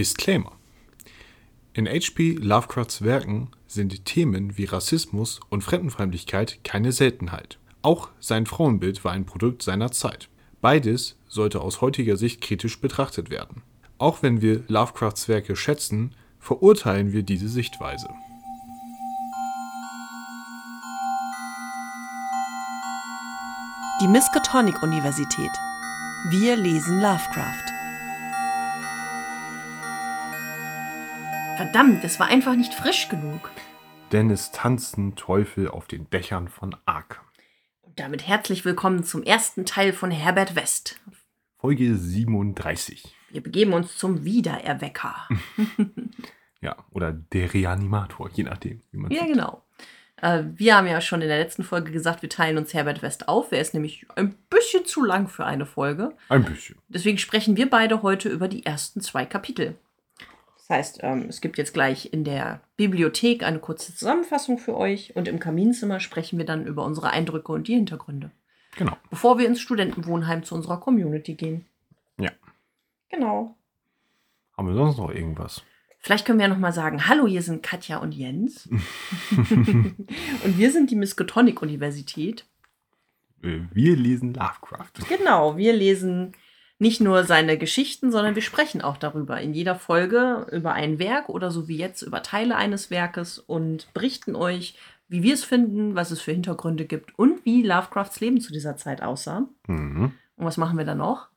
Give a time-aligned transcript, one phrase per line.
[0.00, 0.52] Disclaimer.
[1.74, 2.32] In H.P.
[2.40, 7.58] Lovecrafts Werken sind Themen wie Rassismus und Fremdenfeindlichkeit keine Seltenheit.
[7.82, 10.30] Auch sein Frauenbild war ein Produkt seiner Zeit.
[10.62, 13.60] Beides sollte aus heutiger Sicht kritisch betrachtet werden.
[13.98, 18.08] Auch wenn wir Lovecrafts Werke schätzen, verurteilen wir diese Sichtweise.
[24.00, 25.52] Die Miskatonic Universität.
[26.30, 27.69] Wir lesen Lovecraft.
[31.60, 33.50] Verdammt, es war einfach nicht frisch genug.
[34.12, 37.22] Denn es tanzen Teufel auf den Dächern von Arkham.
[37.82, 40.98] Und damit herzlich willkommen zum ersten Teil von Herbert West.
[41.58, 43.14] Folge 37.
[43.28, 45.28] Wir begeben uns zum Wiedererwecker.
[46.62, 49.32] Ja, oder der Reanimator, je nachdem, wie man ja, sieht.
[49.32, 49.62] genau.
[50.16, 53.28] Äh, wir haben ja schon in der letzten Folge gesagt, wir teilen uns Herbert West
[53.28, 53.52] auf.
[53.52, 56.14] Er ist nämlich ein bisschen zu lang für eine Folge.
[56.28, 56.76] Ein bisschen.
[56.88, 59.78] Deswegen sprechen wir beide heute über die ersten zwei Kapitel.
[60.70, 65.16] Das heißt, ähm, es gibt jetzt gleich in der Bibliothek eine kurze Zusammenfassung für euch
[65.16, 68.30] und im Kaminzimmer sprechen wir dann über unsere Eindrücke und die Hintergründe.
[68.76, 68.96] Genau.
[69.10, 71.66] Bevor wir ins Studentenwohnheim zu unserer Community gehen.
[72.18, 72.30] Ja.
[73.08, 73.56] Genau.
[74.56, 75.64] Haben wir sonst noch irgendwas?
[75.98, 78.68] Vielleicht können wir ja noch mal sagen, hallo, hier sind Katja und Jens.
[79.30, 79.96] und
[80.56, 82.46] wir sind die Miskatonic-Universität.
[83.42, 84.92] Äh, Wir lesen Lovecraft.
[85.08, 86.32] Genau, wir lesen
[86.80, 91.28] nicht nur seine Geschichten, sondern wir sprechen auch darüber in jeder Folge über ein Werk
[91.28, 95.94] oder so wie jetzt über Teile eines Werkes und berichten euch, wie wir es finden,
[95.94, 99.46] was es für Hintergründe gibt und wie Lovecrafts Leben zu dieser Zeit aussah.
[99.66, 100.12] Mhm.
[100.36, 101.28] Und was machen wir dann noch?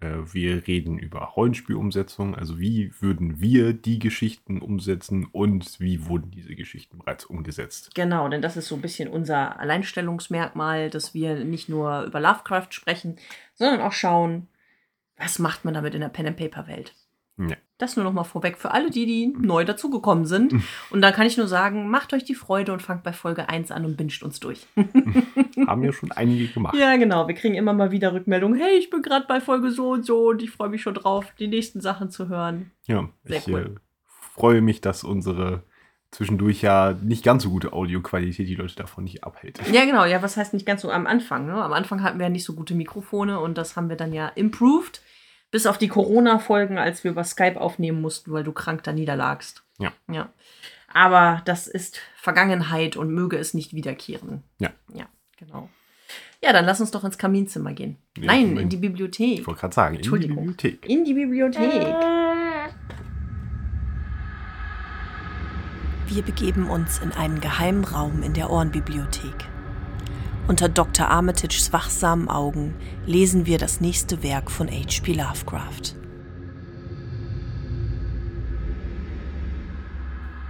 [0.00, 6.32] Äh, Wir reden über Rollenspielumsetzung, also wie würden wir die Geschichten umsetzen und wie wurden
[6.32, 7.94] diese Geschichten bereits umgesetzt.
[7.94, 12.68] Genau, denn das ist so ein bisschen unser Alleinstellungsmerkmal, dass wir nicht nur über Lovecraft
[12.70, 13.16] sprechen,
[13.54, 14.48] sondern auch schauen,
[15.18, 16.94] was macht man damit in der Pen-and-Paper-Welt.
[17.38, 17.56] Ja.
[17.78, 20.54] Das nur noch mal vorweg für alle, die, die neu dazugekommen sind.
[20.90, 23.70] Und da kann ich nur sagen, macht euch die Freude und fangt bei Folge 1
[23.70, 24.66] an und binscht uns durch.
[25.66, 26.76] Haben ja schon einige gemacht.
[26.76, 27.26] ja, genau.
[27.28, 28.60] Wir kriegen immer mal wieder Rückmeldungen.
[28.60, 31.26] Hey, ich bin gerade bei Folge so und so und ich freue mich schon drauf,
[31.38, 32.70] die nächsten Sachen zu hören.
[32.86, 33.74] Ja, Sehr ich cool.
[33.76, 35.62] äh, freue mich, dass unsere
[36.12, 39.58] zwischendurch ja nicht ganz so gute Audioqualität die Leute davon nicht abhält.
[39.72, 40.04] Ja, genau.
[40.04, 41.46] Ja, was heißt nicht ganz so am Anfang?
[41.46, 41.54] Ne?
[41.54, 44.28] Am Anfang hatten wir ja nicht so gute Mikrofone und das haben wir dann ja
[44.28, 45.02] improved.
[45.50, 49.64] Bis auf die Corona-Folgen, als wir über Skype aufnehmen mussten, weil du krank da niederlagst.
[49.78, 49.92] Ja.
[50.10, 50.30] Ja.
[50.94, 54.42] Aber das ist Vergangenheit und möge es nicht wiederkehren.
[54.58, 54.70] Ja.
[54.94, 55.06] Ja,
[55.38, 55.68] genau.
[56.42, 57.98] Ja, dann lass uns doch ins Kaminzimmer gehen.
[58.18, 59.40] Ja, Nein, in die Bibliothek.
[59.40, 60.10] Ich wollte gerade sagen, in die.
[60.10, 60.88] Bibliothek.
[60.88, 62.21] In die Bibliothek.
[66.08, 69.48] Wir begeben uns in einen geheimen Raum in der Ohrenbibliothek.
[70.48, 71.08] Unter Dr.
[71.08, 72.74] Armitages wachsamen Augen
[73.06, 75.14] lesen wir das nächste Werk von H.P.
[75.14, 75.96] Lovecraft.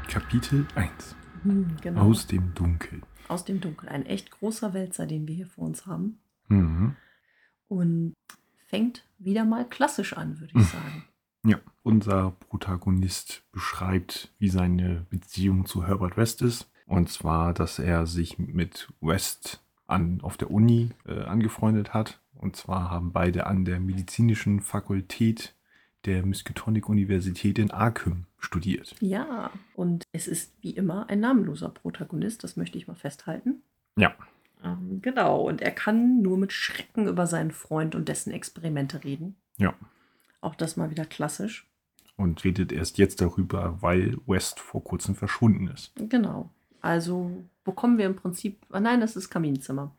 [0.08, 1.14] Kapitel 1.
[1.42, 2.02] Hm, genau.
[2.02, 3.02] Aus dem Dunkel.
[3.28, 3.88] Aus dem Dunkel.
[3.88, 6.18] Ein echt großer Wälzer, den wir hier vor uns haben.
[6.48, 6.96] Mhm.
[7.68, 8.14] Und
[8.66, 11.04] fängt wieder mal klassisch an, würde ich sagen.
[11.44, 16.70] Ja, unser Protagonist beschreibt, wie seine Beziehung zu Herbert West ist.
[16.86, 22.20] Und zwar, dass er sich mit West an, auf der Uni äh, angefreundet hat.
[22.34, 25.54] Und zwar haben beide an der medizinischen Fakultät
[26.04, 28.96] der Miskatonic-Universität in Arkham studiert.
[29.00, 33.62] Ja, und es ist wie immer ein namenloser Protagonist, das möchte ich mal festhalten.
[33.96, 34.14] Ja.
[34.64, 39.36] Ähm, genau, und er kann nur mit Schrecken über seinen Freund und dessen Experimente reden.
[39.58, 39.74] Ja.
[40.42, 41.66] Auch das mal wieder klassisch.
[42.16, 45.92] Und redet erst jetzt darüber, weil West vor kurzem verschwunden ist.
[45.96, 46.50] Genau.
[46.82, 47.30] Also
[47.64, 48.58] bekommen wir im Prinzip.
[48.70, 49.94] Ah, nein, das ist Kaminzimmer.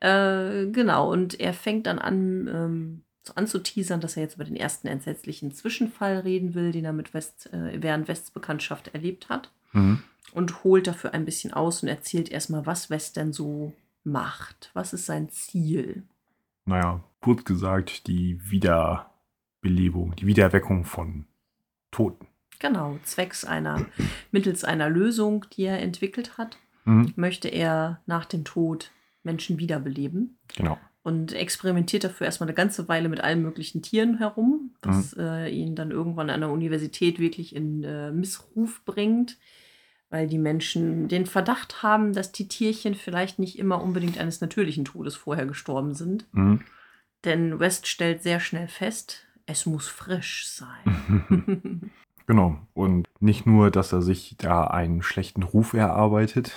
[0.00, 4.56] Äh, genau, und er fängt dann an, ähm, so anzuteasern, dass er jetzt über den
[4.56, 9.50] ersten entsetzlichen Zwischenfall reden will, den er mit West, äh, während Wests Bekanntschaft erlebt hat.
[9.72, 10.02] Mhm.
[10.32, 13.72] Und holt dafür ein bisschen aus und erzählt erstmal, was West denn so
[14.02, 14.70] macht.
[14.74, 16.02] Was ist sein Ziel?
[16.64, 18.38] Naja, kurz gesagt, die
[19.74, 21.24] Wiederbelebung, die Wiedererweckung von
[21.90, 22.26] Toten.
[22.58, 23.86] Genau, zwecks einer,
[24.30, 27.12] mittels einer Lösung, die er entwickelt hat, Mhm.
[27.16, 28.90] möchte er nach dem Tod
[29.22, 30.38] Menschen wiederbeleben.
[30.56, 30.78] Genau.
[31.06, 35.74] und experimentiert dafür erstmal eine ganze Weile mit allen möglichen Tieren herum, was äh, ihn
[35.76, 39.36] dann irgendwann an der Universität wirklich in äh, Missruf bringt,
[40.08, 44.86] weil die Menschen den Verdacht haben, dass die Tierchen vielleicht nicht immer unbedingt eines natürlichen
[44.86, 46.24] Todes vorher gestorben sind.
[46.32, 46.62] Mhm.
[47.24, 51.90] Denn West stellt sehr schnell fest, es muss frisch sein.
[52.26, 52.56] Genau.
[52.72, 56.52] Und nicht nur, dass er sich da einen schlechten Ruf erarbeitet,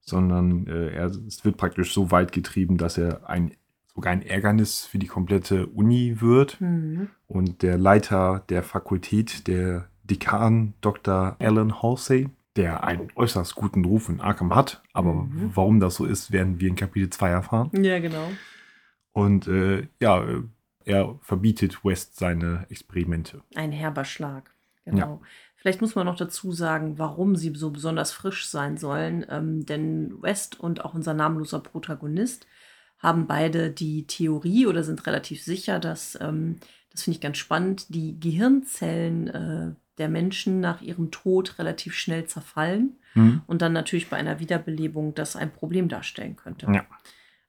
[0.00, 3.52] sondern äh, er, es wird praktisch so weit getrieben, dass er ein
[3.94, 6.60] sogar ein Ärgernis für die komplette Uni wird.
[6.60, 7.08] Mhm.
[7.26, 11.36] Und der Leiter der Fakultät, der Dekan Dr.
[11.38, 14.82] Alan Halsey, der einen äußerst guten Ruf in Arkham hat.
[14.92, 15.50] Aber Mhm.
[15.54, 17.70] warum das so ist, werden wir in Kapitel 2 erfahren.
[17.72, 18.28] Ja, genau.
[19.12, 20.22] Und äh, ja,
[20.88, 23.42] er verbietet West seine Experimente.
[23.54, 24.54] Ein herber Schlag.
[24.84, 25.20] Genau.
[25.56, 29.26] Vielleicht muss man noch dazu sagen, warum sie so besonders frisch sein sollen.
[29.28, 32.46] Ähm, denn West und auch unser namenloser Protagonist
[32.98, 36.56] haben beide die Theorie oder sind relativ sicher, dass, ähm,
[36.90, 42.24] das finde ich ganz spannend, die Gehirnzellen äh, der Menschen nach ihrem Tod relativ schnell
[42.24, 43.42] zerfallen Hm?
[43.46, 46.66] und dann natürlich bei einer Wiederbelebung das ein Problem darstellen könnte.
[46.72, 46.86] Ja.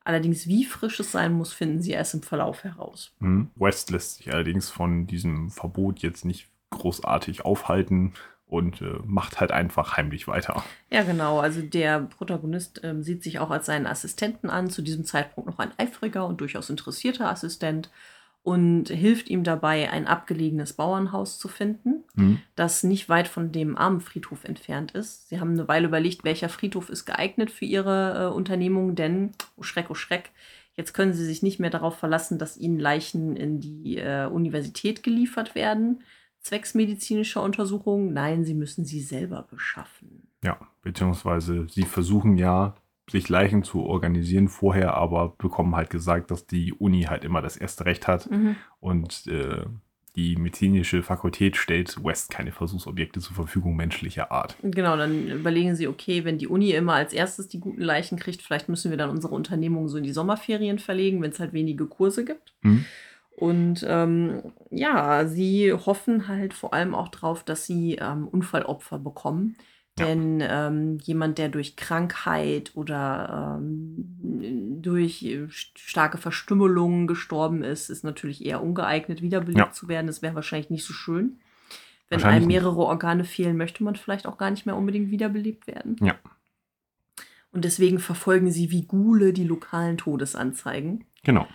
[0.10, 3.12] Allerdings, wie frisch es sein muss, finden sie erst im Verlauf heraus.
[3.20, 3.52] Hm?
[3.56, 8.14] West lässt sich allerdings von diesem Verbot jetzt nicht großartig aufhalten
[8.48, 10.64] und äh, macht halt einfach heimlich weiter.
[10.90, 11.42] Ja, genau.
[11.42, 15.60] Also der Protagonist ähm, sieht sich auch als seinen Assistenten an, zu diesem Zeitpunkt noch
[15.60, 17.92] ein eifriger und durchaus interessierter Assistent
[18.42, 22.40] und hilft ihm dabei, ein abgelegenes Bauernhaus zu finden, Hm?
[22.56, 25.30] das nicht weit von dem Armenfriedhof entfernt ist.
[25.30, 29.64] Sie haben eine Weile überlegt, welcher Friedhof ist geeignet für ihre äh, Unternehmung, denn, oh
[29.64, 30.32] Schreck, oh Schreck,
[30.76, 35.04] jetzt können sie sich nicht mehr darauf verlassen, dass ihnen Leichen in die äh, Universität
[35.04, 36.02] geliefert werden,
[36.40, 38.14] zwecks medizinischer Untersuchungen.
[38.14, 40.30] Nein, sie müssen sie selber beschaffen.
[40.42, 42.76] Ja, beziehungsweise sie versuchen ja,
[43.10, 47.58] sich Leichen zu organisieren vorher, aber bekommen halt gesagt, dass die Uni halt immer das
[47.58, 48.56] erste Recht hat Mhm.
[48.80, 49.66] und äh,
[50.16, 54.58] die medizinische Fakultät stellt West keine Versuchsobjekte zur Verfügung menschlicher Art.
[54.64, 58.42] Genau, dann überlegen sie, okay, wenn die Uni immer als erstes die guten Leichen kriegt,
[58.42, 61.86] vielleicht müssen wir dann unsere Unternehmung so in die Sommerferien verlegen, wenn es halt wenige
[61.86, 62.54] Kurse gibt.
[62.64, 62.86] Hm?
[63.38, 64.42] Und ähm,
[64.72, 69.56] ja, sie hoffen halt vor allem auch drauf, dass sie ähm, Unfallopfer bekommen.
[69.98, 77.90] Denn ähm, jemand, der durch Krankheit oder ähm, durch äh, st- starke Verstümmelungen gestorben ist,
[77.90, 79.72] ist natürlich eher ungeeignet, wiederbelebt Ja.
[79.72, 80.08] zu werden.
[80.08, 81.40] Das wäre wahrscheinlich nicht so schön.
[82.08, 82.56] Wenn einem nicht.
[82.56, 85.98] mehrere Organe fehlen, möchte man vielleicht auch gar nicht mehr unbedingt wiederbelebt werden.
[86.02, 86.16] Ja.
[87.52, 91.04] Und deswegen verfolgen sie wie Gule die lokalen Todesanzeigen.
[91.24, 91.46] Genau.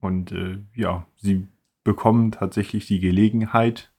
[0.00, 1.48] Und äh, ja, sie
[1.82, 3.90] bekommen tatsächlich die Gelegenheit,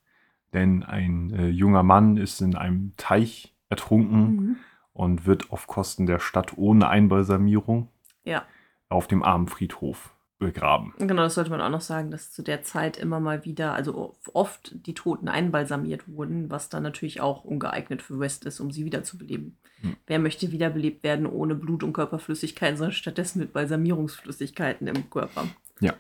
[0.53, 4.55] denn ein äh, junger Mann ist in einem Teich ertrunken Mhm.
[4.93, 7.89] und wird auf Kosten der Stadt ohne Einbalsamierung
[8.23, 8.43] Ja.
[8.89, 10.93] auf dem Armenfriedhof begraben.
[10.99, 14.15] Genau, das sollte man auch noch sagen, dass zu der Zeit immer mal wieder, also
[14.33, 18.85] oft die Toten einbalsamiert wurden, was dann natürlich auch ungeeignet für West ist, um sie
[18.85, 19.57] wiederzubeleben.
[19.81, 19.97] Hm.
[20.07, 25.43] Wer möchte wiederbelebt werden ohne Blut und Körperflüssigkeiten, sondern stattdessen mit Balsamierungsflüssigkeiten im Körper?
[25.81, 25.93] Ja.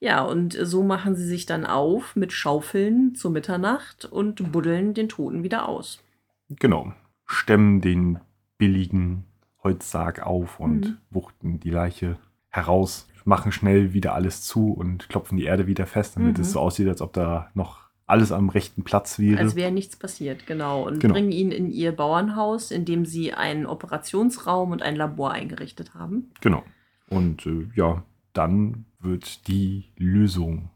[0.00, 5.08] Ja, und so machen sie sich dann auf mit Schaufeln zur Mitternacht und buddeln den
[5.08, 6.02] Toten wieder aus.
[6.48, 6.92] Genau.
[7.24, 8.18] Stemmen den
[8.58, 9.24] billigen
[9.62, 10.96] Holzsarg auf und Mhm.
[11.10, 12.18] wuchten die Leiche
[12.50, 16.42] heraus, machen schnell wieder alles zu und klopfen die Erde wieder fest, damit Mhm.
[16.42, 19.40] es so aussieht, als ob da noch alles am rechten Platz wäre.
[19.40, 20.86] Als wäre nichts passiert, genau.
[20.86, 21.14] Und Genau.
[21.14, 26.30] bringen ihn in ihr Bauernhaus, in dem sie einen Operationsraum und ein Labor eingerichtet haben.
[26.40, 26.62] Genau.
[27.08, 30.70] Und äh, ja, dann wird die Lösung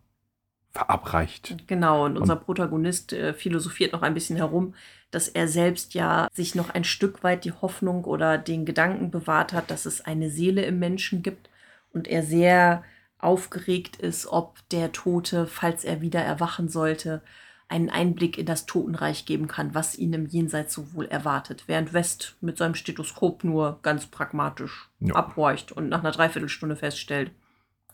[0.70, 1.56] verabreicht.
[1.66, 4.74] Genau, und unser Protagonist äh, philosophiert noch ein bisschen herum,
[5.10, 9.52] dass er selbst ja sich noch ein Stück weit die Hoffnung oder den Gedanken bewahrt
[9.52, 11.50] hat, dass es eine Seele im Menschen gibt
[11.92, 12.84] und er sehr
[13.18, 17.20] aufgeregt ist, ob der Tote, falls er wieder erwachen sollte,
[17.68, 21.64] einen Einblick in das Totenreich geben kann, was ihn im Jenseits so wohl erwartet.
[21.66, 25.14] Während West mit seinem Stethoskop nur ganz pragmatisch Ja.
[25.14, 27.30] abhorcht und nach einer Dreiviertelstunde feststellt,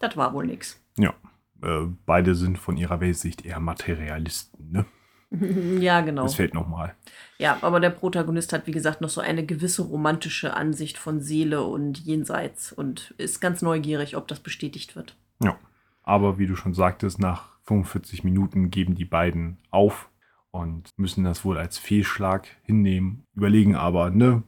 [0.01, 0.81] das war wohl nix.
[0.99, 1.15] Ja.
[1.63, 4.87] Äh, beide sind von ihrer Weltsicht eher Materialisten, ne?
[5.81, 6.23] ja, genau.
[6.23, 6.95] Das fällt nochmal.
[7.39, 11.65] Ja, aber der Protagonist hat, wie gesagt, noch so eine gewisse romantische Ansicht von Seele
[11.65, 15.17] und Jenseits und ist ganz neugierig, ob das bestätigt wird.
[15.43, 15.59] Ja.
[16.03, 20.09] Aber wie du schon sagtest, nach 45 Minuten geben die beiden auf
[20.53, 23.25] und müssen das wohl als Fehlschlag hinnehmen.
[23.35, 24.45] Überlegen aber, ne?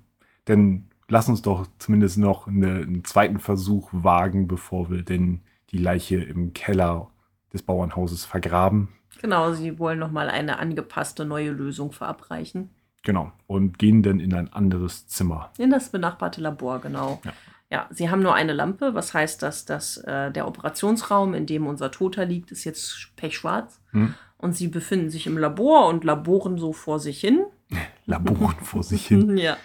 [0.47, 5.79] Denn lass uns doch zumindest noch eine, einen zweiten Versuch wagen, bevor wir denn die
[5.79, 7.11] Leiche im Keller
[7.53, 8.89] des Bauernhauses vergraben.
[9.21, 12.71] Genau, sie wollen nochmal eine angepasste neue Lösung verabreichen.
[13.03, 13.33] Genau.
[13.47, 15.51] Und gehen dann in ein anderes Zimmer.
[15.59, 17.21] In das benachbarte Labor, genau.
[17.25, 17.33] Ja.
[17.71, 21.67] Ja, sie haben nur eine Lampe, was heißt, dass das, äh, der Operationsraum, in dem
[21.67, 23.83] unser Toter liegt, ist jetzt pechschwarz.
[23.91, 24.15] Hm?
[24.39, 27.45] Und sie befinden sich im Labor und laboren so vor sich hin.
[28.07, 29.37] Laboren vor sich hin.
[29.37, 29.57] Ja.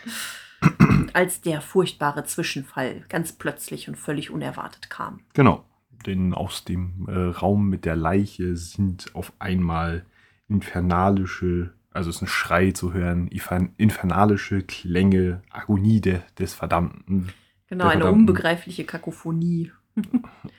[1.13, 5.21] Als der furchtbare Zwischenfall ganz plötzlich und völlig unerwartet kam.
[5.33, 5.63] Genau.
[6.05, 10.05] Denn aus dem äh, Raum mit der Leiche sind auf einmal
[10.49, 17.29] infernalische, also es ist ein Schrei zu hören, infern- infernalische Klänge, Agonie de, des Verdammten.
[17.67, 19.71] Genau, Der eine verdammten- unbegreifliche Kakophonie.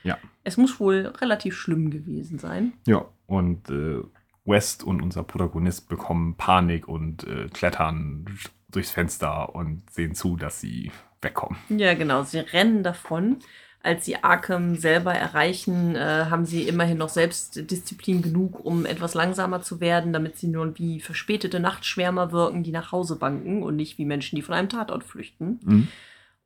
[0.03, 0.17] ja.
[0.47, 2.73] Es muss wohl relativ schlimm gewesen sein.
[2.85, 3.97] Ja, und äh,
[4.45, 8.25] West und unser Protagonist bekommen Panik und äh, klettern
[8.69, 10.91] durchs Fenster und sehen zu, dass sie
[11.21, 11.57] wegkommen.
[11.69, 12.23] Ja, genau.
[12.23, 13.37] Sie rennen davon.
[13.83, 19.61] Als sie Arkham selber erreichen, äh, haben sie immerhin noch Selbstdisziplin genug, um etwas langsamer
[19.61, 23.99] zu werden, damit sie nur wie verspätete Nachtschwärmer wirken, die nach Hause banken und nicht
[23.99, 25.59] wie Menschen, die von einem Tatort flüchten.
[25.63, 25.87] Mhm.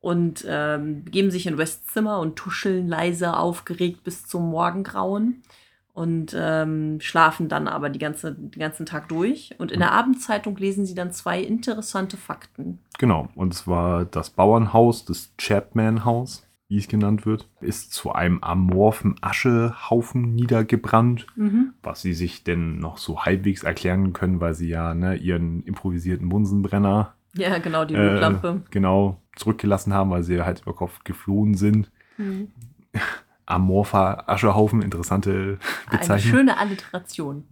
[0.00, 5.42] Und ähm, begeben sich in Wests Zimmer und tuscheln leise aufgeregt bis zum Morgengrauen
[6.00, 9.54] und ähm, schlafen dann aber die ganze, den ganzen Tag durch.
[9.58, 12.78] Und in der Abendzeitung lesen sie dann zwei interessante Fakten.
[12.98, 19.16] Genau, und zwar das Bauernhaus, das Chapman-Haus, wie es genannt wird, ist zu einem amorphen
[19.20, 21.74] Aschehaufen niedergebrannt, Mhm.
[21.82, 26.28] was sie sich denn noch so halbwegs erklären können, weil sie ja ne, ihren improvisierten
[26.28, 28.62] Bunsenbrenner Ja, genau, die äh, Notlampe.
[28.70, 31.90] genau zurückgelassen haben, weil sie halt über Kopf geflohen sind.
[32.18, 32.48] Mhm.
[33.50, 36.32] Amorpher Aschehaufen, interessante Eine Bezeichnung.
[36.32, 37.44] schöne Alliteration.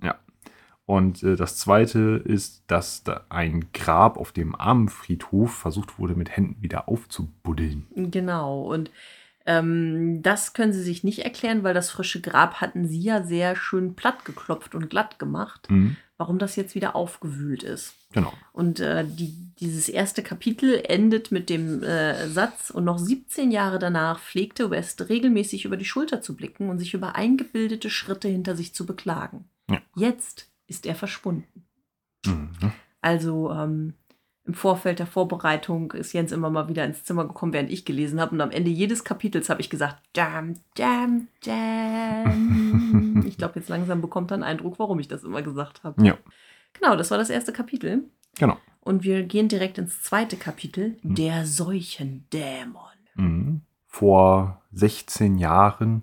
[0.87, 6.35] Und äh, das zweite ist, dass da ein Grab auf dem Armenfriedhof versucht wurde, mit
[6.35, 7.87] Händen wieder aufzubuddeln.
[7.95, 8.62] Genau.
[8.62, 8.90] Und
[9.45, 13.55] ähm, das können sie sich nicht erklären, weil das frische Grab hatten sie ja sehr
[13.55, 15.71] schön platt geklopft und glatt gemacht.
[15.71, 15.97] Mhm.
[16.19, 17.95] Warum das jetzt wieder aufgewühlt ist.
[18.13, 18.33] Genau.
[18.53, 23.79] Und äh, die, dieses erste Kapitel endet mit dem äh, Satz, und noch 17 Jahre
[23.79, 28.57] danach pflegte West regelmäßig über die Schulter zu blicken und sich über eingebildete Schritte hinter
[28.57, 29.49] sich zu beklagen.
[29.71, 29.81] Ja.
[29.95, 31.65] Jetzt ist er verschwunden.
[32.27, 32.73] Mhm.
[33.01, 33.95] Also ähm,
[34.49, 38.19] im Vorfeld der Vorbereitung ist Jens immer mal wieder ins Zimmer gekommen, während ich gelesen
[38.21, 38.33] habe.
[38.35, 43.23] Und am Ende jedes Kapitels habe ich gesagt, damn, damn, damn.
[43.26, 46.02] ich glaube, jetzt langsam bekommt er einen Eindruck, warum ich das immer gesagt habe.
[46.05, 46.17] Ja,
[46.75, 48.05] Genau, das war das erste Kapitel.
[48.38, 48.57] genau.
[48.81, 51.14] Und wir gehen direkt ins zweite Kapitel, Mhm.
[51.14, 52.83] der Seuchendämon.
[53.17, 53.61] Mhm.
[53.87, 56.02] Vor 16 Jahren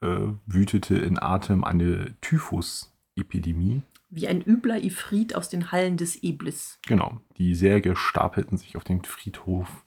[0.00, 3.82] äh, wütete in Atem eine Typhus-Epidemie.
[4.14, 6.78] Wie ein übler Ifrit aus den Hallen des Iblis.
[6.86, 7.20] Genau.
[7.36, 9.84] Die Särge stapelten sich auf den Friedhof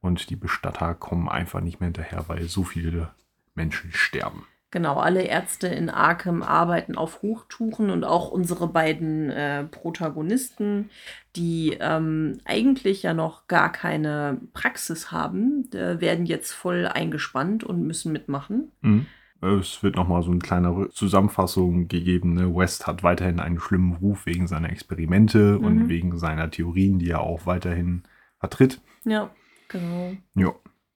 [0.00, 3.10] und die Bestatter kommen einfach nicht mehr hinterher, weil so viele
[3.54, 4.46] Menschen sterben.
[4.74, 10.90] Genau, alle Ärzte in Arkham arbeiten auf Hochtouren und auch unsere beiden äh, Protagonisten,
[11.36, 17.82] die ähm, eigentlich ja noch gar keine Praxis haben, äh, werden jetzt voll eingespannt und
[17.82, 18.72] müssen mitmachen.
[18.80, 19.06] Mhm.
[19.44, 22.34] Es wird nochmal so eine kleine Zusammenfassung gegeben.
[22.34, 22.54] Ne?
[22.54, 25.64] West hat weiterhin einen schlimmen Ruf wegen seiner Experimente Mhm.
[25.64, 28.02] und wegen seiner Theorien, die er auch weiterhin
[28.38, 28.80] vertritt.
[29.04, 29.30] Ja,
[29.68, 30.12] genau.
[30.34, 30.54] Ja.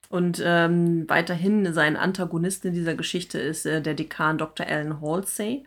[0.09, 4.65] Und ähm, weiterhin sein Antagonist in dieser Geschichte ist äh, der Dekan Dr.
[4.65, 5.65] Alan Halsey.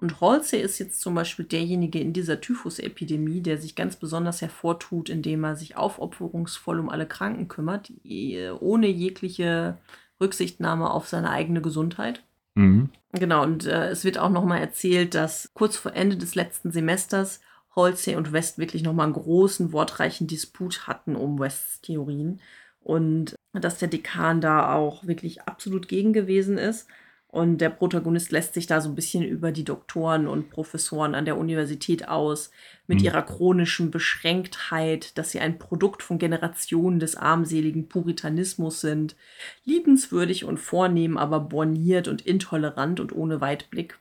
[0.00, 5.08] Und Halsey ist jetzt zum Beispiel derjenige in dieser Typhus-Epidemie, der sich ganz besonders hervortut,
[5.08, 9.78] indem er sich aufopferungsvoll um alle Kranken kümmert, eh- ohne jegliche
[10.20, 12.22] Rücksichtnahme auf seine eigene Gesundheit.
[12.54, 12.90] Mhm.
[13.12, 17.40] Genau, und äh, es wird auch nochmal erzählt, dass kurz vor Ende des letzten Semesters
[17.74, 22.40] Halsey und West wirklich nochmal einen großen, wortreichen Disput hatten um Wests Theorien.
[22.80, 26.88] Und dass der Dekan da auch wirklich absolut gegen gewesen ist.
[27.30, 31.26] Und der Protagonist lässt sich da so ein bisschen über die Doktoren und Professoren an
[31.26, 32.50] der Universität aus,
[32.86, 33.04] mit Mhm.
[33.04, 39.14] ihrer chronischen Beschränktheit, dass sie ein Produkt von Generationen des armseligen Puritanismus sind,
[39.66, 43.98] liebenswürdig und vornehm, aber borniert und intolerant und ohne Weitblick.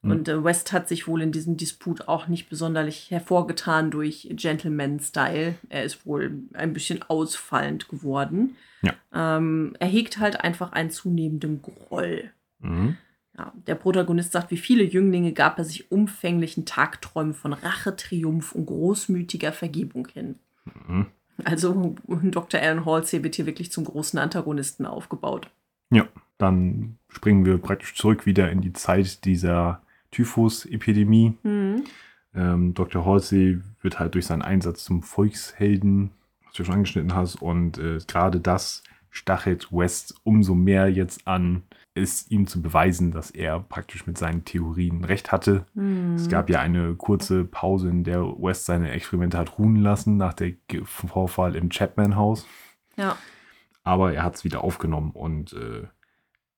[0.00, 0.10] Mhm.
[0.10, 5.56] Und äh, West hat sich wohl in diesem Disput auch nicht besonderlich hervorgetan durch Gentleman-Style.
[5.68, 8.56] Er ist wohl ein bisschen ausfallend geworden.
[8.80, 8.94] Ja.
[9.12, 12.30] Ähm, er hegt halt einfach einen zunehmenden Groll.
[12.64, 12.96] Mhm.
[13.36, 18.52] Ja, der Protagonist sagt, wie viele Jünglinge gab er sich umfänglichen Tagträumen von Rache, Triumph
[18.52, 20.36] und großmütiger Vergebung hin.
[20.86, 21.06] Mhm.
[21.42, 22.60] Also Dr.
[22.60, 25.50] Alan Halsey wird hier wirklich zum großen Antagonisten aufgebaut.
[25.90, 26.06] Ja,
[26.38, 31.36] dann springen wir praktisch zurück wieder in die Zeit dieser Typhus-Epidemie.
[31.42, 31.84] Mhm.
[32.34, 33.04] Ähm, Dr.
[33.04, 36.10] Halsey wird halt durch seinen Einsatz zum Volkshelden,
[36.44, 41.62] was du schon angeschnitten hast, und äh, gerade das stachelt West umso mehr jetzt an,
[41.94, 45.66] es ihm zu beweisen, dass er praktisch mit seinen Theorien recht hatte.
[45.74, 46.14] Mhm.
[46.14, 50.34] Es gab ja eine kurze Pause, in der West seine Experimente hat ruhen lassen nach
[50.34, 52.46] dem Vorfall im Chapman-Haus.
[52.96, 53.16] Ja.
[53.84, 55.86] Aber er hat es wieder aufgenommen und äh,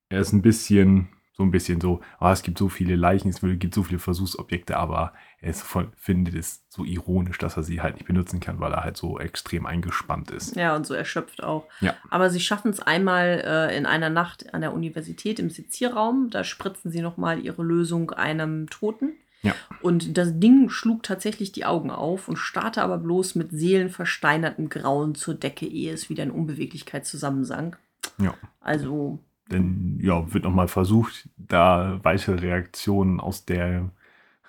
[0.08, 3.40] er ist ein bisschen, so ein bisschen so, ah, es gibt so viele Leichen, es
[3.40, 7.82] gibt so viele Versuchsobjekte, aber er ist voll, findet es so ironisch, dass er sie
[7.82, 10.56] halt nicht benutzen kann, weil er halt so extrem eingespannt ist.
[10.56, 11.66] Ja, und so erschöpft auch.
[11.80, 11.94] Ja.
[12.08, 16.30] Aber sie schaffen es einmal äh, in einer Nacht an der Universität im Sezierraum.
[16.30, 19.12] Da spritzen sie nochmal ihre Lösung einem Toten.
[19.42, 19.54] Ja.
[19.82, 25.14] Und das Ding schlug tatsächlich die Augen auf und starrte aber bloß mit seelenversteinertem Grauen
[25.14, 27.78] zur Decke, ehe es wieder in Unbeweglichkeit zusammensank.
[28.18, 28.34] Ja.
[28.60, 33.90] Also Denn ja, wird nochmal versucht, da weitere Reaktionen aus der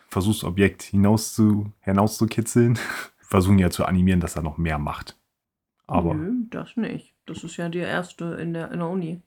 [0.09, 2.79] Versuchsobjekt hinaus zu, hinauszukitzeln.
[3.19, 5.17] Versuchen ja zu animieren, dass er noch mehr macht.
[5.85, 6.13] Aber.
[6.13, 7.13] Nö, das nicht.
[7.25, 9.21] Das ist ja die erste in der, in der Uni.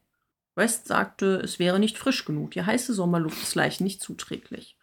[0.57, 2.53] West sagte, es wäre nicht frisch genug.
[2.53, 4.77] Die heiße Sommerluft ist leicht nicht zuträglich.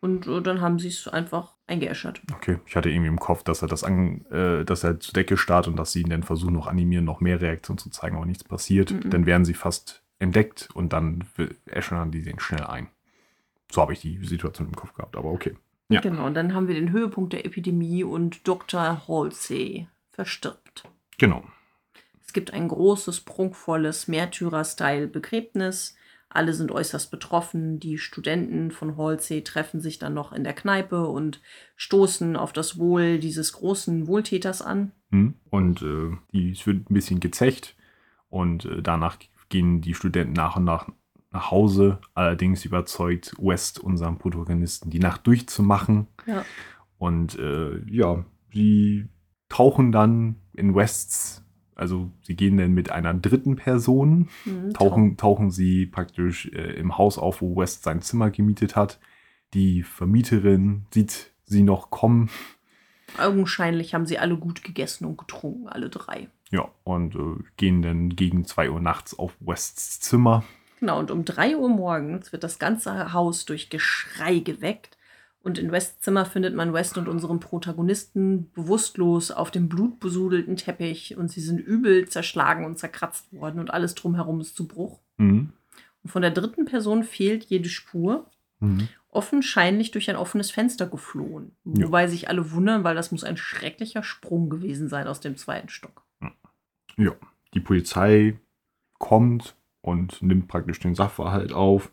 [0.00, 2.20] Und äh, dann haben sie es einfach eingeäschert.
[2.32, 5.36] Okay, ich hatte irgendwie im Kopf, dass er das an, äh, dass er zur Decke
[5.36, 8.26] starrt und dass sie ihn dann versuchen, noch animieren, noch mehr Reaktionen zu zeigen, aber
[8.26, 8.90] nichts passiert.
[8.90, 9.10] Mhm.
[9.10, 11.24] Dann werden sie fast entdeckt und dann
[11.66, 12.88] äschern die den schnell ein.
[13.70, 15.56] So habe ich die Situation im Kopf gehabt, aber okay.
[15.88, 16.00] Ja.
[16.00, 19.06] Genau, und dann haben wir den Höhepunkt der Epidemie und Dr.
[19.06, 20.88] Halsey verstirbt.
[21.18, 21.44] Genau.
[22.24, 25.96] Es gibt ein großes, prunkvolles Märtyrer-Style-Begräbnis.
[26.28, 27.78] Alle sind äußerst betroffen.
[27.78, 31.40] Die Studenten von Halsey treffen sich dann noch in der Kneipe und
[31.76, 34.92] stoßen auf das Wohl dieses großen Wohltäters an.
[35.10, 35.34] Hm.
[35.50, 37.76] Und äh, die, es wird ein bisschen gezecht
[38.30, 39.16] und äh, danach
[39.48, 40.88] gehen die Studenten nach und nach
[41.34, 46.06] nach Hause, allerdings überzeugt West, unseren Protagonisten, die Nacht durchzumachen.
[46.26, 46.44] Ja.
[46.96, 49.08] Und äh, ja, sie
[49.48, 55.50] tauchen dann in Wests, also sie gehen dann mit einer dritten Person, Mhm, tauchen, tauchen
[55.50, 59.00] sie praktisch äh, im Haus auf, wo West sein Zimmer gemietet hat.
[59.54, 62.30] Die Vermieterin sieht sie noch kommen.
[63.18, 66.28] Augenscheinlich haben sie alle gut gegessen und getrunken, alle drei.
[66.54, 70.44] Ja, und äh, gehen dann gegen 2 Uhr nachts auf Wests Zimmer.
[70.78, 74.96] Genau, und um 3 Uhr morgens wird das ganze Haus durch Geschrei geweckt.
[75.42, 81.16] Und in Wests Zimmer findet man West und unseren Protagonisten bewusstlos auf dem blutbesudelten Teppich
[81.16, 85.00] und sie sind übel zerschlagen und zerkratzt worden und alles drumherum ist zu Bruch.
[85.16, 85.52] Mhm.
[86.04, 88.30] Und von der dritten Person fehlt jede Spur,
[88.60, 88.88] Mhm.
[89.10, 91.50] offenscheinlich durch ein offenes Fenster geflohen.
[91.64, 91.86] Ja.
[91.86, 95.68] Wobei sich alle wundern, weil das muss ein schrecklicher Sprung gewesen sein aus dem zweiten
[95.68, 96.04] Stock.
[96.96, 97.12] Ja,
[97.54, 98.38] die Polizei
[98.98, 101.92] kommt und nimmt praktisch den Sachverhalt auf.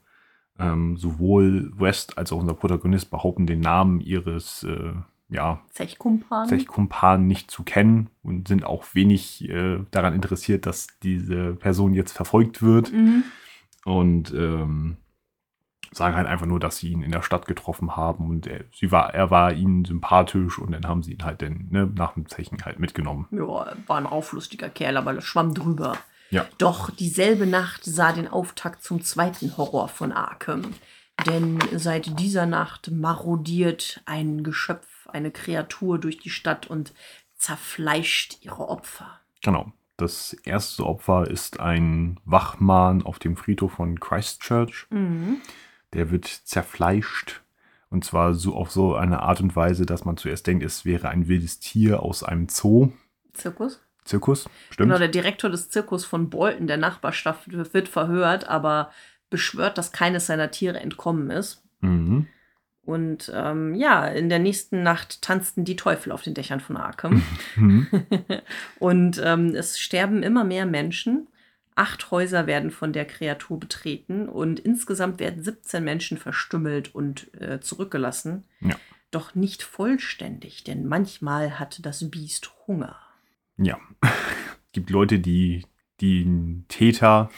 [0.60, 4.94] Ähm, sowohl West als auch unser Protagonist behaupten den Namen ihres äh,
[5.30, 6.48] ja, Zechkumpan.
[6.48, 12.12] Zechkumpanen nicht zu kennen und sind auch wenig äh, daran interessiert, dass diese Person jetzt
[12.12, 12.92] verfolgt wird.
[12.92, 13.24] Mhm.
[13.86, 14.98] Und ähm,
[15.92, 18.92] sagen halt einfach nur, dass sie ihn in der Stadt getroffen haben und er, sie
[18.92, 22.28] war, er war ihnen sympathisch und dann haben sie ihn halt dann, ne, nach dem
[22.28, 23.28] Zechen halt mitgenommen.
[23.32, 25.98] Ja, war ein auflustiger Kerl, aber das schwamm drüber.
[26.30, 26.46] Ja.
[26.58, 30.74] Doch dieselbe Nacht sah den Auftakt zum zweiten Horror von Arkham.
[31.26, 36.94] Denn seit dieser Nacht marodiert ein Geschöpf, eine Kreatur durch die Stadt und
[37.36, 39.20] zerfleischt ihre Opfer.
[39.44, 39.72] Genau.
[39.98, 44.88] Das erste Opfer ist ein Wachmann auf dem Friedhof von Christchurch.
[44.90, 45.42] Mhm.
[45.94, 47.42] Der wird zerfleischt.
[47.90, 51.10] Und zwar so auf so eine Art und Weise, dass man zuerst denkt, es wäre
[51.10, 52.92] ein wildes Tier aus einem Zoo.
[53.34, 53.82] Zirkus?
[54.06, 54.90] Zirkus, stimmt.
[54.90, 58.92] Genau, der Direktor des Zirkus von Bolton, der Nachbarschaft, wird verhört, aber
[59.30, 61.64] beschwört, dass keines seiner Tiere entkommen ist.
[61.82, 62.28] mhm.
[62.84, 67.24] Und ähm, ja, in der nächsten Nacht tanzten die Teufel auf den Dächern von Arkham.
[67.56, 67.88] Mhm.
[68.80, 71.28] und ähm, es sterben immer mehr Menschen.
[71.82, 77.60] Acht Häuser werden von der Kreatur betreten und insgesamt werden 17 Menschen verstümmelt und äh,
[77.60, 78.44] zurückgelassen.
[78.60, 78.76] Ja.
[79.10, 82.98] Doch nicht vollständig, denn manchmal hat das Biest Hunger.
[83.58, 83.80] Ja.
[84.00, 84.12] Es
[84.74, 85.66] gibt Leute, die
[86.02, 87.32] den Täter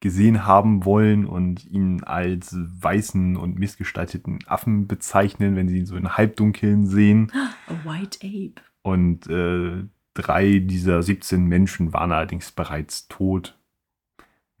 [0.00, 5.94] gesehen haben wollen und ihn als weißen und missgestalteten Affen bezeichnen, wenn sie ihn so
[5.94, 7.30] in Halbdunkeln sehen.
[7.68, 8.60] A White Ape.
[8.82, 13.54] Und äh, drei dieser 17 Menschen waren allerdings bereits tot.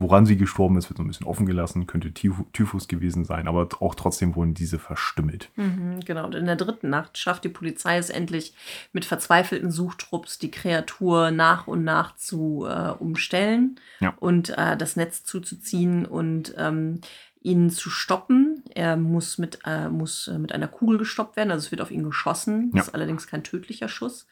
[0.00, 1.88] Woran sie gestorben ist, wird so ein bisschen offen gelassen.
[1.88, 5.50] Könnte Typh- Typhus gewesen sein, aber auch trotzdem wurden diese verstümmelt.
[5.56, 6.24] Mhm, genau.
[6.24, 8.54] Und in der dritten Nacht schafft die Polizei es endlich
[8.92, 14.14] mit verzweifelten Suchtrupps, die Kreatur nach und nach zu äh, umstellen Ja.
[14.20, 17.00] und äh, das Netz zuzuziehen und ähm,
[17.40, 18.62] ihn zu stoppen.
[18.74, 21.90] Er muss mit, äh, muss äh, mit einer Kugel gestoppt werden, also es wird auf
[21.90, 22.70] ihn geschossen.
[22.70, 22.82] Das Ja.
[22.88, 24.26] ist allerdings kein tödlicher Schuss.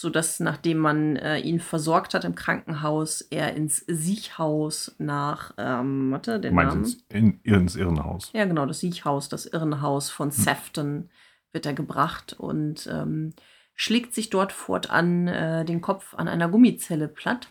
[0.00, 6.38] Sodass, nachdem man äh, ihn versorgt hat im Krankenhaus, er ins Siechhaus nach, ähm, warte,
[6.38, 6.84] den Meint Namen.
[6.84, 8.30] ins, in, ins Irrenhaus.
[8.32, 10.14] Ja, genau, das Siechhaus, das Irrenhaus Hm.
[10.14, 11.10] von Sefton
[11.50, 13.32] wird er gebracht und ähm,
[13.74, 17.48] schlägt sich dort fortan äh, den Kopf an einer Gummizelle platt.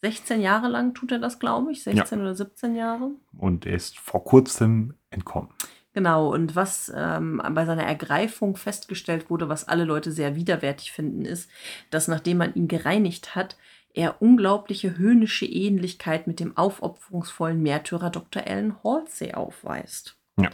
[0.00, 1.82] 16 Jahre lang tut er das, glaube ich.
[1.82, 3.10] 16 oder 17 Jahre.
[3.36, 5.50] Und er ist vor kurzem entkommen.
[5.96, 11.24] Genau, und was ähm, bei seiner Ergreifung festgestellt wurde, was alle Leute sehr widerwärtig finden,
[11.24, 11.48] ist,
[11.88, 13.56] dass nachdem man ihn gereinigt hat,
[13.94, 18.46] er unglaubliche höhnische Ähnlichkeit mit dem aufopferungsvollen Märtyrer Dr.
[18.46, 20.18] Alan Halsey aufweist.
[20.38, 20.50] Ja.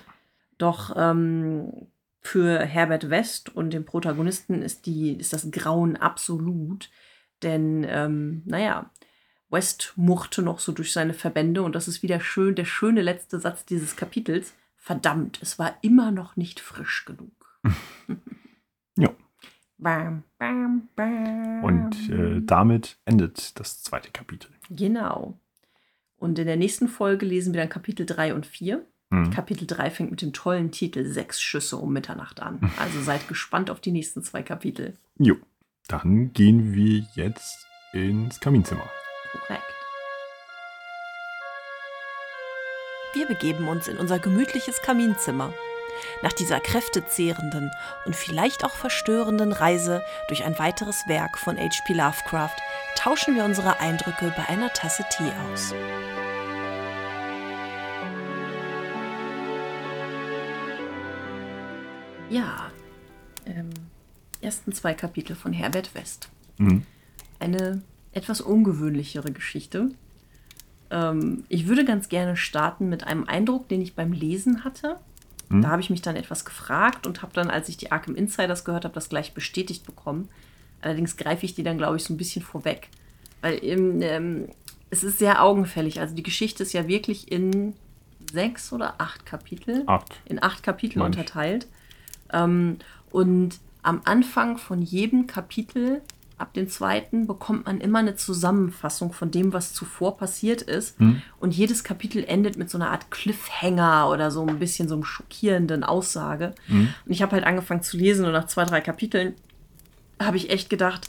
[0.58, 1.88] Doch ähm,
[2.20, 6.88] für Herbert West und den Protagonisten ist, die, ist das Grauen absolut,
[7.42, 8.92] denn, ähm, naja,
[9.50, 13.40] West murrte noch so durch seine Verbände und das ist wieder schön, der schöne letzte
[13.40, 14.54] Satz dieses Kapitels.
[14.84, 17.60] Verdammt, es war immer noch nicht frisch genug.
[18.98, 19.08] Ja.
[19.78, 21.64] Bam, bam, bam.
[21.64, 24.50] Und äh, damit endet das zweite Kapitel.
[24.68, 25.38] Genau.
[26.18, 28.84] Und in der nächsten Folge lesen wir dann Kapitel 3 und 4.
[29.08, 29.30] Mhm.
[29.30, 32.60] Kapitel 3 fängt mit dem tollen Titel Sechs Schüsse um Mitternacht an.
[32.78, 34.98] Also seid gespannt auf die nächsten zwei Kapitel.
[35.16, 35.36] Jo.
[35.88, 38.90] Dann gehen wir jetzt ins Kaminzimmer.
[39.32, 39.81] Korrekt.
[43.14, 45.52] Wir begeben uns in unser gemütliches Kaminzimmer.
[46.22, 47.70] Nach dieser kräftezehrenden
[48.06, 51.92] und vielleicht auch verstörenden Reise durch ein weiteres Werk von H.P.
[51.92, 52.56] Lovecraft
[52.96, 55.74] tauschen wir unsere Eindrücke bei einer Tasse Tee aus.
[62.30, 62.70] Ja.
[63.44, 63.68] Ähm,
[64.40, 66.30] ersten zwei Kapitel von Herbert West.
[66.56, 66.86] Mhm.
[67.38, 69.90] Eine etwas ungewöhnlichere Geschichte.
[70.92, 74.98] Ähm, ich würde ganz gerne starten mit einem Eindruck, den ich beim Lesen hatte.
[75.60, 78.64] Da habe ich mich dann etwas gefragt und habe dann, als ich die Arkham Insiders
[78.64, 80.30] gehört habe, das gleich bestätigt bekommen.
[80.80, 82.88] Allerdings greife ich die dann, glaube ich, so ein bisschen vorweg.
[83.42, 84.48] Weil ähm, ähm,
[84.88, 86.00] es ist sehr augenfällig.
[86.00, 87.74] Also die Geschichte ist ja wirklich in
[88.32, 89.82] sechs oder acht Kapitel.
[89.86, 90.20] Acht.
[90.24, 91.18] In acht Kapitel Meine ich.
[91.18, 91.66] unterteilt.
[92.32, 92.78] Ähm,
[93.10, 96.00] und am Anfang von jedem Kapitel,
[96.42, 100.96] ab dem zweiten, bekommt man immer eine Zusammenfassung von dem, was zuvor passiert ist.
[101.40, 105.04] Und jedes Kapitel endet mit so einer Art Cliffhanger oder so ein bisschen so einem
[105.04, 106.54] schockierenden Aussage.
[107.06, 109.34] Und ich habe halt angefangen zu lesen und nach zwei, drei Kapiteln
[110.20, 111.08] habe ich echt gedacht,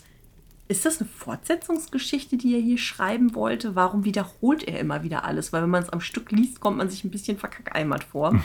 [0.70, 3.76] ist das eine Fortsetzungsgeschichte, die er hier schreiben wollte?
[3.76, 5.52] Warum wiederholt er immer wieder alles?
[5.52, 8.40] Weil wenn man es am Stück liest, kommt man sich ein bisschen verkackeimert vor.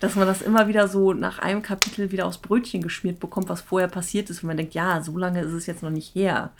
[0.00, 3.60] Dass man das immer wieder so nach einem Kapitel wieder aufs Brötchen geschmiert bekommt, was
[3.62, 4.42] vorher passiert ist.
[4.42, 6.50] Und man denkt, ja, so lange ist es jetzt noch nicht her.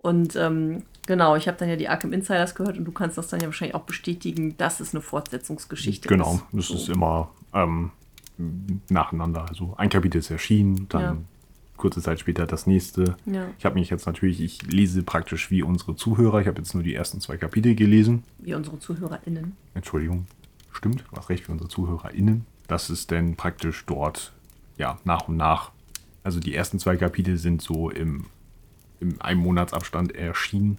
[0.00, 3.28] Und ähm, genau, ich habe dann ja die Arkham Insiders gehört und du kannst das
[3.28, 6.44] dann ja wahrscheinlich auch bestätigen, dass es eine Fortsetzungsgeschichte Genau, ist.
[6.52, 6.74] das So.
[6.74, 7.90] ist immer ähm,
[8.88, 9.46] nacheinander.
[9.48, 11.16] Also ein Kapitel ist erschienen, dann Ja.
[11.76, 13.16] kurze Zeit später das nächste.
[13.26, 13.46] Ja.
[13.58, 16.40] Ich habe mich jetzt natürlich, ich lese praktisch wie unsere Zuhörer.
[16.40, 18.22] Ich habe jetzt nur die ersten zwei Kapitel gelesen.
[18.38, 19.56] Wie unsere ZuhörerInnen.
[19.74, 20.26] Entschuldigung,
[20.72, 22.46] stimmt, du hast recht für unsere ZuhörerInnen.
[22.68, 24.32] Das ist dann praktisch dort,
[24.76, 25.72] ja, nach und nach.
[26.22, 28.26] Also die ersten zwei Kapitel sind so im,
[29.00, 30.78] im einem Monatsabstand erschienen.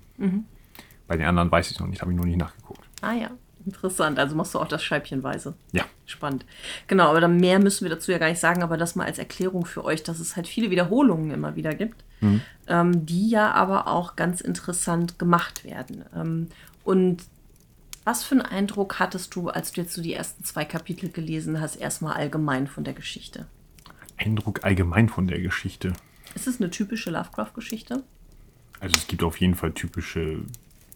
[1.07, 2.87] Bei den anderen weiß ich noch nicht, habe ich noch nicht nachgeguckt.
[3.01, 3.31] Ah ja,
[3.65, 4.19] interessant.
[4.19, 5.55] Also machst du auch das scheibchenweise.
[5.71, 6.43] Ja, Spannend.
[6.87, 9.19] Genau, aber dann mehr müssen wir dazu ja gar nicht sagen, aber das mal als
[9.19, 12.03] Erklärung für euch, dass es halt viele Wiederholungen immer wieder gibt,
[12.67, 16.03] ähm, die ja aber auch ganz interessant gemacht werden.
[16.15, 16.47] Ähm,
[16.83, 17.23] und
[18.09, 21.61] was für einen Eindruck hattest du, als du jetzt so die ersten zwei Kapitel gelesen
[21.61, 23.45] hast, erstmal allgemein von der Geschichte?
[24.17, 25.93] Eindruck allgemein von der Geschichte.
[26.33, 28.03] Ist es eine typische Lovecraft-Geschichte?
[28.79, 30.39] Also es gibt auf jeden Fall typische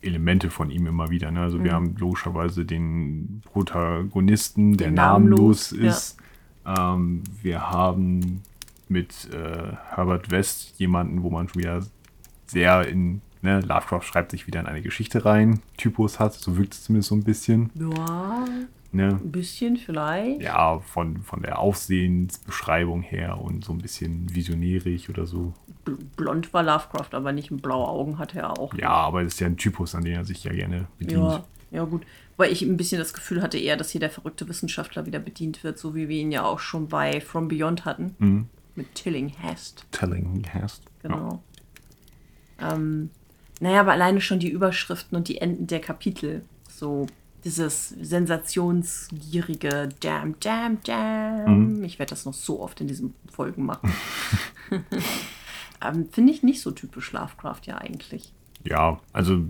[0.02, 1.30] Elemente von ihm immer wieder.
[1.30, 1.42] Ne?
[1.42, 6.18] Also wir haben logischerweise den Protagonisten, der namenlos, ist.
[6.66, 8.42] Ähm, wir haben
[8.90, 11.86] mit äh, Herbert West jemanden, wo man schon wieder
[12.48, 16.74] sehr in, ne, Lovecraft schreibt sich wieder in eine Geschichte rein, Typus hat, so wirkt
[16.74, 17.70] es zumindest so ein bisschen.
[17.76, 18.46] Ja,
[18.96, 19.08] Ne?
[19.24, 20.40] ein bisschen vielleicht.
[20.44, 25.54] Ja, von, von der Aussehensbeschreibung her und so ein bisschen visionärig oder so.
[25.84, 28.72] Bl- Blond war Lovecraft, aber nicht blaue Augen hatte er auch.
[28.76, 31.24] Ja, aber das ist ja ein Typus, an den er sich ja gerne bedient.
[31.24, 32.04] Ja, ja gut.
[32.38, 35.64] Weil ich ein bisschen das Gefühl hatte eher, dass hier der verrückte Wissenschaftler wieder bedient
[35.64, 38.16] wird, so wie wir ihn ja auch schon bei From Beyond hatten.
[38.20, 38.48] Mhm.
[38.76, 39.86] Mit Tillinghast.
[39.92, 40.84] Telling hast.
[41.02, 41.42] Genau.
[42.60, 43.10] Ähm,
[43.60, 46.44] naja, aber alleine schon die Überschriften und die Enden der Kapitel.
[46.68, 47.08] So
[47.44, 51.84] dieses sensationsgierige Damn, damn, damn.
[51.84, 53.94] Ich werde das noch so oft in diesen Folgen machen.
[55.82, 58.34] ähm, Finde ich nicht so typisch Lovecraft ja eigentlich.
[58.64, 59.46] Ja, also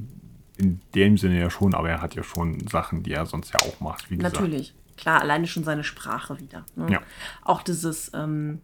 [0.58, 3.60] in dem Sinne ja schon, aber er hat ja schon Sachen, die er sonst ja
[3.62, 4.10] auch macht.
[4.10, 4.36] Wie gesagt.
[4.36, 4.74] Natürlich.
[4.98, 6.66] Klar, alleine schon seine Sprache wieder.
[6.76, 6.92] Ne?
[6.92, 7.02] Ja.
[7.44, 8.62] Auch dieses ähm,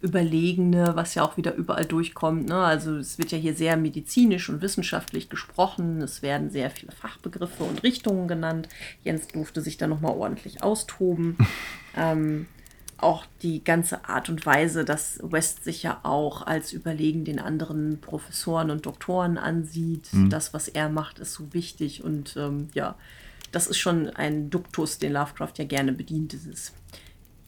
[0.00, 2.48] Überlegene, was ja auch wieder überall durchkommt.
[2.48, 2.56] Ne?
[2.56, 6.00] Also es wird ja hier sehr medizinisch und wissenschaftlich gesprochen.
[6.02, 8.68] Es werden sehr viele Fachbegriffe und Richtungen genannt.
[9.02, 11.36] Jens durfte sich da nochmal ordentlich austoben.
[11.96, 12.46] ähm,
[12.98, 18.00] auch die ganze Art und Weise, dass West sich ja auch als überlegen den anderen
[18.00, 20.08] Professoren und Doktoren ansieht.
[20.30, 22.02] Das, was er macht, ist so wichtig.
[22.02, 22.96] Und ähm, ja,
[23.52, 26.32] das ist schon ein Duktus, den Lovecraft ja gerne bedient.
[26.32, 26.72] Dieses,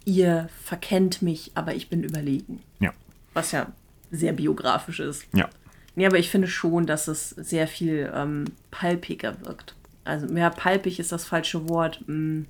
[0.05, 2.63] ihr verkennt mich, aber ich bin überlegen.
[2.81, 2.93] Ja,
[3.35, 3.73] Was ja
[4.11, 5.27] sehr biografisch ist.
[5.35, 5.49] ja.
[5.97, 9.75] Nee, aber ich finde schon, dass es sehr viel ähm, palpiger wirkt.
[10.05, 12.01] Also, ja, palpig ist das falsche Wort.
[12.07, 12.43] Mm.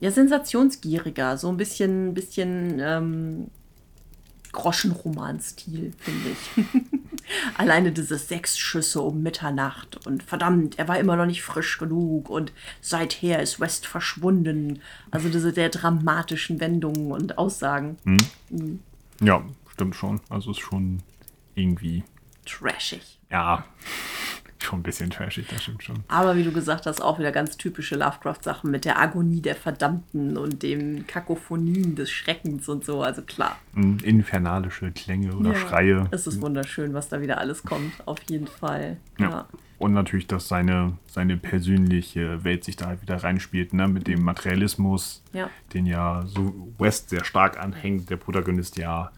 [0.00, 1.38] Ja, sensationsgieriger.
[1.38, 3.46] So ein bisschen, bisschen, ähm,
[4.52, 6.64] Groschenroman-Stil, finde ich.
[7.58, 12.28] Alleine diese sechs Schüsse um Mitternacht und verdammt, er war immer noch nicht frisch genug
[12.28, 14.80] und seither ist West verschwunden.
[15.10, 17.96] Also diese sehr dramatischen Wendungen und Aussagen.
[18.04, 18.18] Mhm.
[18.50, 18.80] Mhm.
[19.20, 20.20] Ja, stimmt schon.
[20.28, 21.02] Also ist schon
[21.54, 22.04] irgendwie
[22.44, 23.18] trashig.
[23.30, 23.64] Ja,
[24.64, 26.00] schon ein bisschen trashig, das stimmt schon.
[26.08, 30.36] Aber wie du gesagt hast, auch wieder ganz typische Lovecraft-Sachen mit der Agonie der Verdammten
[30.36, 33.02] und den Kakophonien des Schreckens und so.
[33.02, 33.58] Also klar.
[33.74, 36.08] Mhm, infernalische Klänge oder ja, Schreie.
[36.10, 38.96] Es ist wunderschön, was da wieder alles kommt, auf jeden Fall.
[39.18, 39.30] Ja.
[39.30, 39.48] ja.
[39.78, 43.88] Und natürlich, dass seine, seine persönliche Welt sich da halt wieder reinspielt, ne?
[43.88, 45.50] mit dem Materialismus, ja.
[45.74, 49.10] den ja so West sehr stark anhängt, der Protagonist ja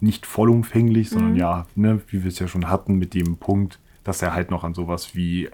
[0.00, 1.38] nicht vollumfänglich, sondern mhm.
[1.38, 4.64] ja, ne, wie wir es ja schon hatten, mit dem Punkt, dass er halt noch
[4.64, 5.50] an sowas wie,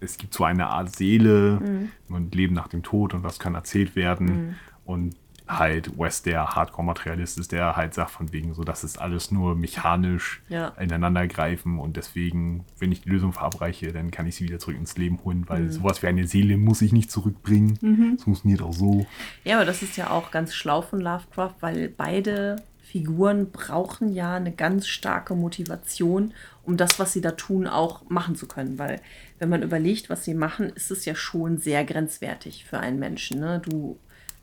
[0.00, 2.14] es gibt so eine Art Seele mhm.
[2.14, 4.26] und Leben nach dem Tod und was kann erzählt werden.
[4.26, 4.54] Mhm.
[4.84, 5.16] Und
[5.58, 9.54] halt West der Hardcore-Materialist ist, der halt sagt von wegen so, das ist alles nur
[9.54, 10.68] mechanisch ja.
[10.78, 14.76] ineinander greifen und deswegen, wenn ich die Lösung verabreiche, dann kann ich sie wieder zurück
[14.76, 15.70] ins Leben holen, weil mhm.
[15.70, 17.78] sowas wie eine Seele muss ich nicht zurückbringen.
[17.80, 18.12] Mhm.
[18.16, 19.06] Das funktioniert auch so.
[19.44, 24.34] Ja, aber das ist ja auch ganz schlau von Lovecraft, weil beide Figuren brauchen ja
[24.34, 28.78] eine ganz starke Motivation, um das, was sie da tun, auch machen zu können.
[28.78, 29.00] Weil
[29.38, 33.40] wenn man überlegt, was sie machen, ist es ja schon sehr grenzwertig für einen Menschen.
[33.40, 33.62] Ne?
[33.64, 33.98] Du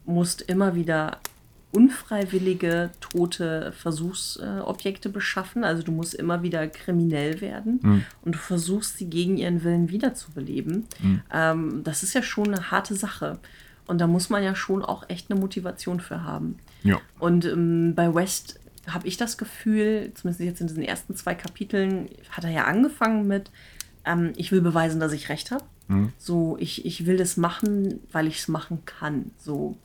[0.05, 1.19] musst immer wieder
[1.71, 5.63] unfreiwillige tote Versuchsobjekte beschaffen.
[5.63, 8.03] Also du musst immer wieder kriminell werden mhm.
[8.25, 10.87] und du versuchst sie gegen ihren Willen wiederzubeleben.
[10.99, 11.21] Mhm.
[11.31, 13.37] Ähm, das ist ja schon eine harte Sache.
[13.89, 16.59] Und da muss man ja schon auch echt eine Motivation für haben.
[16.83, 17.01] Ja.
[17.17, 22.07] Und ähm, bei West habe ich das Gefühl, zumindest jetzt in diesen ersten zwei Kapiteln,
[22.29, 23.49] hat er ja angefangen mit,
[24.05, 25.63] ähm, ich will beweisen, dass ich recht habe.
[25.87, 26.13] Mhm.
[26.19, 29.31] So, ich, ich will das machen, weil ich es machen kann.
[29.39, 29.75] So.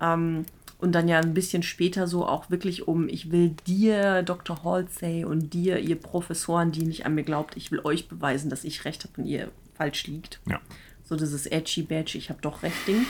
[0.00, 0.44] Ähm,
[0.78, 4.62] und dann ja ein bisschen später so auch wirklich um, ich will dir, Dr.
[4.62, 8.62] Halsey, und dir, ihr Professoren, die nicht an mir glaubt, ich will euch beweisen, dass
[8.62, 10.38] ich recht habe und ihr falsch liegt.
[10.48, 10.60] Ja.
[11.02, 13.04] So dieses edgy badge, ich habe doch recht Ding.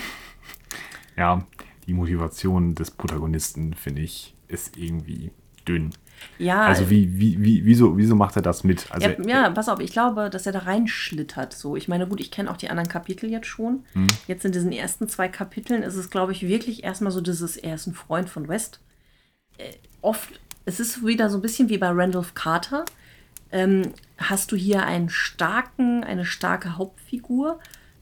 [1.21, 1.45] Ja,
[1.87, 5.33] die Motivation des Protagonisten, finde ich, ist irgendwie
[5.69, 5.91] dünn.
[6.39, 6.63] Ja.
[6.63, 8.87] Also wie, wie, wie, wieso, wieso macht er das mit?
[8.91, 11.53] Also, ja, ja, pass auf, ich glaube, dass er da reinschlittert.
[11.53, 11.77] So.
[11.77, 13.85] Ich meine, gut, ich kenne auch die anderen Kapitel jetzt schon.
[13.93, 14.07] Hm.
[14.29, 17.75] Jetzt in diesen ersten zwei Kapiteln ist es, glaube ich, wirklich erstmal so dieses, er
[17.75, 18.81] ist ein Freund von West.
[19.59, 22.87] Äh, oft, es ist wieder so ein bisschen wie bei Randolph Carter.
[23.53, 27.59] Ähm, hast du hier einen starken, eine starke Hauptfigur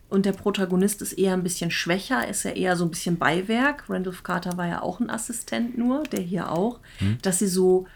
[0.09, 3.85] und der Protagonist ist eher ein bisschen schwächer, ist ja eher so ein bisschen Beiwerk.
[3.89, 7.19] Randolph Carter war ja auch ein Assistent nur, der hier auch, hm.
[7.21, 7.87] dass sie so,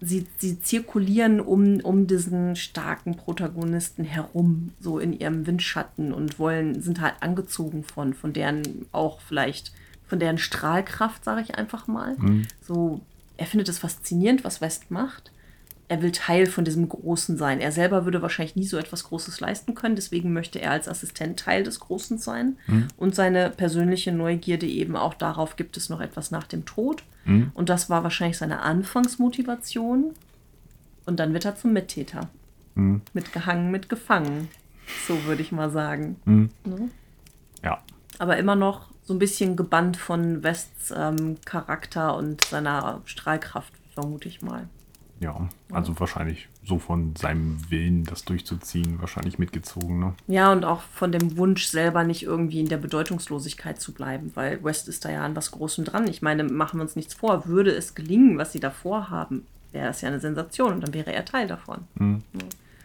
[0.00, 6.82] sie, sie zirkulieren um, um diesen starken Protagonisten herum, so in ihrem Windschatten und wollen,
[6.82, 9.72] sind halt angezogen von, von deren auch vielleicht,
[10.06, 12.18] von deren Strahlkraft, sage ich einfach mal.
[12.18, 12.46] Hm.
[12.60, 13.00] So,
[13.38, 15.32] er findet es faszinierend, was West macht
[15.88, 17.60] er will Teil von diesem Großen sein.
[17.60, 21.38] Er selber würde wahrscheinlich nie so etwas Großes leisten können, deswegen möchte er als Assistent
[21.38, 22.56] Teil des Großen sein.
[22.66, 22.88] Mhm.
[22.96, 27.02] Und seine persönliche Neugierde eben auch darauf, gibt es noch etwas nach dem Tod.
[27.24, 27.50] Mhm.
[27.54, 30.12] Und das war wahrscheinlich seine Anfangsmotivation.
[31.04, 32.30] Und dann wird er zum Mittäter.
[32.74, 33.02] Mhm.
[33.12, 34.48] Mitgehangen, mitgefangen.
[35.06, 36.16] So würde ich mal sagen.
[36.24, 36.50] Mhm.
[36.64, 36.90] Ne?
[37.62, 37.82] Ja.
[38.18, 44.28] Aber immer noch so ein bisschen gebannt von Wests ähm, Charakter und seiner Strahlkraft, vermute
[44.28, 44.68] ich mal.
[45.22, 46.00] Ja, also ja.
[46.00, 50.00] wahrscheinlich so von seinem Willen, das durchzuziehen, wahrscheinlich mitgezogen.
[50.00, 50.14] Ne?
[50.26, 54.62] Ja, und auch von dem Wunsch selber nicht irgendwie in der Bedeutungslosigkeit zu bleiben, weil
[54.64, 56.08] West ist da ja an was Großem dran.
[56.08, 59.86] Ich meine, machen wir uns nichts vor, würde es gelingen, was sie da vorhaben, wäre
[59.86, 61.78] das ja eine Sensation und dann wäre er Teil davon.
[61.94, 62.22] Mhm.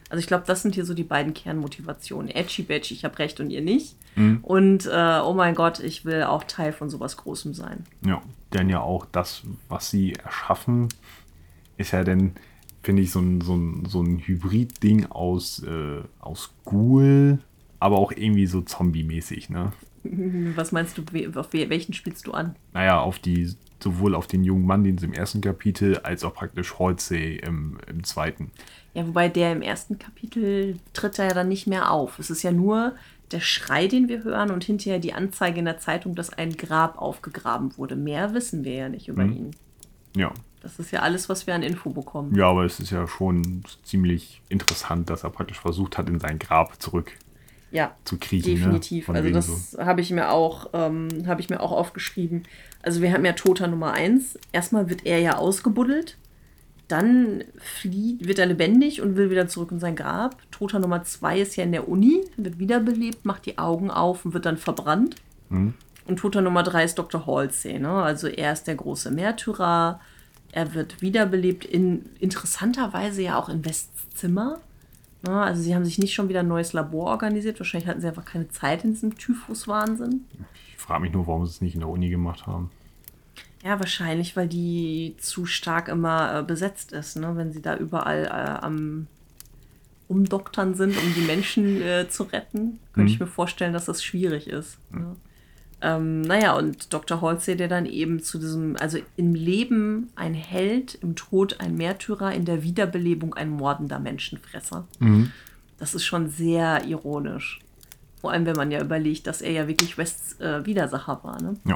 [0.10, 2.30] Also ich glaube, das sind hier so die beiden Kernmotivationen.
[2.30, 3.95] Edgy Badge, ich habe recht und ihr nicht.
[4.15, 4.39] Mhm.
[4.41, 7.86] Und äh, oh mein Gott, ich will auch Teil von sowas Großem sein.
[8.06, 8.21] Ja,
[8.54, 10.88] denn ja auch das, was sie erschaffen,
[11.77, 12.33] ist ja dann,
[12.83, 17.39] finde ich, so ein, so ein, so ein Hybrid-Ding aus, äh, aus Ghoul,
[17.79, 19.73] aber auch irgendwie so Zombie-mäßig, ne?
[20.55, 21.03] Was meinst du,
[21.35, 22.55] auf welchen spielst du an?
[22.73, 26.33] Naja, auf die, sowohl auf den jungen Mann, den sie im ersten Kapitel, als auch
[26.33, 28.51] praktisch Halsey im, im zweiten.
[28.93, 32.19] Ja, wobei der im ersten Kapitel tritt er ja dann nicht mehr auf.
[32.19, 32.95] Es ist ja nur
[33.31, 36.97] der Schrei, den wir hören und hinterher die Anzeige in der Zeitung, dass ein Grab
[36.97, 37.95] aufgegraben wurde.
[37.95, 39.33] Mehr wissen wir ja nicht über mhm.
[39.33, 39.51] ihn.
[40.15, 40.31] Ja,
[40.67, 42.36] das ist ja alles, was wir an Info bekommen.
[42.36, 46.39] Ja, aber es ist ja schon ziemlich interessant, dass er praktisch versucht hat, in sein
[46.39, 47.13] Grab zurück
[47.71, 48.51] ja, zu kriechen.
[48.51, 48.60] Ne?
[48.60, 49.08] Definitiv.
[49.08, 49.15] Ne?
[49.15, 49.80] Also das so.
[49.80, 52.43] habe ich mir auch, ähm, habe ich mir auch aufgeschrieben.
[52.82, 54.38] Also wir haben ja Toter Nummer 1.
[54.51, 56.17] Erstmal wird er ja ausgebuddelt.
[56.89, 60.36] Dann flieht, wird er lebendig und will wieder zurück in sein Grab.
[60.51, 64.34] Toter Nummer 2 ist ja in der Uni, wird wiederbelebt, macht die Augen auf und
[64.34, 65.15] wird dann verbrannt.
[65.47, 65.75] Mhm.
[66.08, 67.25] Und Toter Nummer 3 ist Dr.
[67.25, 67.80] Halsey.
[67.80, 67.89] Ne?
[67.89, 70.01] Also er ist der große Märtyrer
[70.51, 74.60] Er wird wiederbelebt in interessanterweise ja auch in Wests Zimmer.
[75.25, 77.60] Ja, also sie haben sich nicht schon wieder ein neues Labor organisiert.
[77.60, 80.21] Wahrscheinlich hatten sie einfach keine Zeit in diesem Typhus-Wahnsinn.
[80.71, 82.71] Ich frage mich nur, warum sie es nicht in der Uni gemacht haben.
[83.63, 87.36] Ja, wahrscheinlich, weil die zu stark immer äh, besetzt ist, ne?
[87.36, 88.29] wenn sie da überall äh,
[88.65, 89.07] am
[90.07, 92.79] Umdoktern sind, um die Menschen äh, zu retten.
[92.93, 93.13] Könnte Mhm.
[93.15, 94.77] ich mir vorstellen, dass das schwierig ist.
[94.91, 95.15] Ne?
[95.79, 97.21] Ähm, naja, und Dr.
[97.21, 102.33] Halsey, der dann eben zu diesem, also im Leben ein Held, im Tod ein Märtyrer,
[102.33, 104.87] in der Wiederbelebung ein mordender Menschenfresser.
[104.99, 105.31] Mhm.
[105.77, 107.59] Das ist schon sehr ironisch.
[108.21, 111.39] Vor allem, wenn man ja überlegt, dass er ja wirklich Wests äh, Widersacher war.
[111.41, 111.57] Ne?
[111.65, 111.75] Ja.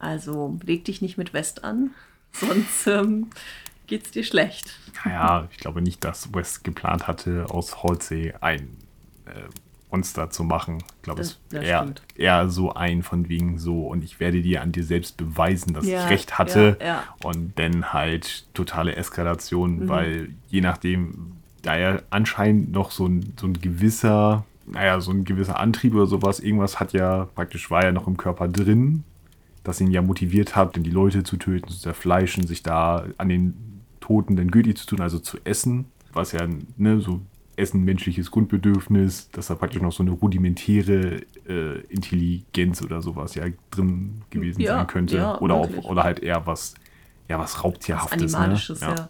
[0.00, 1.90] Also leg dich nicht mit West an,
[2.32, 3.30] sonst ähm,
[3.86, 4.76] geht's dir schlecht.
[5.04, 8.76] Naja, ich glaube nicht, dass West geplant hatte, aus Halsey ein
[9.26, 9.44] äh,
[9.92, 10.78] Monster zu machen.
[10.96, 12.02] Ich glaube, es das eher, stimmt.
[12.16, 15.86] eher so ein von wegen so und ich werde dir an dir selbst beweisen, dass
[15.86, 16.78] Ja, ich recht hatte.
[16.80, 17.02] ja, ja.
[17.22, 19.88] Und dann halt totale Eskalation, Mhm.
[19.88, 25.24] weil je nachdem, da ja anscheinend noch so ein, so ein gewisser, naja, so ein
[25.24, 29.04] gewisser Antrieb oder sowas, irgendwas hat ja praktisch war ja noch im Körper drin,
[29.62, 33.28] das ihn ja motiviert hat, denn die Leute zu töten, zu zerfleischen, sich da an
[33.28, 33.54] den
[34.00, 37.20] Toten dann gütig zu tun, also zu essen, was ja ne, so
[37.56, 43.44] Essen menschliches Grundbedürfnis, dass da praktisch noch so eine rudimentäre äh, Intelligenz oder sowas ja
[43.70, 45.16] drin gewesen Ja, sein könnte.
[45.16, 45.84] ja, oder, möglich.
[45.84, 46.74] oder halt eher was,
[47.28, 48.34] ja, was Was Raubtierhaftes.
[48.34, 48.86] Animalisches, ne?
[48.88, 49.08] ja.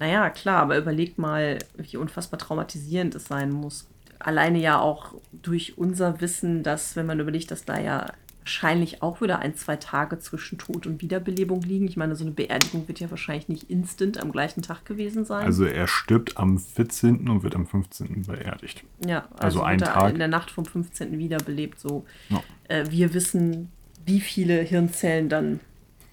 [0.00, 3.88] Naja, klar, aber überleg mal, wie unfassbar traumatisierend es sein muss.
[4.20, 8.06] Alleine ja auch durch unser Wissen, dass, wenn man überlegt, dass da ja
[8.48, 11.86] wahrscheinlich auch wieder ein, zwei Tage zwischen Tod und Wiederbelebung liegen.
[11.86, 15.44] Ich meine, so eine Beerdigung wird ja wahrscheinlich nicht instant am gleichen Tag gewesen sein.
[15.44, 17.28] Also er stirbt am 14.
[17.28, 18.22] und wird am 15.
[18.26, 18.84] beerdigt.
[19.06, 20.12] Ja, Also also, ein Tag.
[20.12, 21.18] in der Nacht vom 15.
[21.18, 21.78] wiederbelebt.
[21.78, 22.06] So.
[22.30, 22.42] Ja.
[22.68, 23.70] Äh, wir wissen,
[24.06, 25.60] wie viele Hirnzellen dann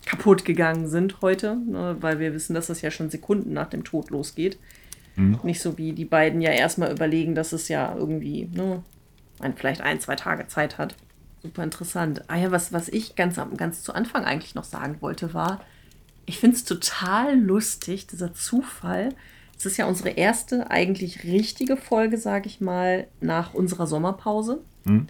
[0.05, 3.85] kaputt gegangen sind heute, ne, weil wir wissen, dass es ja schon Sekunden nach dem
[3.85, 4.59] Tod losgeht.
[5.15, 5.39] Mhm.
[5.43, 8.83] Nicht so wie die beiden ja erstmal überlegen, dass es ja irgendwie, ne,
[9.39, 10.95] ein, vielleicht ein, zwei Tage Zeit hat.
[11.45, 12.23] Super interessant.
[12.27, 15.61] Ah ja, was, was ich ganz, ganz zu Anfang eigentlich noch sagen wollte, war,
[16.25, 19.09] ich finde es total lustig, dieser Zufall.
[19.55, 24.61] Es ist ja unsere erste eigentlich richtige Folge, sage ich mal, nach unserer Sommerpause.
[24.87, 25.05] Hm?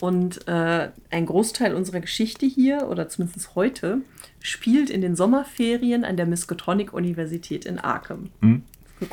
[0.00, 4.02] Und äh, ein Großteil unserer Geschichte hier, oder zumindest heute,
[4.38, 8.30] spielt in den Sommerferien an der Miskatonic-Universität in Arkham.
[8.40, 8.62] Hm?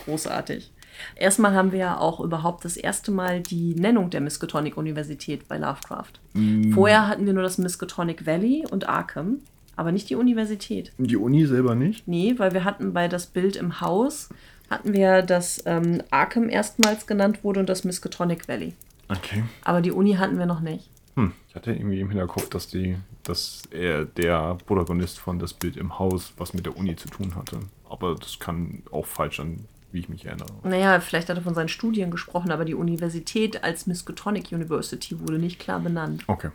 [0.05, 0.71] Großartig.
[1.15, 6.13] Erstmal haben wir ja auch überhaupt das erste Mal die Nennung der Miskatonic-Universität bei Lovecraft.
[6.33, 9.39] Mm, Vorher hatten wir nur das Miskatonic Valley und Arkham,
[9.75, 10.91] aber nicht die Universität.
[10.97, 12.07] Die Uni selber nicht?
[12.07, 14.29] Nee, weil wir hatten bei das Bild im Haus,
[14.69, 18.73] hatten wir, dass ähm, Arkham erstmals genannt wurde und das Miskatonic Valley.
[19.09, 19.43] Okay.
[19.63, 20.89] Aber die Uni hatten wir noch nicht.
[21.15, 21.33] Hm.
[21.49, 25.97] Ich hatte irgendwie im Hinterkopf, dass die, dass er der Protagonist von das Bild im
[25.97, 27.59] Haus was mit der Uni zu tun hatte.
[27.89, 30.47] Aber das kann auch falsch sein, wie ich mich erinnere.
[30.63, 35.39] Naja, vielleicht hat er von seinen Studien gesprochen, aber die Universität als Miskatonic University wurde
[35.39, 36.23] nicht klar benannt.
[36.27, 36.49] Okay.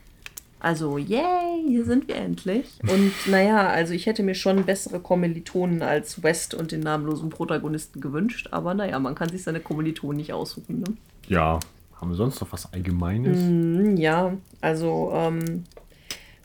[0.60, 2.78] Also, yay, hier sind wir endlich.
[2.82, 8.00] Und naja, also ich hätte mir schon bessere Kommilitonen als West und den namenlosen Protagonisten
[8.00, 10.80] gewünscht, aber naja, man kann sich seine Kommilitonen nicht aussuchen.
[10.80, 10.86] Ne?
[11.28, 11.60] Ja.
[12.00, 13.38] Haben wir sonst noch was Allgemeines?
[13.40, 15.64] Mm, Ja, also ähm,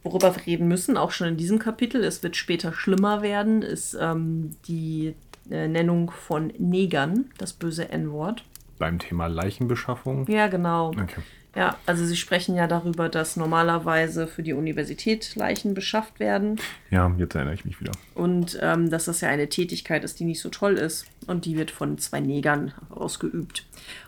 [0.03, 3.97] worüber wir reden müssen, auch schon in diesem Kapitel, es wird später schlimmer werden, ist
[3.99, 5.15] ähm, die
[5.49, 8.43] Nennung von Negern, das böse N-Wort.
[8.77, 10.25] Beim Thema Leichenbeschaffung?
[10.29, 10.89] Ja, genau.
[10.89, 11.21] Okay.
[11.55, 16.59] Ja, also sie sprechen ja darüber, dass normalerweise für die Universität Leichen beschafft werden
[16.91, 17.91] Ja, jetzt erinnere ich mich wieder.
[18.13, 21.57] und ähm, dass das ja eine Tätigkeit ist, die nicht so toll ist und die
[21.57, 23.65] wird von zwei Negern ausgeübt.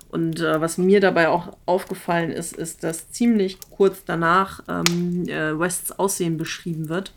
[0.10, 5.58] Und äh, was mir dabei auch aufgefallen ist, ist, dass ziemlich kurz danach ähm, äh,
[5.58, 7.12] Wests Aussehen beschrieben wird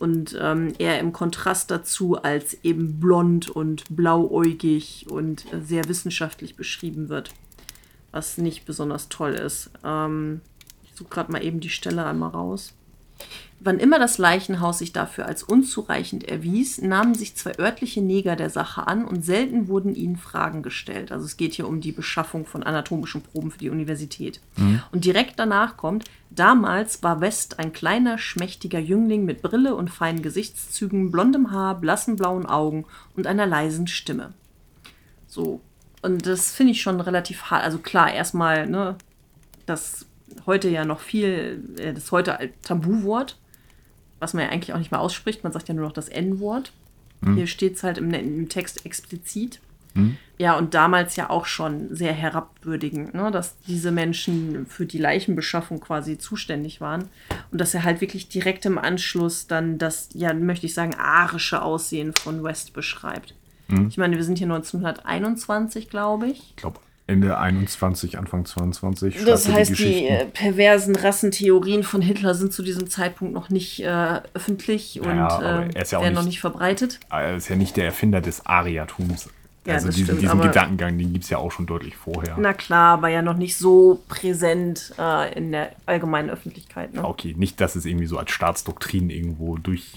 [0.00, 6.56] und ähm, er im Kontrast dazu als eben blond und blauäugig und äh, sehr wissenschaftlich
[6.56, 7.34] beschrieben wird,
[8.10, 9.70] was nicht besonders toll ist.
[9.84, 10.40] Ähm,
[10.82, 12.72] ich suche gerade mal eben die Stelle einmal raus.
[13.62, 18.48] Wann immer das Leichenhaus sich dafür als unzureichend erwies, nahmen sich zwei örtliche Neger der
[18.48, 21.12] Sache an und selten wurden ihnen Fragen gestellt.
[21.12, 24.40] Also es geht hier um die Beschaffung von anatomischen Proben für die Universität.
[24.92, 30.22] Und direkt danach kommt, damals war West ein kleiner, schmächtiger Jüngling mit Brille und feinen
[30.22, 34.32] Gesichtszügen, blondem Haar, blassen blauen Augen und einer leisen Stimme.
[35.26, 35.60] So.
[36.00, 37.62] Und das finde ich schon relativ hart.
[37.62, 38.96] Also klar, erstmal, ne,
[39.66, 40.06] das
[40.46, 43.36] heute ja noch viel, äh, das heute Tabuwort,
[44.20, 45.42] was man ja eigentlich auch nicht mehr ausspricht.
[45.42, 46.72] Man sagt ja nur noch das N-Wort.
[47.34, 49.60] Hier steht es halt im, im Text explizit.
[50.38, 53.30] Ja, und damals ja auch schon sehr herabwürdigend, ne?
[53.30, 57.08] dass diese Menschen für die Leichenbeschaffung quasi zuständig waren.
[57.50, 61.60] Und dass er halt wirklich direkt im Anschluss dann das, ja, möchte ich sagen, arische
[61.62, 63.34] Aussehen von West beschreibt.
[63.88, 66.38] Ich meine, wir sind hier 1921, glaube ich.
[66.50, 69.14] Ich glaube, Ende 21, Anfang 22.
[69.16, 70.06] schreibt Das heißt, die, Geschichten.
[70.06, 75.28] äh, perversen Rassentheorien von Hitler sind zu diesem Zeitpunkt noch nicht äh, öffentlich und Naja,
[75.28, 77.00] aber äh, er ist ja auch werden noch nicht- nicht verbreitet.
[77.10, 79.28] er ist ja nicht der Erfinder des Ariatums.
[79.66, 82.34] Ja, also diesen, stimmt, diesen Gedankengang, den gibt es ja auch schon deutlich vorher.
[82.38, 86.94] Na klar, aber ja noch nicht so präsent äh, in der allgemeinen Öffentlichkeit.
[86.94, 87.04] Ne?
[87.04, 89.92] Okay, nicht, dass es irgendwie so als Staatsdoktrin irgendwo durch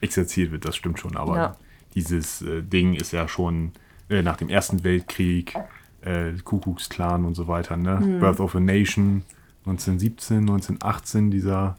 [0.00, 1.56] exerziert wird, das stimmt schon, aber Ja.
[1.96, 3.72] dieses äh, Ding ist ja schon
[4.08, 5.54] äh, nach dem Ersten Weltkrieg,
[6.02, 7.98] äh, Kuckucksklan und so weiter, ne?
[8.00, 8.20] Hm.
[8.20, 9.22] Birth of a Nation,
[9.66, 11.76] 1917, 1918, dieser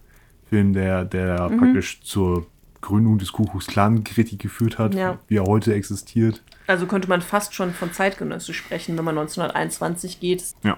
[0.49, 1.57] Film, der, der Mhm.
[1.57, 2.45] praktisch zur
[2.82, 5.19] Gründung des Kuckucksklan Kritik geführt hat, Ja.
[5.28, 6.43] wie er heute existiert.
[6.67, 10.43] Also könnte man fast schon von zeitgenössisch sprechen, wenn man 1921 geht.
[10.63, 10.78] Ja.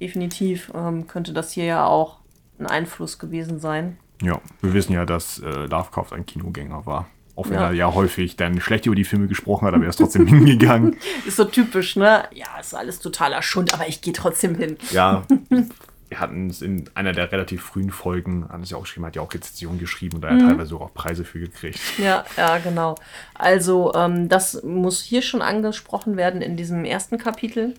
[0.00, 2.18] Definitiv ähm, könnte das hier ja auch
[2.58, 3.96] ein Einfluss gewesen sein.
[4.22, 7.08] Ja, wir wissen ja, dass äh, Lovecraft ein Kinogänger war.
[7.34, 7.68] Auch wenn Ja.
[7.68, 10.96] er ja häufig dann schlecht über die Filme gesprochen hat, aber er ist trotzdem hingegangen.
[11.26, 12.24] Ist so typisch, ne?
[12.32, 14.76] Ja, ist alles totaler Schund, aber ich gehe trotzdem hin.
[14.90, 15.22] Ja,
[16.10, 19.16] wir hatten es in einer der relativ frühen Folgen, hat es ja auch geschrieben, hat
[19.16, 21.80] ja auch Rezensionen geschrieben und da hat er teilweise auch Preise für gekriegt.
[21.96, 22.96] Ja, ja, genau.
[23.34, 27.72] Also, ähm, das muss hier schon angesprochen werden in diesem ersten Kapitel.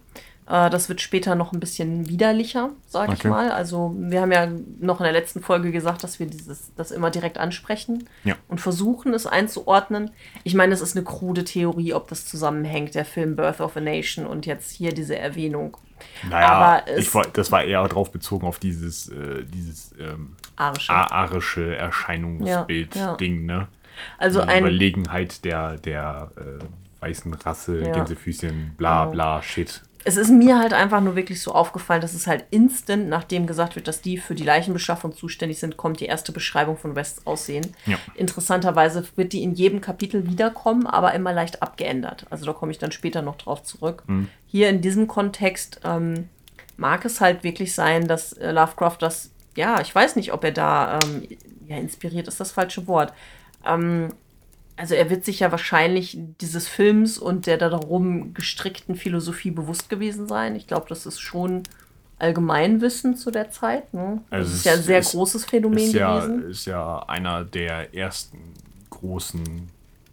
[0.48, 3.30] Äh, das wird später noch ein bisschen widerlicher, sag ich Okay.
[3.30, 3.52] mal.
[3.52, 4.48] Also, wir haben ja
[4.80, 8.36] noch in der letzten Folge gesagt, dass wir dieses, das immer direkt ansprechen Ja.
[8.48, 10.12] und versuchen, es einzuordnen.
[10.44, 13.80] Ich meine, es ist eine krude Theorie, ob das zusammenhängt, der Film Birth of a
[13.82, 15.78] Nation und jetzt hier diese Erwähnung.
[16.30, 20.92] Naja, Aber es- ich, das war eher darauf bezogen auf dieses, äh, dieses ähm, Arische.
[20.92, 21.74] arische Ja, ja.
[21.78, 23.68] Erscheinungsbild-Ding, ne?
[24.18, 26.64] Also Die ein, Überlegenheit der, der äh,
[27.02, 27.92] weißen Rasse, Ja.
[27.94, 29.12] Gänsefüßchen, bla Genau.
[29.12, 29.82] bla, shit.
[30.06, 33.76] Es ist mir halt einfach nur wirklich so aufgefallen, dass es halt instant, nachdem gesagt
[33.76, 37.74] wird, dass die für die Leichenbeschaffung zuständig sind, kommt die erste Beschreibung von Wests Aussehen.
[37.86, 37.98] Ja.
[38.16, 42.26] Interessanterweise wird die in jedem Kapitel wiederkommen, aber immer leicht abgeändert.
[42.30, 44.04] Also da komme ich dann später noch drauf zurück.
[44.48, 46.30] Hier in diesem Kontext ähm,
[46.78, 50.52] mag es halt wirklich sein, dass äh, Lovecraft das, ja, ich weiß nicht, ob er
[50.52, 51.28] da, ähm,
[51.68, 53.14] ja, inspiriert ist das falsche Wort.
[53.66, 54.10] Ähm,
[54.76, 60.28] also er wird sich ja wahrscheinlich dieses Films und der darum gestrickten Philosophie bewusst gewesen
[60.28, 60.56] sein.
[60.56, 61.64] Ich glaube, das ist schon
[62.20, 63.94] Allgemeinwissen zu der Zeit.
[63.94, 64.22] Ne?
[64.30, 66.50] Also das es ist ja ein sehr ist- großes Phänomen ist ja, gewesen.
[66.50, 68.38] ist ja einer der ersten
[68.90, 69.70] großen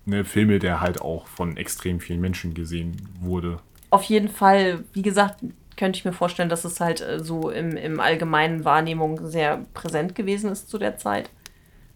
[0.06, 3.60] ne, Filme, der halt auch von extrem vielen Menschen gesehen wurde.
[3.90, 5.40] Auf jeden Fall, wie gesagt,
[5.76, 10.14] könnte ich mir vorstellen, dass es halt äh, so im, im allgemeinen Wahrnehmung sehr präsent
[10.14, 11.30] gewesen ist zu der Zeit.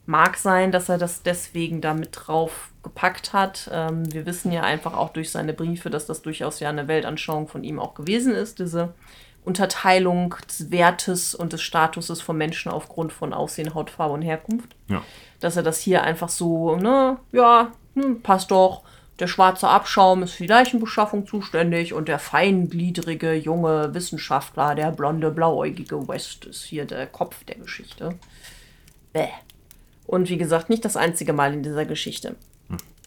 [0.06, 3.70] Mag sein, dass er das deswegen da mit drauf gepackt hat.
[3.72, 7.48] Ähm, wir wissen ja einfach auch durch seine Briefe, dass das durchaus ja eine Weltanschauung
[7.48, 8.92] von ihm auch gewesen ist, diese
[9.44, 15.02] Unterteilung des Wertes und des Statuses von Menschen aufgrund von Aussehen, Hautfarbe und Herkunft Ja.
[15.40, 18.82] dass er das hier einfach so, ne, ja, hm, passt doch.
[19.20, 25.30] Der schwarze Abschaum ist für die Leichenbeschaffung zuständig und der feingliedrige junge Wissenschaftler, der blonde,
[25.30, 28.18] blauäugige West, ist hier der Kopf der Geschichte.
[29.12, 29.28] Bäh.
[30.06, 32.36] Und wie gesagt, nicht das einzige Mal in dieser Geschichte.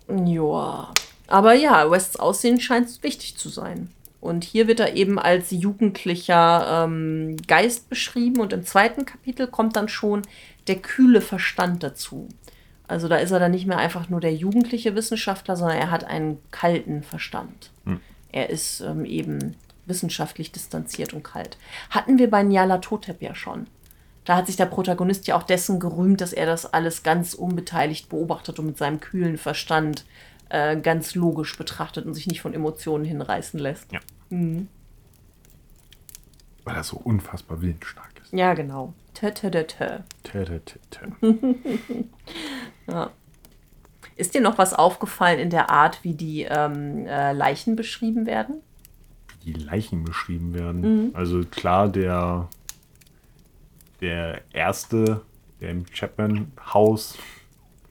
[0.08, 0.94] Joa.
[1.28, 3.92] Aber ja, Wests Aussehen scheint wichtig zu sein.
[4.20, 9.76] Und hier wird er eben als jugendlicher ähm, Geist beschrieben und im zweiten Kapitel kommt
[9.76, 10.24] dann schon
[10.68, 12.28] der kühle Verstand dazu.
[12.88, 16.06] Also da ist er dann nicht mehr einfach nur der jugendliche Wissenschaftler, sondern er hat
[16.06, 17.72] einen kalten Verstand.
[18.32, 21.58] Er ist ähm, eben wissenschaftlich distanziert und kalt.
[21.90, 23.68] Hatten wir bei Nyala Totep ja schon.
[24.28, 28.10] Da hat sich der Protagonist ja auch dessen gerühmt, dass er das alles ganz unbeteiligt
[28.10, 30.04] beobachtet und mit seinem kühlen Verstand
[30.50, 33.90] äh, ganz logisch betrachtet und sich nicht von Emotionen hinreißen lässt.
[33.90, 34.02] Ja.
[34.30, 34.68] Weil
[36.76, 38.34] er so unfassbar willensstark ist.
[38.34, 38.94] Ja, genau.
[39.14, 40.00] Tö, tö, tö, tö.
[40.24, 41.08] Tä, tä, tä, tä.
[44.18, 48.62] Ist dir noch was aufgefallen in der Art, wie die ähm, äh, Leichen beschrieben werden?
[49.46, 51.16] Die Leichen beschrieben werden.
[51.16, 52.50] Also klar, der,
[54.02, 55.22] der erste,
[55.60, 57.18] der im Chapman-Haus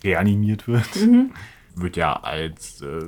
[0.05, 0.89] reanimiert wird,
[1.75, 3.03] wird ja als äh,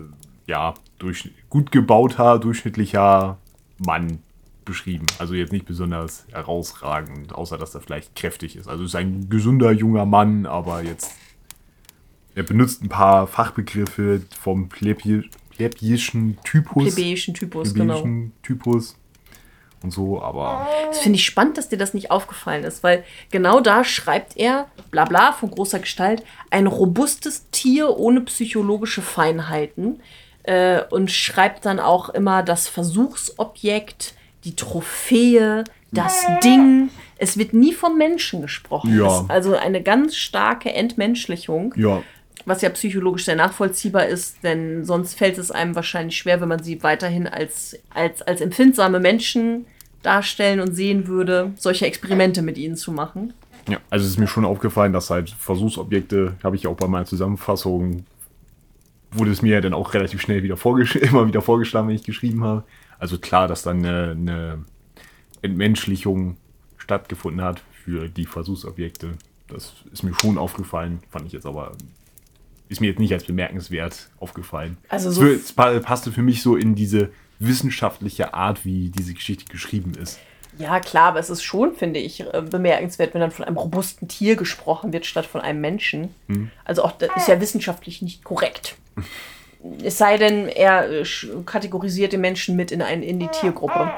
[0.46, 3.38] ja, durch, gut gebauter, durchschnittlicher
[3.78, 4.20] Mann
[4.64, 5.06] beschrieben.
[5.18, 8.68] Also jetzt nicht besonders herausragend, außer dass er vielleicht kräftig ist.
[8.68, 11.14] Also ist ein gesunder junger Mann, aber jetzt
[12.34, 16.94] er benutzt ein paar Fachbegriffe vom plebi plebejischen Typus.
[16.94, 17.94] Plebejischen Typus, genau.
[17.94, 18.96] plebejischen Typus
[19.82, 23.60] und so, aber Das finde ich spannend, dass dir das nicht aufgefallen ist, weil genau
[23.60, 30.00] da schreibt er, bla bla, von großer Gestalt, ein robustes Tier ohne psychologische Feinheiten,
[30.48, 34.14] äh, und schreibt dann auch immer das Versuchsobjekt,
[34.44, 36.90] die Trophäe, das Ding.
[37.18, 38.98] Es wird nie vom Menschen gesprochen.
[38.98, 39.24] Ja.
[39.28, 41.74] Also eine ganz starke Entmenschlichung.
[41.76, 42.02] Ja.
[42.48, 46.62] Was ja psychologisch sehr nachvollziehbar ist, denn sonst fällt es einem wahrscheinlich schwer, wenn man
[46.62, 49.66] sie weiterhin als, als, als empfindsame Menschen
[50.02, 53.34] darstellen und sehen würde, solche Experimente mit ihnen zu machen.
[53.68, 57.04] Ja, also es ist mir schon aufgefallen, dass halt Versuchsobjekte, habe ich auch bei meiner
[57.04, 58.06] Zusammenfassung,
[59.10, 60.56] wurde es mir ja dann auch relativ schnell wieder
[61.02, 62.64] immer wieder vorgeschlagen, wenn ich geschrieben habe.
[62.98, 64.64] Also klar, dass dann eine, eine
[65.42, 66.38] Entmenschlichung
[66.78, 69.18] stattgefunden hat für die Versuchsobjekte.
[69.48, 71.72] Das ist mir schon aufgefallen, fand ich jetzt aber,
[72.68, 74.76] ist mir jetzt nicht als bemerkenswert aufgefallen.
[74.88, 79.14] Also es, so- es pa- passte für mich so in diese wissenschaftliche Art, wie diese
[79.14, 80.18] Geschichte geschrieben ist.
[80.58, 84.08] Ja, klar, aber es ist schon, finde ich, äh, bemerkenswert, wenn dann von einem robusten
[84.08, 86.08] Tier gesprochen wird, statt von einem Menschen.
[86.64, 88.76] Also auch das ist ja wissenschaftlich nicht korrekt.
[89.82, 91.04] Es sei denn, er äh,
[91.44, 93.90] kategorisiert den Menschen mit in, ein, in die Tiergruppe.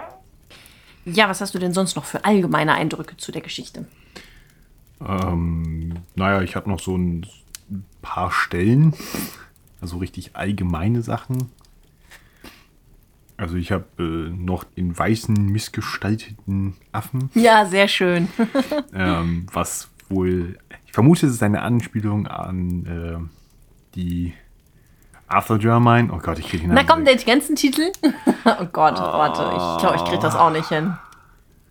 [1.04, 3.84] Ja, was hast du denn sonst noch für allgemeine Eindrücke zu der Geschichte?
[5.06, 7.26] Ähm, naja, ich habe noch so ein
[8.02, 8.94] paar Stellen,
[9.80, 11.50] also richtig allgemeine Sachen.
[13.36, 18.28] Also ich habe äh, noch den weißen, missgestalteten Affen, Ja, sehr schön.
[18.94, 24.34] ähm, was wohl, ich vermute, es ist eine Anspielung an äh, die
[25.26, 26.10] Arthur Germain.
[26.10, 27.92] Oh Gott, ich kriege den Na komm, den ganzen Titel?
[28.44, 30.94] oh Gott, warte, ich glaube, ich krieg das auch nicht hin.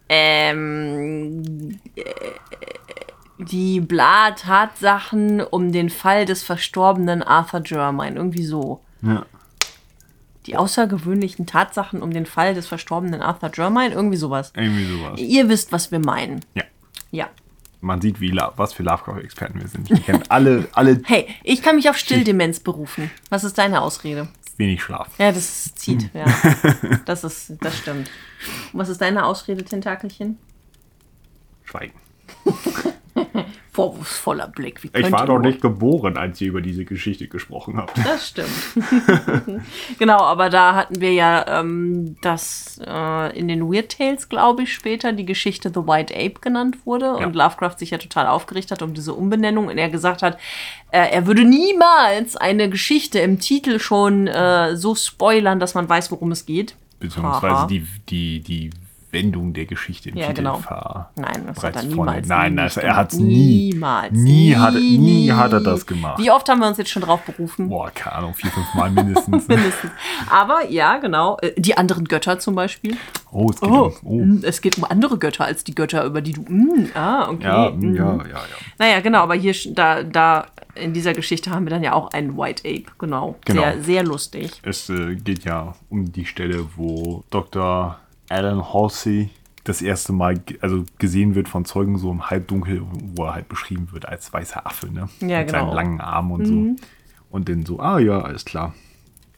[0.07, 2.03] Ähm, äh,
[3.39, 8.81] die Bla-Tatsachen um den Fall des verstorbenen Arthur Germain, irgendwie so.
[9.01, 9.25] Ja.
[10.45, 14.51] Die außergewöhnlichen Tatsachen um den Fall des verstorbenen Arthur Germain, irgendwie sowas.
[14.55, 15.19] Irgendwie sowas.
[15.19, 16.43] Ihr wisst, was wir meinen.
[16.53, 16.63] Ja.
[17.11, 17.29] Ja.
[17.81, 19.89] Man sieht, wie, was für Lovecraft-Experten wir sind.
[19.89, 23.09] Wir kennen alle, alle Hey, ich kann mich auf Stilldemenz berufen.
[23.29, 24.27] Was ist deine Ausrede?
[24.59, 25.07] wenig Schlaf.
[25.17, 26.25] Ja, das zieht, ja.
[27.05, 28.11] Das ist, das stimmt.
[28.73, 30.37] Und was ist deine Ausrede, Tentakelchen?
[31.63, 31.93] Schweigen.
[33.71, 34.83] Vorwurfsvoller Blick.
[34.83, 37.97] Wie Ich war doch nicht geboren, als ihr über diese Geschichte gesprochen habt.
[38.03, 38.49] Das stimmt.
[39.99, 44.73] genau, aber da hatten wir ja ähm, das äh, in den Weird Tales, glaube ich,
[44.73, 48.81] später die Geschichte The White Ape genannt wurde und Lovecraft sich ja total aufgeregt hat
[48.81, 50.37] um diese Umbenennung und er gesagt hat,
[50.91, 56.11] äh, er würde niemals eine Geschichte im Titel schon äh, so spoilern, dass man weiß,
[56.11, 56.75] worum es geht.
[56.99, 58.69] Beziehungsweise die, die, die
[59.11, 60.57] Wendung der Geschichte im Ja, Titel genau.
[60.57, 62.27] ver Nein, das hat er vorne- niemals.
[62.27, 63.69] Nein, nie das, er hat es nie.
[63.73, 64.11] Niemals.
[64.13, 66.19] Nie, hat, er- nie hat er das gemacht.
[66.19, 67.69] Wie oft haben wir uns jetzt schon drauf berufen?
[67.69, 69.47] Boah, keine Ahnung, vier, fünf Mal mindestens.
[69.47, 69.91] Mindestens.
[70.29, 71.37] Aber ja, genau.
[71.41, 72.97] Äh, Die anderen Götter zum Beispiel.
[73.31, 73.93] Oh, es geht Oh, um.
[74.03, 74.15] Oh.
[74.25, 76.41] mm, es geht um andere Götter als die Götter, über die du.
[76.41, 77.43] Mm, ah, okay.
[77.43, 77.95] Ja, mm.
[77.95, 78.39] ja, ja, ja.
[78.77, 80.45] Naja, genau, aber hier, da, da,
[80.75, 83.35] in dieser Geschichte haben wir dann ja auch einen White Ape, genau.
[83.45, 83.61] Genau.
[83.61, 84.51] Sehr, sehr lustig.
[84.63, 87.99] Es äh, geht ja um die Stelle, wo Dr.
[88.29, 89.29] Alan Halsey
[89.63, 92.81] das erste Mal also gesehen wird von Zeugen so im Halbdunkel,
[93.15, 95.09] wo er halt beschrieben wird als weißer Affe, ne?
[95.19, 95.65] Ja, Mit genau.
[95.65, 96.85] seinen langen Armen und so.
[97.29, 98.73] Und dann so, ah ja, alles klar.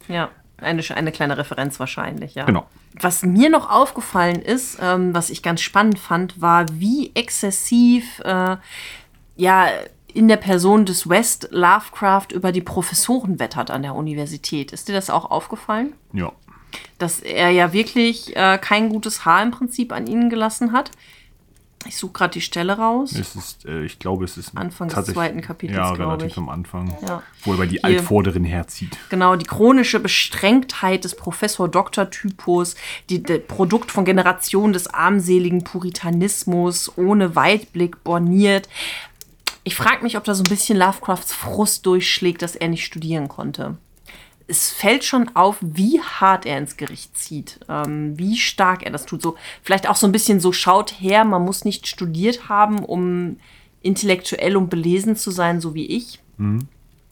[0.08, 2.46] Ja, eine, eine kleine Referenz wahrscheinlich, ja.
[2.46, 2.66] Genau.
[3.00, 8.58] Was mir noch aufgefallen ist, ähm, was ich ganz spannend fand, war, wie exzessiv äh,
[9.36, 9.68] ja
[10.14, 14.72] in der Person des West Lovecraft über die Professoren wettert an der Universität.
[14.74, 15.94] Ist dir das auch aufgefallen?
[16.14, 16.32] Ja.
[16.98, 20.92] Dass er ja wirklich äh, kein gutes Haar im Prinzip an ihnen gelassen hat.
[21.88, 23.14] Ich suche gerade die Stelle raus.
[23.14, 26.38] Es ist, äh, ich glaube, es ist Anfang des zweiten Kapitels, Ja, relativ ich.
[26.38, 26.96] am Anfang.
[27.02, 27.24] Ja.
[27.44, 27.86] Wo er bei die Hier.
[27.86, 28.96] Altvorderin herzieht.
[29.10, 32.76] Genau, die chronische Beschränktheit des Professor-Doktor-Typus,
[33.10, 38.70] die, Produkt von Generationen des armseligen Puritanismus, ohne Weitblick borniert.
[39.64, 43.28] Ich frage mich, ob da so ein bisschen Lovecrafts Frust durchschlägt, dass er nicht studieren
[43.28, 43.78] konnte.
[44.52, 49.06] Es fällt schon auf, wie hart er ins Gericht zieht, ähm, wie stark er das
[49.06, 49.22] tut.
[49.22, 53.38] So, vielleicht auch so ein bisschen so, schaut her, man muss nicht studiert haben, um
[53.82, 56.20] intellektuell und belesen zu sein, so wie ich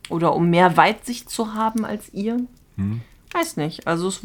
[0.09, 2.41] oder um mehr Weitsicht zu haben als ihr?
[3.31, 3.87] Weiß nicht.
[3.87, 4.21] Also es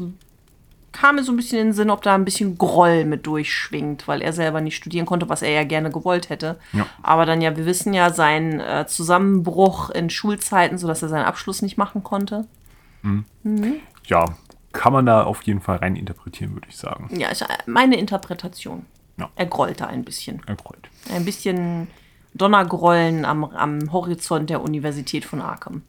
[0.92, 4.08] kam mir so ein bisschen in den Sinn, ob da ein bisschen Groll mit durchschwingt,
[4.08, 6.58] weil er selber nicht studieren konnte, was er ja gerne gewollt hätte.
[6.72, 6.86] Ja.
[7.02, 11.62] Aber dann ja, wir wissen ja, sein äh, Zusammenbruch in Schulzeiten, sodass er seinen Abschluss
[11.62, 12.46] nicht machen konnte.
[14.07, 14.36] Ja,
[14.72, 17.09] kann man da auf jeden Fall rein interpretieren, würde ich sagen.
[17.16, 18.86] Ja, ist meine Interpretation.
[19.16, 19.30] Ja.
[19.36, 20.42] Er grollte ein bisschen.
[20.46, 20.88] Erfreut.
[21.14, 21.86] Ein bisschen
[22.34, 25.82] Donnergrollen am, am Horizont der Universität von Arkham.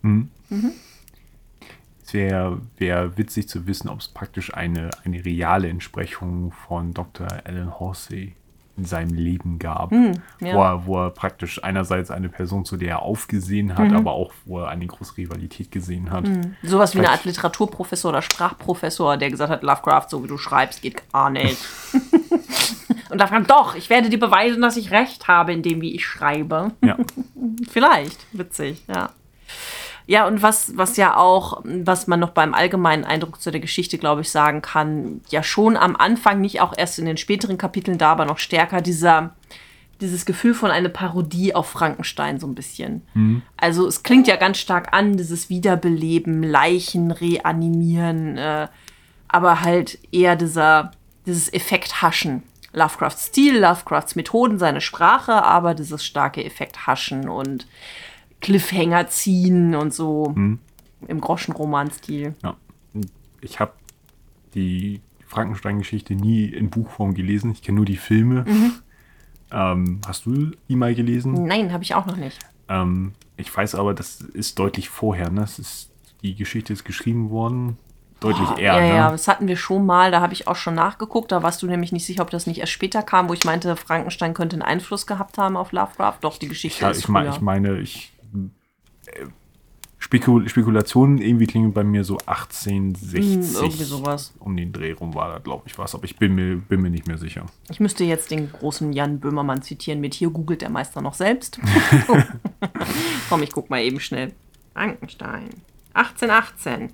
[2.06, 7.28] Es wäre wär witzig zu wissen, ob es praktisch eine, eine reale Entsprechung von Dr.
[7.46, 8.36] Alan Horsey
[8.78, 10.54] in seinem Leben gab, Hm, ja.
[10.56, 13.96] wo, er, wo er praktisch einerseits eine Person, zu der er aufgesehen hat, Mhm.
[13.96, 16.26] aber auch wo er eine große Rivalität gesehen hat.
[16.64, 20.38] Sowas wie eine Vielleicht- Art Literaturprofessor oder Sprachprofessor, der gesagt hat, Lovecraft, so wie du
[20.38, 21.58] schreibst, geht gar nicht.
[23.10, 26.06] Und Lovecraft, doch, ich werde dir beweisen, dass ich recht habe in dem, wie ich
[26.06, 26.72] schreibe.
[26.84, 26.98] Ja.
[27.70, 29.10] Vielleicht, witzig, ja.
[30.08, 33.98] Ja, und was, was ja auch, was man noch beim allgemeinen Eindruck zu der Geschichte,
[33.98, 37.98] glaube ich, sagen kann, ja schon am Anfang, nicht auch erst in den späteren Kapiteln
[37.98, 39.36] da, aber noch stärker, dieser,
[40.02, 43.02] dieses Gefühl von einer Parodie auf Frankenstein so ein bisschen.
[43.58, 48.68] Also es klingt ja ganz stark an, dieses Wiederbeleben, Leichen reanimieren, äh,
[49.28, 50.92] aber halt eher dieser,
[51.26, 52.44] dieses Effekt Haschen.
[52.74, 57.66] Lovecrafts Stil, Lovecrafts Methoden, seine Sprache, aber dieses starke Effekt Haschen und
[58.42, 62.36] Cliffhanger ziehen und so im Groschenroman-Stil.
[62.44, 62.56] Ja.
[63.42, 63.74] Ich habe
[64.54, 67.52] die Frankenstein-Geschichte nie in Buchform gelesen.
[67.52, 68.46] Ich kenne nur die Filme.
[68.48, 68.72] Mhm.
[69.52, 71.46] Ähm, hast du die mal gelesen?
[71.46, 72.40] Nein, habe ich auch noch nicht.
[72.68, 75.30] Ähm, ich weiß aber, das ist deutlich vorher.
[75.30, 75.42] Ne?
[75.42, 75.92] Das ist,
[76.24, 77.78] die Geschichte ist geschrieben worden.
[78.22, 78.76] Deutlich eher.
[78.76, 78.88] ja, ne?
[78.96, 81.32] ja, das hatten wir schon mal, da habe ich auch schon nachgeguckt.
[81.32, 83.76] Da warst du nämlich nicht sicher, ob das nicht erst später kam, wo ich meinte,
[83.76, 86.18] Frankenstein könnte einen Einfluss gehabt haben auf Lovecraft.
[86.22, 87.30] Doch, die Geschichte Ja, ist ich, früher.
[87.30, 88.14] ich meine, ich.
[89.98, 93.22] Spekul Spekulationen irgendwie klingen bei mir so 1860.
[93.24, 94.34] Hm, irgendwie sowas.
[94.40, 95.96] Um den Dreh rum war da, glaube ich, was.
[95.96, 97.48] Aber ich bin mir, bin mir nicht mehr sicher.
[97.72, 101.60] Ich müsste jetzt den großen Jan Böhmermann zitieren mit hier googelt der Meister noch selbst.
[103.30, 104.34] Komm, ich guck mal eben schnell.
[104.74, 105.50] Frankenstein.
[105.94, 106.92] 1818.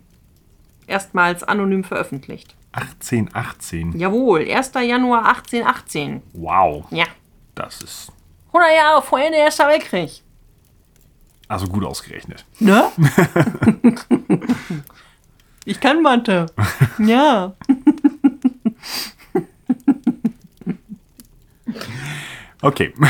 [0.88, 2.56] Erstmals anonym veröffentlicht.
[2.74, 3.98] 1818.
[4.00, 4.72] Jawohl, 1.
[4.76, 6.22] Januar 1818.
[6.34, 6.86] Wow.
[6.92, 7.06] Ja.
[7.56, 8.12] Das ist
[8.48, 10.24] 100 Jahre vor Ende Erster Weltkrieg.
[11.52, 12.46] Also gut ausgerechnet.
[12.60, 12.84] Ne?
[15.66, 16.46] ich kann Mathe.
[17.00, 17.54] Ja.
[22.62, 22.94] Okay.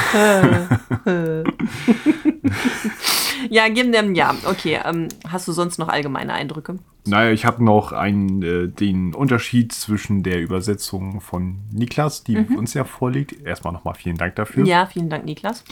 [3.50, 4.36] Ja, geben dem ja.
[4.46, 6.78] Okay, ähm, hast du sonst noch allgemeine Eindrücke?
[7.06, 12.76] Naja, ich habe noch einen, äh, den Unterschied zwischen der Übersetzung von Niklas, die uns
[12.76, 13.42] ja vorliegt.
[13.44, 14.62] Erstmal nochmal vielen Dank dafür.
[14.62, 14.70] Mhm.
[14.70, 15.64] Ja, vielen Dank, Niklas.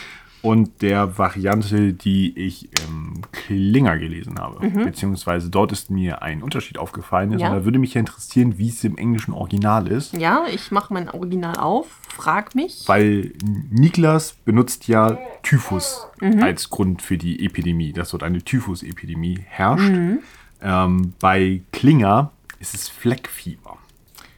[0.41, 4.69] Und der Variante, die ich im Klinger gelesen habe.
[4.69, 7.31] Beziehungsweise dort ist mir ein Unterschied aufgefallen.
[7.31, 7.39] Mhm.
[7.39, 7.49] Ja.
[7.49, 10.13] Und da würde mich ja interessieren, wie es im englischen Original ist.
[10.15, 12.83] Ja, ich mache mein Original auf, frag mich.
[12.87, 13.33] Weil
[13.69, 16.41] Niklas benutzt ja Typhus Mhm.
[16.43, 19.89] als Grund für die Epidemie, dass dort eine Typhus-Epidemie herrscht.
[19.89, 20.19] Mhm.
[20.61, 23.77] Ähm, bei Klinger ist es Fleckfieber.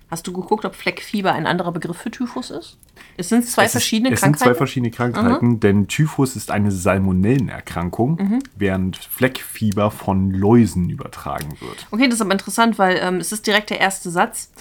[0.09, 2.77] Hast du geguckt, ob Fleckfieber ein anderer Begriff für Typhus ist?
[3.17, 4.39] Es sind zwei Es verschiedene ist, es Krankheiten.
[4.43, 8.39] sind zwei verschiedene Krankheiten, denn Typhus ist eine Salmonellenerkrankung, Mhm.
[8.55, 11.87] während Fleckfieber von Läusen übertragen wird.
[11.91, 14.51] Okay, das ist aber interessant, weil ähm, es ist direkt der erste Satz.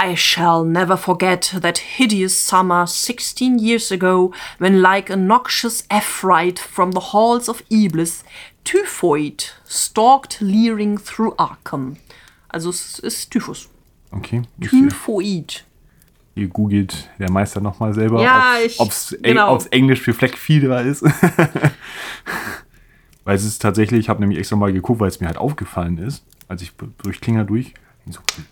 [0.00, 6.60] I shall never forget that hideous summer 16 years ago, when like a noxious Ephraite
[6.62, 8.24] from the halls of Iblis,
[8.64, 11.96] Typhoid stalked leering through Arkham.
[12.48, 13.68] Also es ist Typhus.
[14.12, 15.64] Okay, Typhoid.
[16.34, 19.58] Ihr googelt der Meister nochmal selber, Ja, ob es genau.
[19.70, 21.02] Englisch für Fleckfieber ist.
[23.24, 25.98] weil es ist tatsächlich, ich habe nämlich extra mal geguckt, weil es mir halt aufgefallen
[25.98, 26.72] ist, als ich
[27.02, 27.74] durch Klinger durch,
[28.06, 28.44] ich so, hm,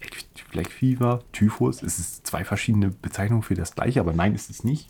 [0.00, 4.64] Fleck- Fleckfieber, Typhus, es ist zwei verschiedene Bezeichnungen für das gleiche, aber nein, ist es
[4.64, 4.88] nicht.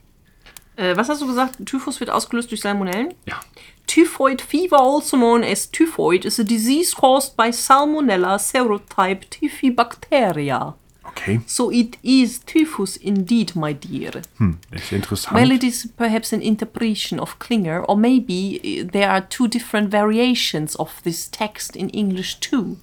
[0.76, 1.56] Äh, was hast du gesagt?
[1.64, 3.14] Typhus wird ausgelöst durch Salmonellen?
[3.24, 3.40] Ja.
[3.86, 10.74] Typhoid fever, also known as typhoid, is a disease caused by Salmonella serotype Typhibacteria.
[11.16, 14.12] Okay, So it is typhus indeed, my dear.
[14.38, 15.34] hm, ist interessant.
[15.34, 19.90] Well, it is perhaps an interpretation of Klinger, or maybe uh, there are two different
[19.90, 22.76] variations of this text in English too.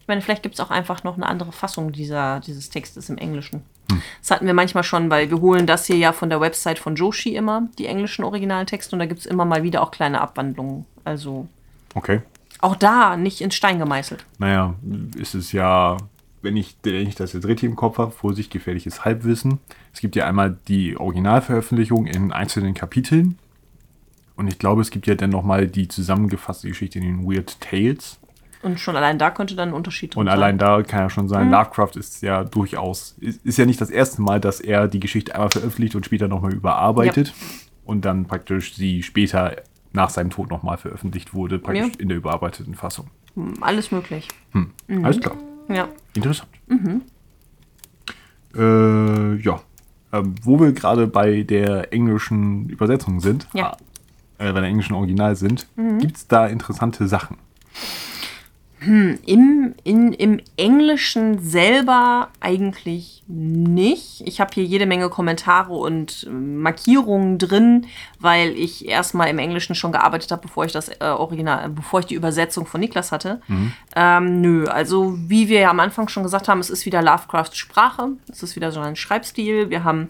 [0.00, 3.18] Ich meine, vielleicht gibt es auch einfach noch eine andere Fassung dieser, dieses Textes im
[3.18, 3.62] Englischen.
[4.20, 6.96] Das hatten wir manchmal schon, weil wir holen das hier ja von der Website von
[6.96, 10.86] Joshi immer, die englischen Originaltexte, und da gibt es immer mal wieder auch kleine Abwandlungen.
[11.04, 11.46] Also
[11.94, 12.22] okay.
[12.60, 14.24] auch da nicht in Stein gemeißelt.
[14.38, 14.74] Naja,
[15.16, 15.98] ist es ja,
[16.42, 19.58] wenn ich, wenn ich das jetzt richtig im Kopf habe, Vorsicht, gefährliches Halbwissen.
[19.92, 23.38] Es gibt ja einmal die Originalveröffentlichung in einzelnen Kapiteln.
[24.36, 28.18] Und ich glaube, es gibt ja dann nochmal die zusammengefasste Geschichte in den Weird Tales.
[28.62, 30.34] Und schon allein da könnte dann ein Unterschied drin Und sein.
[30.34, 33.90] allein da kann ja schon sein, Lovecraft ist ja durchaus, ist, ist ja nicht das
[33.90, 37.34] erste Mal, dass er die Geschichte einmal veröffentlicht und später nochmal überarbeitet.
[37.84, 39.56] Und dann praktisch sie später
[39.92, 41.98] nach seinem Tod nochmal veröffentlicht wurde, praktisch Ja.
[42.00, 43.08] in der überarbeiteten Fassung.
[43.60, 44.28] Alles möglich.
[45.02, 45.36] Alles klar.
[45.68, 45.88] Ja.
[46.14, 46.48] Interessant.
[48.54, 49.60] Äh, ja.
[50.12, 53.76] Ähm, wo wir gerade bei der englischen Übersetzung sind, Ja.
[54.38, 55.66] äh, bei der englischen Original sind,
[55.98, 57.38] gibt es da interessante Sachen.
[58.84, 64.22] Hm, im, in, Im Englischen selber eigentlich nicht.
[64.26, 67.86] Ich habe hier jede Menge Kommentare und äh, Markierungen drin,
[68.18, 72.06] weil ich erstmal im Englischen schon gearbeitet habe, bevor ich das äh, Original, bevor ich
[72.06, 73.40] die Übersetzung von Niklas hatte.
[73.46, 73.72] Mhm.
[73.94, 77.56] Ähm, nö, also wie wir ja am Anfang schon gesagt haben, es ist wieder Lovecrafts
[77.56, 78.08] Sprache.
[78.28, 79.70] Es ist wieder so ein Schreibstil.
[79.70, 80.08] Wir haben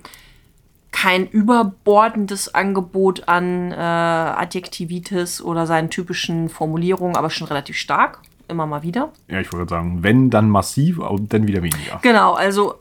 [0.93, 8.67] kein überbordendes Angebot an äh, Adjektivitis oder seinen typischen Formulierungen, aber schon relativ stark immer
[8.67, 9.13] mal wieder.
[9.29, 11.99] Ja, ich wollte sagen, wenn, dann massiv und dann wieder weniger.
[12.03, 12.75] Genau, also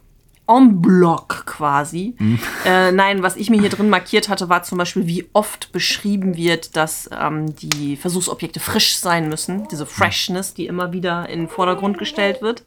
[0.48, 2.16] en bloc quasi.
[2.18, 2.40] Mhm.
[2.66, 6.36] Äh, nein, was ich mir hier drin markiert hatte, war zum Beispiel, wie oft beschrieben
[6.36, 9.68] wird, dass ähm, die Versuchsobjekte frisch sein müssen.
[9.70, 12.66] Diese Freshness, die immer wieder in den Vordergrund gestellt wird.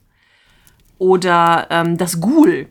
[0.98, 2.68] Oder ähm, das Ghoul.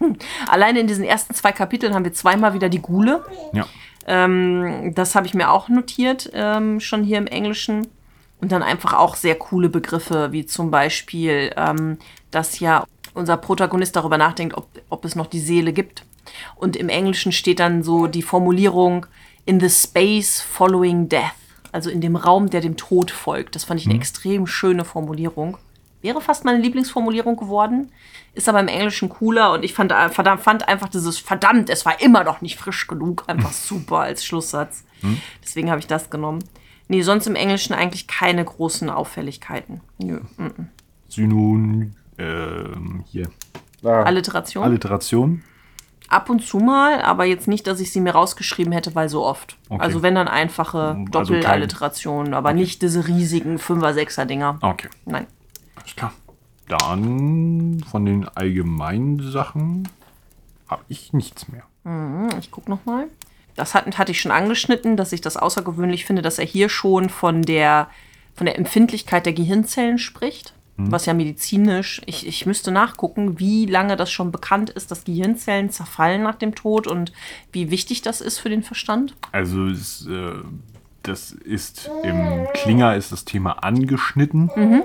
[0.48, 3.24] Alleine in diesen ersten zwei Kapiteln haben wir zweimal wieder die Ghule.
[3.52, 3.66] Ja.
[4.06, 7.88] Ähm, das habe ich mir auch notiert, ähm, schon hier im Englischen.
[8.40, 11.98] Und dann einfach auch sehr coole Begriffe, wie zum Beispiel, ähm,
[12.30, 12.84] dass ja
[13.14, 16.04] unser Protagonist darüber nachdenkt, ob, ob es noch die Seele gibt.
[16.56, 19.06] Und im Englischen steht dann so die Formulierung
[19.44, 21.32] in the space following death,
[21.72, 23.54] also in dem Raum, der dem Tod folgt.
[23.54, 24.00] Das fand ich eine mhm.
[24.00, 25.56] extrem schöne Formulierung.
[26.00, 27.90] Wäre fast meine Lieblingsformulierung geworden,
[28.34, 31.84] ist aber im Englischen cooler und ich fand, äh, verdammt, fand einfach dieses verdammt, es
[31.84, 34.84] war immer noch nicht frisch genug, einfach super als Schlusssatz.
[35.02, 35.20] Mhm.
[35.42, 36.44] Deswegen habe ich das genommen.
[36.88, 39.80] Nee, sonst im Englischen eigentlich keine großen Auffälligkeiten.
[39.98, 40.20] Nö.
[40.36, 40.68] Mm
[41.08, 43.28] Synon, ähm, hier.
[43.82, 44.02] Ah.
[44.02, 44.62] Alliteration.
[44.62, 45.42] Alliteration.
[46.08, 49.24] Ab und zu mal, aber jetzt nicht, dass ich sie mir rausgeschrieben hätte, weil so
[49.24, 49.56] oft.
[49.68, 49.82] Okay.
[49.82, 52.58] Also wenn dann einfache also Doppelalliterationen, aber okay.
[52.58, 54.58] nicht diese riesigen Fünfer-, Sechser-Dinger.
[54.60, 54.88] Okay.
[55.04, 55.26] Nein.
[55.76, 56.12] Alles klar.
[56.68, 59.88] Dann von den allgemeinen Sachen
[60.68, 61.64] habe ich nichts mehr.
[61.84, 63.08] Mhm, ich gucke noch mal
[63.58, 67.08] das hat, hatte ich schon angeschnitten, dass ich das außergewöhnlich finde, dass er hier schon
[67.08, 67.88] von der,
[68.34, 70.54] von der Empfindlichkeit der Gehirnzellen spricht.
[70.76, 70.92] Mhm.
[70.92, 75.70] Was ja medizinisch, ich, ich müsste nachgucken, wie lange das schon bekannt ist, dass Gehirnzellen
[75.70, 77.12] zerfallen nach dem Tod und
[77.52, 79.14] wie wichtig das ist für den Verstand.
[79.32, 80.34] Also es, äh,
[81.02, 84.50] das ist im Klinger ist das Thema angeschnitten.
[84.54, 84.82] Mhm.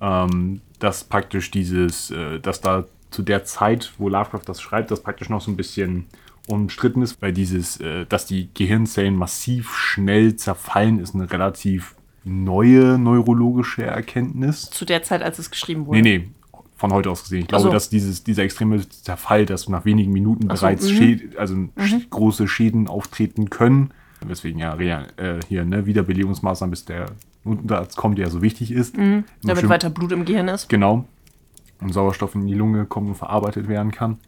[0.00, 5.02] Ähm, dass praktisch dieses, äh, dass da zu der Zeit, wo Lovecraft das schreibt, das
[5.02, 6.06] praktisch noch so ein bisschen
[6.50, 11.94] umstritten ist, weil dieses, äh, dass die Gehirnzellen massiv schnell zerfallen, ist eine relativ
[12.24, 14.70] neue neurologische Erkenntnis.
[14.70, 16.00] Zu der Zeit, als es geschrieben wurde?
[16.00, 16.28] Nee, nee,
[16.80, 17.40] von heute aus gesehen.
[17.40, 17.70] Ich glaube, so.
[17.70, 20.96] dass dieses, dieser extreme Zerfall, dass nach wenigen Minuten so, bereits mhm.
[20.96, 21.70] Schäd also mhm.
[22.08, 23.90] große Schäden auftreten können,
[24.26, 27.06] weswegen ja äh, hier ne, Wiederbelebungsmaßnahmen bis der
[27.44, 28.96] Notarzt kommt, der so wichtig ist.
[28.96, 29.24] Mhm.
[29.42, 30.68] Damit weiter Blut im Gehirn ist.
[30.68, 31.04] Genau.
[31.80, 34.18] Und Sauerstoff in die Lunge kommt und verarbeitet werden kann.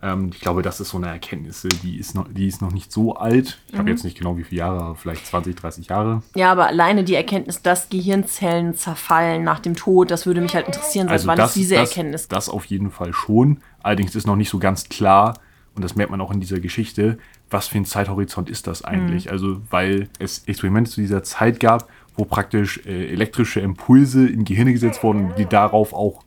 [0.00, 2.92] Ähm, ich glaube, das ist so eine Erkenntnis, die ist noch, die ist noch nicht
[2.92, 3.58] so alt.
[3.66, 3.78] Ich mhm.
[3.78, 6.22] habe jetzt nicht genau wie viele Jahre, vielleicht 20, 30 Jahre.
[6.36, 10.66] Ja, aber alleine die Erkenntnis, dass Gehirnzellen zerfallen nach dem Tod, das würde mich halt
[10.66, 12.28] interessieren, seit also wann das, ist diese das, Erkenntnis?
[12.28, 13.58] Das auf jeden Fall schon.
[13.82, 15.34] Allerdings ist noch nicht so ganz klar,
[15.74, 17.18] und das merkt man auch in dieser Geschichte,
[17.50, 19.26] was für ein Zeithorizont ist das eigentlich?
[19.26, 19.30] Mhm.
[19.30, 24.72] Also, weil es Experimente zu dieser Zeit gab, wo praktisch äh, elektrische Impulse in Gehirne
[24.72, 26.24] gesetzt wurden, die darauf auch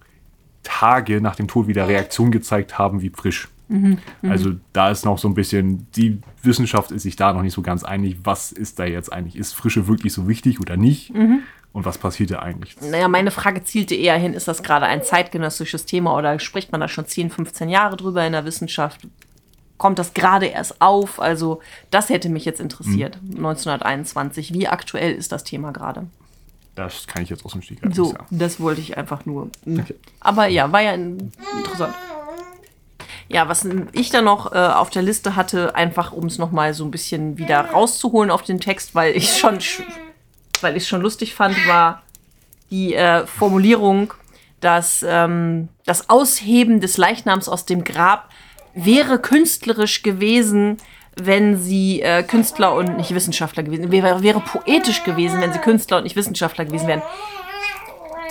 [0.64, 3.50] Tage nach dem Tod wieder Reaktionen gezeigt haben, wie frisch.
[3.72, 7.54] Mhm, also da ist noch so ein bisschen, die Wissenschaft ist sich da noch nicht
[7.54, 11.14] so ganz einig, was ist da jetzt eigentlich, ist Frische wirklich so wichtig oder nicht?
[11.14, 11.44] Mhm.
[11.72, 12.76] Und was passiert da eigentlich?
[12.82, 16.82] Naja, meine Frage zielte eher hin, ist das gerade ein zeitgenössisches Thema oder spricht man
[16.82, 19.08] da schon 10, 15 Jahre drüber in der Wissenschaft?
[19.78, 21.22] Kommt das gerade erst auf?
[21.22, 23.38] Also das hätte mich jetzt interessiert, mhm.
[23.38, 24.54] 1921.
[24.54, 26.08] Wie aktuell ist das Thema gerade?
[26.76, 29.50] Das kann ich jetzt aus dem Stieg So, das wollte ich einfach nur.
[29.66, 29.96] Okay.
[30.20, 31.96] Aber ja, war ja interessant.
[33.34, 36.84] Ja, was ich da noch äh, auf der Liste hatte, einfach um es nochmal so
[36.84, 39.60] ein bisschen wieder rauszuholen auf den Text, weil ich schon,
[40.60, 42.02] weil ich schon lustig fand, war
[42.72, 44.14] die äh, Formulierung,
[44.60, 48.30] dass ähm, das Ausheben des Leichnams aus dem Grab
[48.74, 50.78] wäre künstlerisch gewesen,
[51.16, 54.24] wenn sie äh, Künstler und nicht Wissenschaftler gewesen wäre.
[54.24, 57.02] Wäre poetisch gewesen, wenn sie Künstler und nicht Wissenschaftler gewesen wären.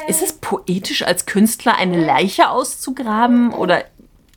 [0.09, 3.53] Ist es poetisch, als Künstler eine Leiche auszugraben?
[3.53, 3.85] Oder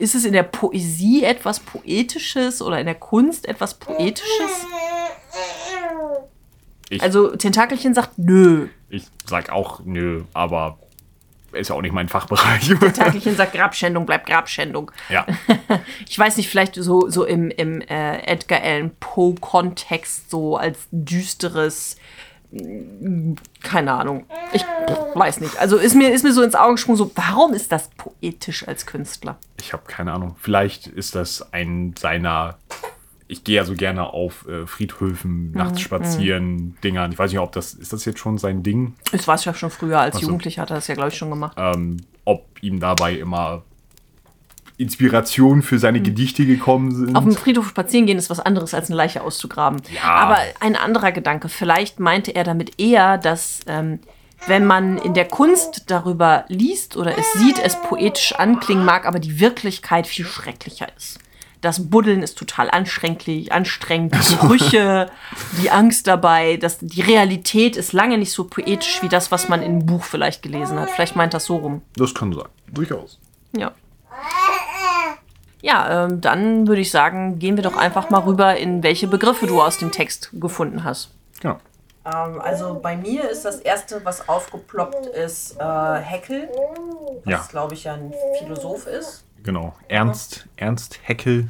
[0.03, 4.67] ist es in der Poesie etwas Poetisches oder in der Kunst etwas Poetisches?
[6.89, 8.67] Ich, also Tentakelchen sagt nö.
[8.89, 10.77] Ich sag auch nö, aber
[11.53, 12.67] ist ja auch nicht mein Fachbereich.
[12.79, 14.91] Tentakelchen sagt Grabschändung, bleibt Grabschändung.
[15.09, 15.25] Ja.
[16.07, 21.95] Ich weiß nicht, vielleicht so, so im, im äh, Edgar Allan Poe-Kontext, so als düsteres
[23.61, 24.25] keine Ahnung.
[24.51, 24.63] Ich
[25.15, 25.57] weiß nicht.
[25.57, 28.85] Also ist mir, ist mir so ins Auge gesprungen, so, warum ist das poetisch als
[28.85, 29.37] Künstler?
[29.59, 30.35] Ich habe keine Ahnung.
[30.39, 32.57] Vielleicht ist das ein seiner,
[33.27, 37.11] ich gehe ja so gerne auf äh, Friedhöfen, nachts spazieren, Dingern.
[37.11, 38.93] Ich weiß nicht, ob das, ist das jetzt schon sein Ding?
[39.11, 40.27] Es war es ja schon früher, als Ach so.
[40.27, 41.57] Jugendlicher hat er das ja, glaube ich, schon gemacht.
[41.57, 43.63] Ähm, ob ihm dabei immer
[44.83, 47.15] Inspiration für seine Gedichte gekommen sind.
[47.15, 49.81] Auf dem Friedhof spazieren gehen ist was anderes, als eine Leiche auszugraben.
[49.91, 50.03] Ja.
[50.03, 51.49] Aber ein anderer Gedanke.
[51.49, 53.99] Vielleicht meinte er damit eher, dass ähm,
[54.45, 59.19] wenn man in der Kunst darüber liest oder es sieht, es poetisch anklingen mag, aber
[59.19, 61.19] die Wirklichkeit viel schrecklicher ist.
[61.61, 65.09] Das Buddeln ist total anstrengend, anstrengend, die Gerüche,
[65.61, 69.61] die Angst dabei, dass die Realität ist lange nicht so poetisch wie das, was man
[69.61, 70.89] in einem Buch vielleicht gelesen hat.
[70.89, 71.81] Vielleicht meint das so rum.
[71.95, 72.49] das kann sein.
[72.67, 73.17] Durchaus.
[73.55, 73.71] Ja.
[75.63, 79.47] Ja, ähm, dann würde ich sagen, gehen wir doch einfach mal rüber, in welche Begriffe
[79.47, 81.11] du aus dem Text gefunden hast.
[81.39, 81.57] Genau.
[82.05, 85.63] Ähm, also bei mir ist das erste, was aufgeploppt ist, äh,
[85.99, 86.49] Heckel,
[87.23, 87.47] was Ja.
[87.49, 89.23] glaube ich ja ein Philosoph ist.
[89.41, 89.73] Genau.
[89.87, 91.47] Ernst, Ernst Heckel.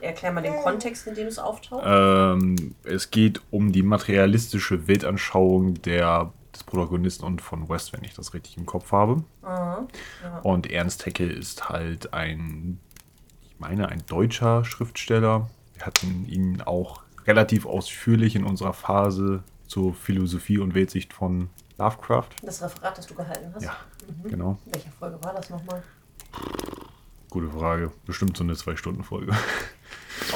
[0.00, 1.82] Erklär mal den Kontext, in dem es auftaucht.
[1.84, 8.14] Ähm, es geht um die materialistische Weltanschauung der, des Protagonisten und von West, wenn ich
[8.14, 9.24] das richtig im Kopf habe.
[10.44, 12.78] Und Ernst Heckel ist halt ein,
[13.60, 15.48] meine, ein deutscher Schriftsteller.
[15.74, 22.28] Wir hatten ihn auch relativ ausführlich in unserer Phase zur Philosophie und Weltsicht von Lovecraft.
[22.42, 23.62] Das Referat, das du gehalten hast.
[23.62, 23.76] Ja,
[24.24, 24.58] genau.
[24.66, 25.82] In welcher Folge war das nochmal?
[27.28, 27.92] Gute Frage.
[28.06, 29.32] Bestimmt so eine Zwei-Stunden-Folge.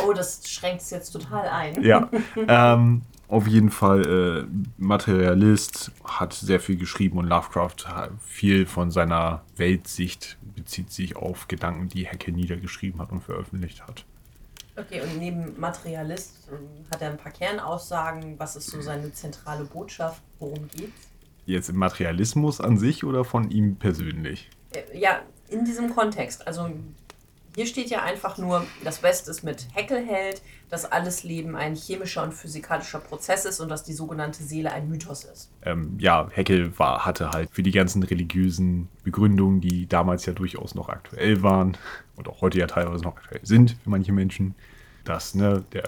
[0.05, 1.83] Oh, das schränkt es jetzt total ein.
[1.83, 4.47] Ja, ähm, auf jeden Fall äh,
[4.77, 11.49] Materialist, hat sehr viel geschrieben und Lovecraft hat viel von seiner Weltsicht bezieht sich auf
[11.49, 14.05] Gedanken, die Hecke niedergeschrieben hat und veröffentlicht hat.
[14.77, 18.39] Okay, und neben Materialist ähm, hat er ein paar Kernaussagen.
[18.39, 20.21] Was ist so seine zentrale Botschaft?
[20.41, 21.09] Worum geht's?
[21.47, 24.51] Jetzt im Materialismus an sich oder von ihm persönlich?
[24.73, 26.47] Äh, Ja, in diesem Kontext.
[26.47, 26.71] Also
[27.55, 31.77] hier steht ja einfach nur, dass West es mit Heckel hält, dass alles Leben ein
[31.77, 35.51] chemischer und physikalischer Prozess ist und dass die sogenannte Seele ein Mythos ist.
[35.63, 40.75] Ähm, ja, Heckel war, hatte halt für die ganzen religiösen Begründungen, die damals ja durchaus
[40.75, 41.77] noch aktuell waren
[42.17, 44.55] und auch heute ja teilweise noch aktuell sind für manche Menschen,
[45.05, 45.83] dass ne, der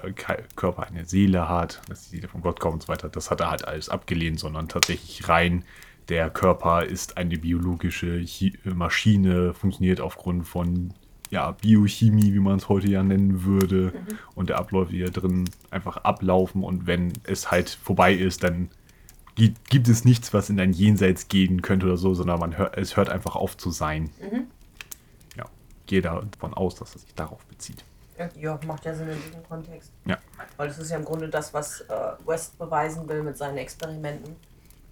[0.55, 3.41] Körper eine Seele hat, dass die Seele von Gott kommt und so weiter, das hat
[3.41, 5.64] er halt alles abgelehnt, sondern tatsächlich rein,
[6.09, 10.95] der Körper ist eine biologische Chi Maschine, funktioniert aufgrund von
[11.31, 13.93] ja, Biochemie, wie man es heute ja nennen würde,
[14.35, 18.70] und der Abläufe, die da drin einfach ablaufen und wenn es halt vorbei ist, dann
[19.35, 22.77] gibt, gibt es nichts, was in ein Jenseits gehen könnte oder so, sondern man hört,
[22.77, 24.11] es hört einfach auf zu sein.
[25.37, 25.45] Ja,
[25.87, 27.85] gehe davon aus, dass es sich darauf bezieht.
[28.41, 29.93] Ja, macht ja Sinn in diesem Kontext.
[30.07, 30.16] Ja,
[30.57, 34.37] Weil das ist ja im Grunde das, was äh, West beweisen will mit seinen Experimenten.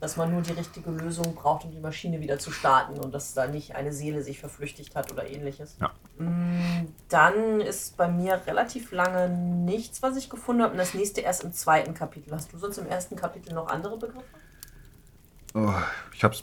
[0.04, 3.32] Dass man nur die richtige Lösung braucht, um die Maschine wieder zu starten und dass
[3.32, 5.78] da nicht eine Seele sich verflüchtigt hat oder ähnliches.
[5.80, 5.92] ja.
[6.18, 10.72] Mm, Dann ist bei mir relativ lange nichts, was ich gefunden habe.
[10.72, 12.34] Und das nächste erst im zweiten Kapitel.
[12.34, 14.26] Hast du sonst im ersten Kapitel noch andere Begriffe?
[15.54, 15.72] Oh,
[16.12, 16.36] ich habe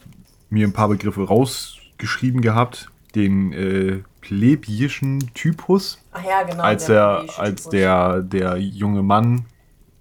[0.49, 2.89] mir ein paar Begriffe rausgeschrieben gehabt.
[3.13, 6.63] Den äh, plebejischen Typus, Ach ja, genau.
[6.63, 9.45] als, der er, plebejische als der, der junge Mann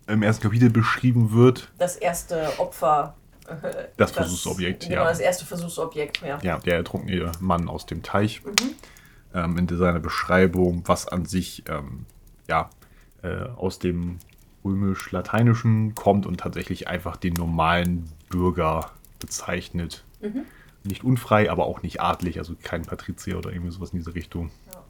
[0.06, 1.70] im ersten Kapitel beschrieben wird.
[1.76, 3.16] Das erste Opfer.
[3.96, 5.08] Das Versuchsobjekt, Genau, ja.
[5.08, 6.38] das erste Versuchsobjekt, ja.
[6.42, 8.42] ja, der ertrunkene Mann aus dem Teich,
[9.34, 12.06] ähm, in seiner Beschreibung, was an sich ähm,
[12.48, 12.70] ja,
[13.22, 14.18] äh, aus dem
[14.64, 20.04] römisch-lateinischen kommt und tatsächlich einfach den normalen Bürger bezeichnet.
[20.84, 24.50] Nicht unfrei, aber auch nicht adlig, also kein Patrizier oder irgendwie sowas in diese Richtung.
[24.72, 24.82] Ja.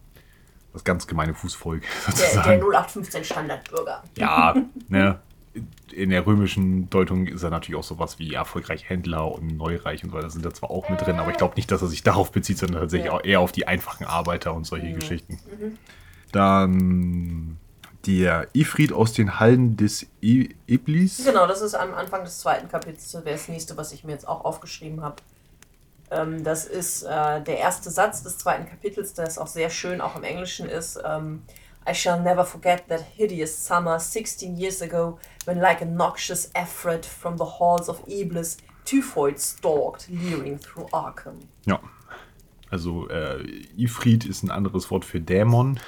[0.72, 2.61] Das ganz gemeine Fußvolk Der, der sozusagen.
[2.62, 4.02] 0815 Standardbürger.
[4.16, 4.54] Ja,
[4.88, 5.20] ne?
[5.92, 10.11] In der römischen Deutung ist er natürlich auch sowas wie erfolgreich Händler und Neureich und
[10.11, 12.05] so weiter sind da zwar auch mit drin, aber ich glaube nicht, dass er sich
[12.05, 13.12] darauf bezieht, sondern tatsächlich Ja.
[13.18, 15.40] auch eher auf die einfachen Arbeiter und solche Geschichten.
[16.32, 17.57] Dann
[18.07, 21.22] der Ifrit aus den Hallen des I Iblis.
[21.24, 23.11] Genau, das ist am Anfang des zweiten Kapitels.
[23.12, 25.16] Das wäre das nächste, was ich mir jetzt auch aufgeschrieben habe.
[26.11, 30.01] Ähm, das ist äh, der erste Satz des zweiten Kapitels, der ist auch sehr schön,
[30.01, 30.98] auch im Englischen ist.
[31.05, 31.42] Ähm,
[31.86, 37.04] I shall never forget that hideous summer 16 years ago, when like a noxious Efret
[37.04, 41.38] from the halls of Iblis, Typhoid stalked, leering through Arkham.
[41.66, 41.80] Ja.
[42.70, 43.42] Also äh,
[43.76, 45.80] Ifrit ist ein anderes Wort für Dämon.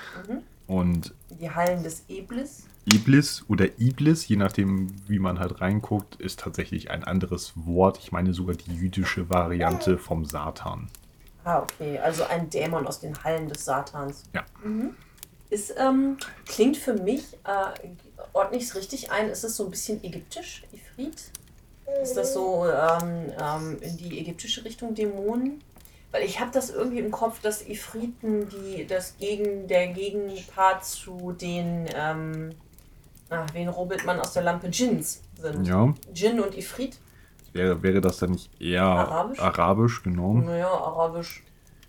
[0.66, 2.66] Und Die Hallen des Iblis.
[2.92, 7.98] Iblis oder Iblis, je nachdem, wie man halt reinguckt, ist tatsächlich ein anderes Wort.
[7.98, 10.88] Ich meine sogar die jüdische Variante vom Satan.
[11.44, 14.24] Ah, okay, also ein Dämon aus den Hallen des Satans.
[14.32, 14.44] Ja.
[15.52, 17.88] Ist, ähm, klingt für mich, äh,
[18.32, 21.30] ordne ich es richtig ein, ist es so ein bisschen ägyptisch, Ifrit?
[22.02, 25.62] Ist das so ähm, ähm, in die ägyptische Richtung Dämonen?
[26.10, 31.32] Weil ich habe das irgendwie im Kopf, dass Ifriten die, das gegen, der Gegenpart zu
[31.32, 32.54] den ähm,
[33.28, 34.70] Ach, wen rubbelt man aus der Lampe?
[34.70, 35.66] Djinns sind.
[35.66, 35.92] Ja.
[36.08, 36.98] Djinn und Ifrit.
[37.52, 39.38] Wäre, wäre das dann nicht eher Arabisch?
[39.38, 40.32] arabisch genau?
[40.32, 41.42] Naja, arabisch,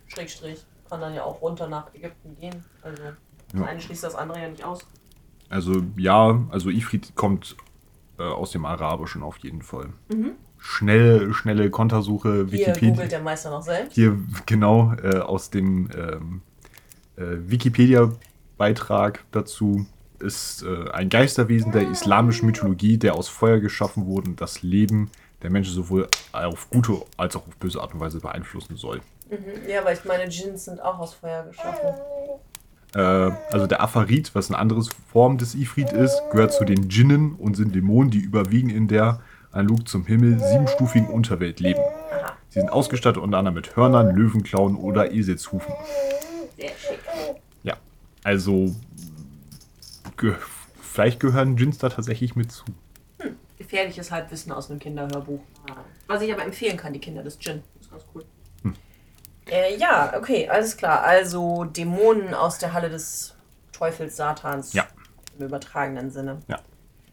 [0.07, 2.65] Schrägstrich, kann dann ja auch runter nach Ägypten gehen.
[2.81, 3.03] Also,
[3.53, 3.67] das Ja.
[3.67, 4.79] eine schließt das andere ja nicht aus.
[5.49, 7.55] Also ja, also Ifrit kommt
[8.19, 9.89] äh, aus dem Arabischen auf jeden Fall.
[10.57, 12.47] Schnelle, schnelle Kontersuche, Mhm.
[12.49, 12.89] Hier Wikipedia.
[12.91, 13.93] googelt der Meister noch selbst.
[13.95, 16.41] Hier genau äh, aus dem ähm,
[17.17, 19.85] äh, Wikipedia-Beitrag dazu
[20.19, 25.11] ist äh, ein Geisterwesen der islamischen Mythologie, der aus Feuer geschaffen wurde und das Leben
[25.41, 29.01] der Menschen sowohl auf gute als auch auf böse Art und Weise beeinflussen soll.
[29.29, 29.37] Mhm.
[29.69, 31.89] Ja, weil ich meine, Djinns sind auch aus Feuer geschaffen.
[32.95, 37.33] Äh, also der Afarit, was eine andere Form des Ifrit ist, gehört zu den Djinnen
[37.35, 39.21] und sind Dämonen, die überwiegend in der
[39.51, 41.81] analog zum Himmel siebenstufigen Unterwelt leben.
[42.11, 45.73] Aha, Sie sind ausgestattet unter anderem mit Hörnern, Löwenklauen oder Eselshufen.
[46.57, 46.99] sehr schick.
[47.63, 47.77] Ja,
[48.23, 48.75] also
[50.17, 50.33] ge
[50.81, 52.65] vielleicht gehören Djinns da tatsächlich mit zu.
[53.57, 55.39] Gefährliches Halbwissen aus einem Kinderhörbuch.
[56.07, 57.63] Was ich aber empfehlen kann, die Kinder des Djinn.
[57.75, 58.23] Das ist ganz cool.
[59.49, 61.03] Äh, ja, okay, alles klar.
[61.03, 63.35] Also Dämonen aus der Halle des
[63.71, 64.73] Teufels Satans.
[64.73, 64.87] Ja.
[65.37, 66.39] Im übertragenen Sinne.
[66.47, 66.59] Ja.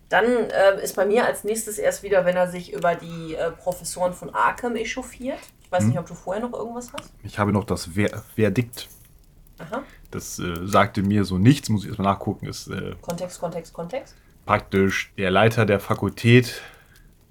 [0.09, 3.51] Dann äh, ist bei mir als nächstes erst wieder, wenn er sich über die äh,
[3.53, 5.39] Professoren von Arkham echauffiert.
[5.63, 7.13] Ich weiß nicht, ob du vorher noch irgendwas hast.
[7.23, 8.89] Ich habe noch das Ver Verdikt.
[9.59, 9.83] Aha.
[10.11, 12.47] Das äh, sagte mir so nichts, muss ich erstmal nachgucken.
[12.47, 14.15] Ist äh, Kontext, Kontext, Kontext.
[14.47, 16.61] praktisch der Leiter der Fakultät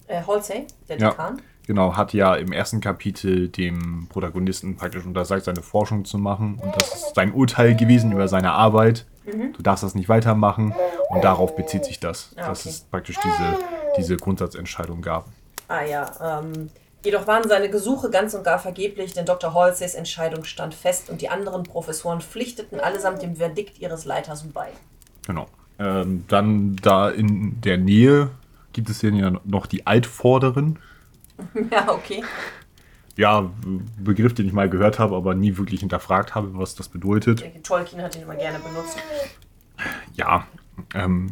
[0.07, 1.35] Äh, Halsey, der Ja.
[1.69, 6.59] Genau, hat ja im ersten Kapitel dem Protagonisten praktisch untersagt, seine Forschung zu machen.
[6.59, 9.05] Und das ist sein Urteil gewesen über seine Arbeit.
[9.55, 10.73] Du darfst das nicht weitermachen.
[11.09, 12.69] Und darauf bezieht sich das, Ah, dass okay.
[12.69, 13.59] es praktisch diese,
[13.97, 15.27] diese Grundsatzentscheidung gab.
[15.67, 16.71] Ah ja, ähm,
[17.05, 19.53] jedoch waren seine Gesuche ganz und gar vergeblich, denn Dr.
[19.53, 24.69] Halseys Entscheidung stand fest und die anderen Professoren pflichteten allesamt dem Verdikt ihres Leiters bei.
[25.27, 25.45] Genau.
[25.77, 28.31] Ähm, dann da in der Nähe
[28.73, 30.79] gibt es hier ja noch die Altvorderen.
[31.71, 32.23] ja, okay.
[33.15, 33.51] Ja,
[33.97, 37.43] Begriff, den ich mal gehört habe, aber nie wirklich hinterfragt habe, was das bedeutet.
[37.63, 38.97] Tolkien hat ihn immer gerne benutzt.
[40.15, 40.47] Ja,
[40.93, 41.31] ähm,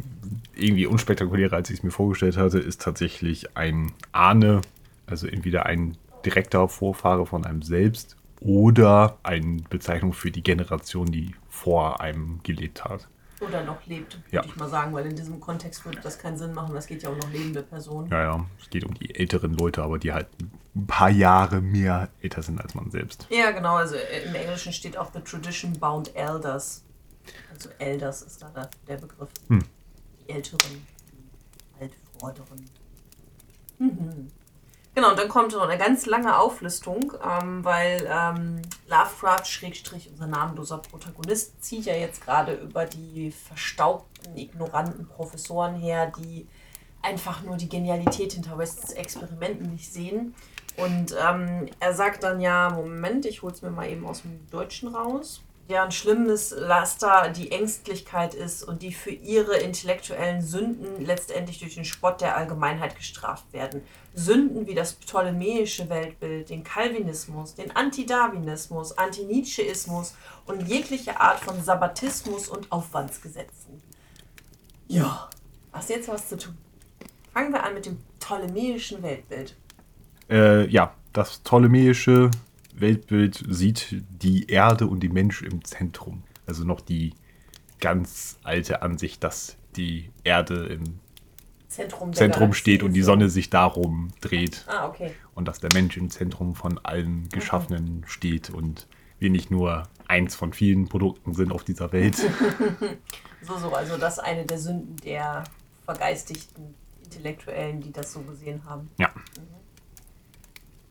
[0.54, 4.60] irgendwie unspektakulärer, als ich es mir vorgestellt hatte, ist tatsächlich ein Ahne,
[5.06, 11.34] also entweder ein direkter Vorfahre von einem selbst oder eine Bezeichnung für die Generation, die
[11.48, 13.08] vor einem gelebt hat.
[13.40, 14.44] Oder noch lebt, würde Ja.
[14.44, 16.74] ich mal sagen, weil in diesem Kontext würde das keinen Sinn machen.
[16.74, 18.10] Das geht ja um noch lebende Personen.
[18.10, 20.26] Ja, ja, es geht um die älteren Leute, aber die halt
[20.74, 23.26] ein paar Jahre mehr älter sind als man selbst.
[23.30, 23.76] Ja, genau.
[23.76, 23.94] Also
[24.26, 26.82] im Englischen steht auch The Tradition Bound Elders.
[27.52, 29.28] Also Elders ist da der- der Begriff.
[29.48, 29.62] Hm.
[30.26, 32.64] Die Älteren, die Altvorderen.
[33.78, 34.30] Mhm.
[34.98, 40.26] Genau, und dann kommt noch eine ganz lange Auflistung, ähm, weil ähm, Lovecraft, Schrägstrich, unser
[40.26, 46.48] namenloser Protagonist, zieht ja jetzt gerade über die verstaubten, ignoranten Professoren her, die
[47.00, 50.34] einfach nur die Genialität hinter Wests Experimenten nicht sehen.
[50.76, 54.88] Und ähm, er sagt dann ja, Moment, ich hol's mir mal eben aus dem Deutschen
[54.88, 55.42] raus.
[55.68, 61.74] Ja, ein schlimmes Laster die Ängstlichkeit ist und die für ihre intellektuellen Sünden letztendlich durch
[61.74, 63.82] den Spott der Allgemeinheit gestraft werden.
[64.14, 70.14] Sünden wie das ptolemäische Weltbild, den Calvinismus, den Antidarwinismus, Antinietzscheismus
[70.46, 73.82] und jegliche Art von Sabbatismus und Aufwandsgesetzen.
[74.86, 75.28] Ja,
[75.74, 76.56] hast du jetzt was zu tun?
[77.34, 79.54] Fangen wir an mit dem ptolemäischen Weltbild.
[80.30, 82.30] Äh, ja, das ptolemäische
[82.80, 86.22] Weltbild sieht die Erde und die Mensch im Zentrum.
[86.46, 87.14] Also noch die
[87.80, 91.00] ganz alte Ansicht, dass die Erde im
[91.68, 93.02] Zentrum, Zentrum steht und die.
[93.02, 94.64] Sonne sich darum dreht.
[94.68, 95.12] Ah, okay.
[95.34, 98.86] Und dass der Mensch im Zentrum von allen Geschaffenen steht und
[99.18, 102.16] wir nicht nur eins von vielen Produkten sind auf dieser Welt.
[103.40, 105.44] So, so, also das ist eine der Sünden der
[105.84, 106.74] vergeistigten
[107.04, 108.90] Intellektuellen, die das so gesehen haben.
[108.98, 109.10] Ja.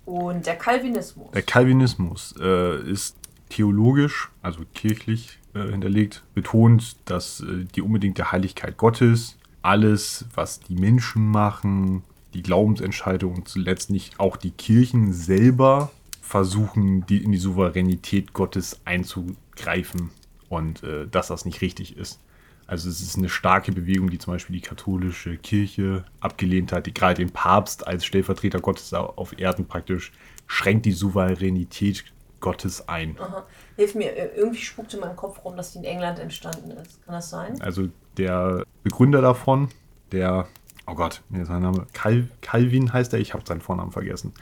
[0.08, 1.32] Und der Calvinismus.
[1.32, 3.18] Der Calvinismus äh, ist
[3.49, 10.76] theologisch, also kirchlich äh, hinterlegt, betont, dass äh, die unbedingte Heiligkeit Gottes, alles, was die
[10.76, 12.03] Menschen machen,
[12.34, 15.91] die Glaubensentscheidungen und zuletzt nicht auch die Kirchen selber
[16.22, 20.12] versuchen, die, in die Souveränität Gottes einzugreifen
[20.47, 22.22] und äh, dass das nicht richtig ist.
[22.68, 26.93] Also es ist eine starke Bewegung, die zum Beispiel die katholische Kirche abgelehnt hat, die
[26.93, 30.11] gerade den Papst als Stellvertreter Gottes auf Erden praktisch
[30.47, 32.03] schränkt die Souveränität
[32.39, 33.18] Gottes ein.
[33.20, 33.45] Aha.
[33.78, 37.03] Hilf mir, äh, irgendwie spukte mein Kopf rum, dass die in England entstanden ist.
[37.05, 37.59] Kann das sein?
[37.61, 37.88] Also
[38.18, 39.70] der Begründer davon,
[40.11, 40.47] der,
[40.86, 44.34] oh Gott, mir ist sein Name, Cal, Calvin heißt er, ich habe seinen Vornamen vergessen,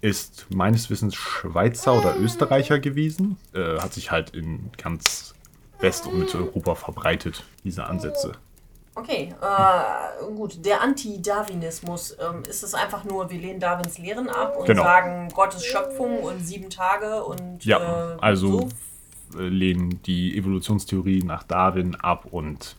[0.00, 5.34] ist meines Wissens Schweizer oder Österreicher gewesen, äh, hat sich halt in ganz
[5.82, 8.32] West- und Mitteleuropa verbreitet, diese Ansätze.
[8.94, 10.64] Okay, äh, gut.
[10.64, 14.82] Der Anti-Darwinismus, ähm, ist es einfach nur, wir lehnen Darwins Lehren ab und Genau.
[14.82, 18.68] sagen Gottes Schöpfung und sieben Tage und Ja, äh, also
[19.32, 19.38] so?
[19.40, 22.76] äh, lehnen die Evolutionstheorie nach Darwin ab und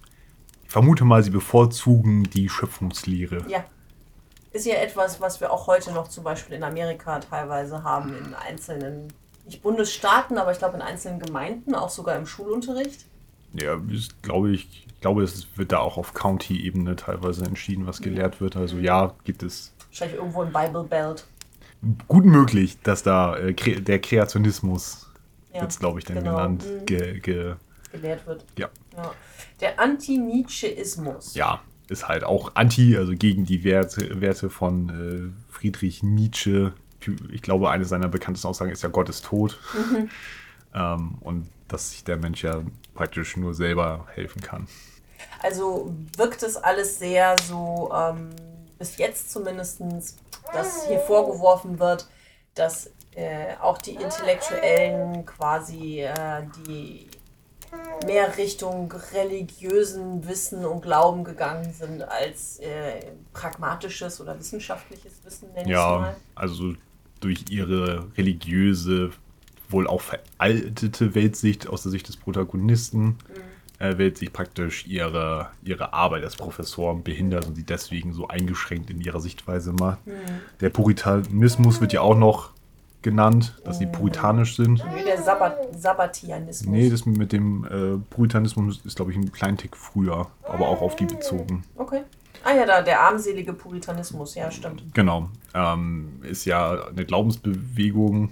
[0.64, 3.45] ich vermute mal, sie bevorzugen die Schöpfungslehre.
[3.47, 3.64] Ja.
[4.51, 8.36] Ist ja etwas, was wir auch heute noch zum Beispiel in Amerika teilweise haben, in
[8.36, 9.12] einzelnen,
[9.46, 13.06] nicht Bundesstaaten, aber ich glaube in einzelnen Gemeinden, auch sogar im Schulunterricht.
[13.54, 18.02] Ja, ich glaube, ich, ich glaube, es wird da auch auf County-Ebene teilweise entschieden, was
[18.02, 18.56] gelehrt wird.
[18.56, 21.26] Also ja, gibt es Wahrscheinlich irgendwo im Bible Belt.
[22.08, 25.08] gut möglich, dass da äh, der Kreationismus,
[25.54, 26.36] Ja, jetzt glaube ich dann genau.
[26.38, 26.86] genannt, Mhm.
[26.88, 27.54] ge, ge,
[27.91, 28.44] gelehrt wird.
[28.58, 29.12] ja, Ja.
[29.62, 31.36] Der Anti-Nietzscheismus.
[31.36, 36.74] ja, ist halt auch anti, also gegen die Werte, Werte von äh, Friedrich Nietzsche.
[37.32, 39.60] Ich glaube, eine seiner bekanntesten Aussagen ist ja Gott ist tot.
[40.76, 42.62] ähm, und dass sich der Mensch ja
[42.93, 44.68] praktisch nur selber helfen kann.
[45.41, 48.30] Also wirkt es alles sehr so, ähm,
[48.78, 49.82] bis jetzt zumindest,
[50.54, 52.08] dass hier vorgeworfen wird,
[52.54, 57.08] dass äh, auch die Intellektuellen quasi äh, die
[58.06, 65.64] mehr Richtung religiösen Wissen und Glauben gegangen sind als äh, pragmatisches oder wissenschaftliches Wissen, nenne
[65.64, 66.16] ich Ja, mal.
[66.36, 66.74] also
[67.24, 69.11] durch ihre religiöse,
[69.69, 73.17] wohl auch veraltete Weltsicht aus der Sicht des Protagonisten,
[73.80, 79.01] äh, Weltsicht praktisch ihre, ihre Arbeit als Professoren behindert und sie deswegen so eingeschränkt in
[79.01, 79.99] ihrer Sichtweise macht.
[80.61, 82.51] Der Puritanismus wird ja auch noch
[83.01, 84.84] genannt, dass sie puritanisch sind.
[84.95, 86.71] Wie der Sabbat Sabbatianismus.
[86.71, 90.82] Nee, das mit dem äh, Puritanismus ist, glaube ich, ein kleinen Tick früher, aber auch
[90.82, 91.63] auf die bezogen.
[91.76, 92.03] okay.
[92.44, 94.84] Ah ja, da, der armselige Puritanismus, ja, stimmt.
[94.94, 95.30] Genau.
[95.54, 98.32] Ähm, ist ja eine Glaubensbewegung,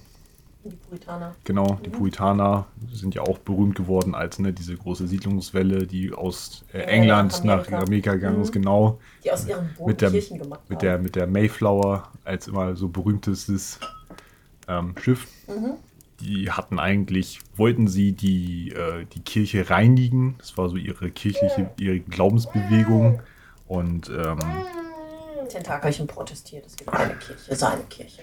[0.63, 1.33] Die Puritaner.
[1.43, 6.65] Genau, die Puritaner sind ja auch berühmt geworden als ne, diese große Siedlungswelle, die aus
[6.73, 8.13] äh, Ja, England nach nach Amerika.
[8.13, 8.61] Gegangen ist, Mhm.
[8.61, 8.99] genau.
[9.23, 12.75] Die aus ihren Boden Mit der, Kirchen gemacht mit, der, mit der Mayflower als immer
[12.75, 13.79] so berühmtestes
[14.67, 15.27] ähm, Schiff.
[15.47, 15.73] Mhm.
[16.19, 20.35] Die hatten eigentlich, wollten sie die, äh, die Kirche reinigen.
[20.37, 23.19] Das war so ihre kirchliche, ihre Glaubensbewegung.
[23.71, 24.37] Und ähm,
[25.47, 28.21] Tentakelchen protestiert, es gibt eine Kirche, seine Kirche.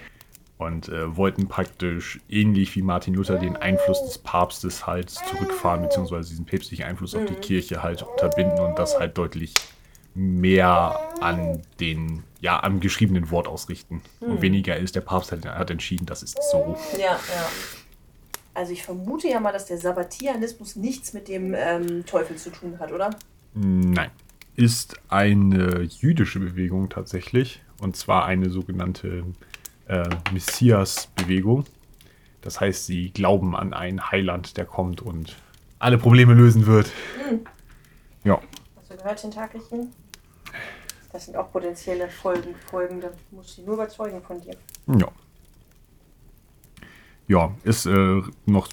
[0.58, 6.28] und äh, wollten praktisch ähnlich wie Martin Luther den Einfluss des Papstes halt zurückfahren, beziehungsweise
[6.28, 9.54] diesen päpstlichen Einfluss auf die Kirche halt unterbinden und das halt deutlich
[10.14, 14.02] mehr an den, ja, am geschriebenen Wort ausrichten.
[14.20, 16.76] Und weniger ist, der Papst hat, hat entschieden, das ist so.
[16.98, 17.48] Ja, ja.
[18.52, 22.78] Also ich vermute ja mal, dass der Sabbatianismus nichts mit dem ähm, Teufel zu tun
[22.78, 23.10] hat, oder?
[23.54, 24.10] Nein.
[24.58, 27.62] Ist eine jüdische Bewegung tatsächlich.
[27.80, 29.22] Und zwar eine sogenannte
[29.86, 31.64] äh, Messias-Bewegung.
[32.40, 35.36] Das heißt, sie glauben an einen Heiland, der kommt und
[35.78, 36.90] alle Probleme lösen wird.
[38.24, 38.40] Ja.
[38.74, 39.92] Hast du gehört, Tentakelchen?
[41.12, 43.12] Das sind auch potenzielle Folgen, folgende.
[43.30, 44.56] Muss ich nur überzeugen von dir.
[44.88, 45.08] Ja.
[47.28, 48.66] Ja, ist äh, noch,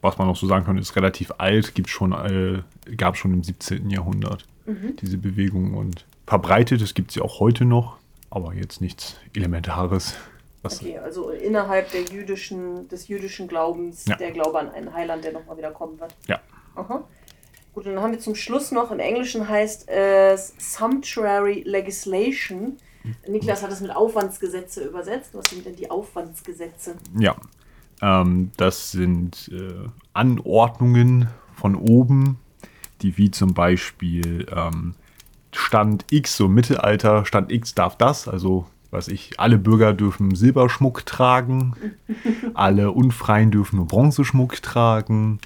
[0.00, 2.62] was man noch so sagen kann, ist relativ alt, gibt schon, äh,
[2.96, 3.90] gab schon im 17.
[3.90, 7.98] Jahrhundert diese Bewegung und verbreitet, es gibt sie auch heute noch,
[8.30, 10.14] aber jetzt nichts Elementares.
[10.62, 14.16] Was, Okay, also innerhalb der jüdischen, des jüdischen Glaubens, Ja.
[14.16, 16.14] der Glaube an einen Heiland, der nochmal wieder kommen wird.
[16.26, 16.40] Ja.
[16.74, 17.04] Aha.
[17.72, 22.78] Gut, und dann haben wir zum Schluss noch, im Englischen heißt es Sumptuary Legislation.
[23.28, 25.30] Niklas hat es mit Aufwandsgesetze übersetzt.
[25.34, 26.96] Was sind denn die Aufwandsgesetze?
[27.18, 27.36] Ja,
[28.02, 32.38] ähm, das sind äh, Anordnungen von oben,
[33.02, 34.94] die wie zum Beispiel ähm,
[35.52, 41.06] Stand X, so Mittelalter, Stand X darf das, also weiß ich, alle Bürger dürfen Silberschmuck
[41.06, 41.74] tragen,
[42.54, 45.40] alle Unfreien dürfen nur Bronzeschmuck tragen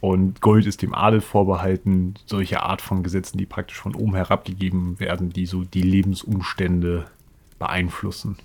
[0.00, 2.14] und Gold ist dem Adel vorbehalten.
[2.26, 7.06] Solche Art von Gesetzen, die praktisch von oben herabgegeben werden, die so die Lebensumstände
[7.58, 8.38] beeinflussen.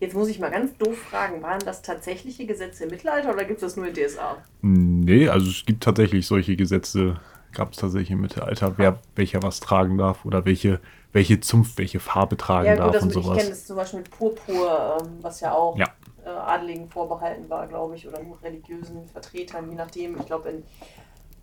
[0.00, 3.56] Jetzt muss ich mal ganz doof fragen, waren das tatsächliche Gesetze im Mittelalter oder gibt
[3.56, 4.36] es das nur in DSA?
[4.62, 7.18] Nee, also es gibt tatsächlich solche Gesetze,
[7.52, 10.80] gab es tatsächlich im Mittelalter, wer welcher was tragen darf oder welche,
[11.12, 13.48] welche Zunft, welche Farbe tragen Ja, darf gut, das und mit, ich kenne sowas.
[13.50, 15.86] das zum Beispiel mit Purpur, ähm, was ja auch Ja.
[16.24, 20.18] äh, Adeligen vorbehalten war, glaube ich, oder nur religiösen Vertretern, je nachdem.
[20.18, 20.62] Ich glaube, in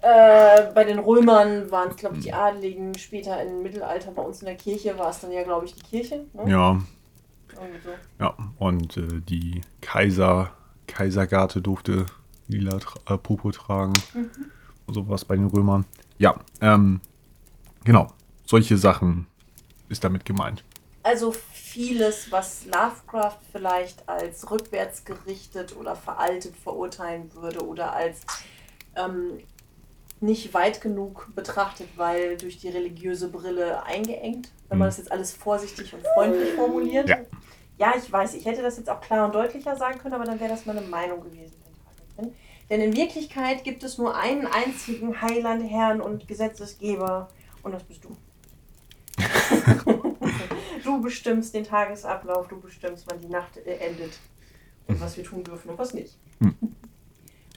[0.02, 2.38] äh, bei den Römern waren es, glaube ich, die Mhm.
[2.38, 2.98] Adeligen.
[2.98, 5.82] Später im Mittelalter bei uns in der Kirche war es dann ja, glaube ich, die
[5.82, 6.26] Kirche.
[6.34, 6.52] Ne?
[6.52, 6.80] Ja,
[7.84, 7.90] so.
[8.20, 8.36] ja.
[8.60, 10.52] Und äh, die Kaiser,
[10.88, 12.06] Kaisergarte durfte
[12.48, 14.30] lila tra äh, Purpur tragen Mhm.
[14.88, 15.86] Sowas bei den Römern.
[16.18, 17.02] Ja, ähm,
[17.84, 18.08] genau.
[18.46, 19.28] Solche Sachen
[19.90, 20.64] ist damit gemeint.
[21.04, 28.22] Also vieles, was Lovecraft vielleicht als rückwärts gerichtet oder veraltet verurteilen würde oder als
[28.96, 29.40] ähm,
[30.22, 34.90] nicht weit genug betrachtet, weil durch die religiöse Brille eingeengt, wenn man Mhm.
[34.90, 37.10] das jetzt alles vorsichtig und freundlich formuliert.
[37.10, 37.18] Ja.
[37.78, 40.40] Ja, ich weiß, ich hätte das jetzt auch klar und deutlicher sagen können, aber dann
[40.40, 41.54] wäre das meine Meinung gewesen.
[42.70, 47.30] Denn in Wirklichkeit gibt es nur einen einzigen Heiland, Herrn und Gesetzesgeber
[47.64, 48.16] und das bist du.
[50.84, 54.20] du bestimmst den Tagesablauf, du bestimmst, wann die Nacht äh, endet
[54.88, 56.18] und was wir tun dürfen und was nicht.
[56.40, 56.56] Hm.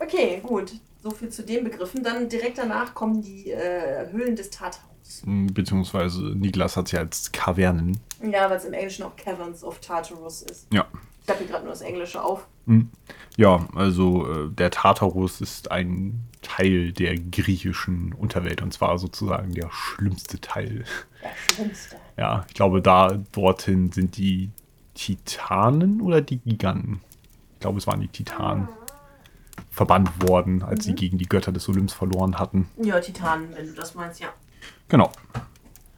[0.00, 0.72] Okay, gut.
[1.02, 2.02] So viel zu den Begriffen.
[2.02, 5.22] Dann direkt danach kommen die äh, Höhlen des Tartarus.
[5.24, 7.98] Beziehungsweise Niklas hat sie als Kavernen.
[8.22, 10.66] Ja, weil es im Englischen auch Caverns of Tartarus ist.
[10.72, 10.86] Ja.
[11.28, 12.46] Ich habe hier gerade nur das Englische auf.
[13.36, 19.68] Ja, also äh, der Tartarus ist ein Teil der griechischen Unterwelt und zwar sozusagen der
[19.70, 20.84] schlimmste Teil.
[21.22, 21.96] Der schlimmste.
[22.16, 24.48] Ja, ich glaube, da dorthin sind die
[24.94, 27.02] Titanen oder die Giganten.
[27.52, 28.66] Ich glaube, es waren die Titanen
[29.70, 32.70] verbannt worden, als sie gegen die Götter des Olymps verloren hatten.
[32.82, 34.28] Ja, Titanen, wenn du das meinst, ja.
[34.88, 35.12] Genau.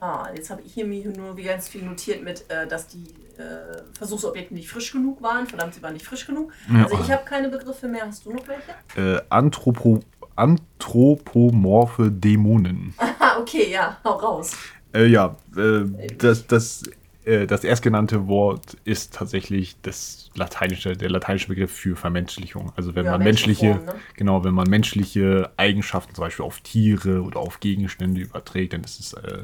[0.00, 3.04] Ah, jetzt habe ich hier mir nur wie ganz viel notiert mit, äh, dass die
[3.38, 5.46] äh, Versuchsobjekte nicht frisch genug waren.
[5.46, 6.52] Verdammt, sie waren nicht frisch genug.
[6.72, 6.84] Ja.
[6.84, 8.06] Also ich habe keine Begriffe mehr.
[8.06, 9.16] Hast du noch welche?
[9.18, 10.00] Äh, Anthropo
[10.36, 12.94] anthropomorphe Dämonen.
[13.22, 14.56] Ah, okay, ja, hau raus.
[14.94, 15.84] Äh, ja, äh,
[16.16, 16.82] das, das,
[17.26, 22.72] äh, das erstgenannte Wort ist tatsächlich das lateinische, der lateinische Begriff für Vermenschlichung.
[22.76, 24.02] Also wenn Ja, man menschliche, Menschenform, ne?
[24.16, 28.98] genau, wenn man menschliche Eigenschaften zum Beispiel auf Tiere oder auf Gegenstände überträgt, dann ist
[28.98, 29.42] es äh,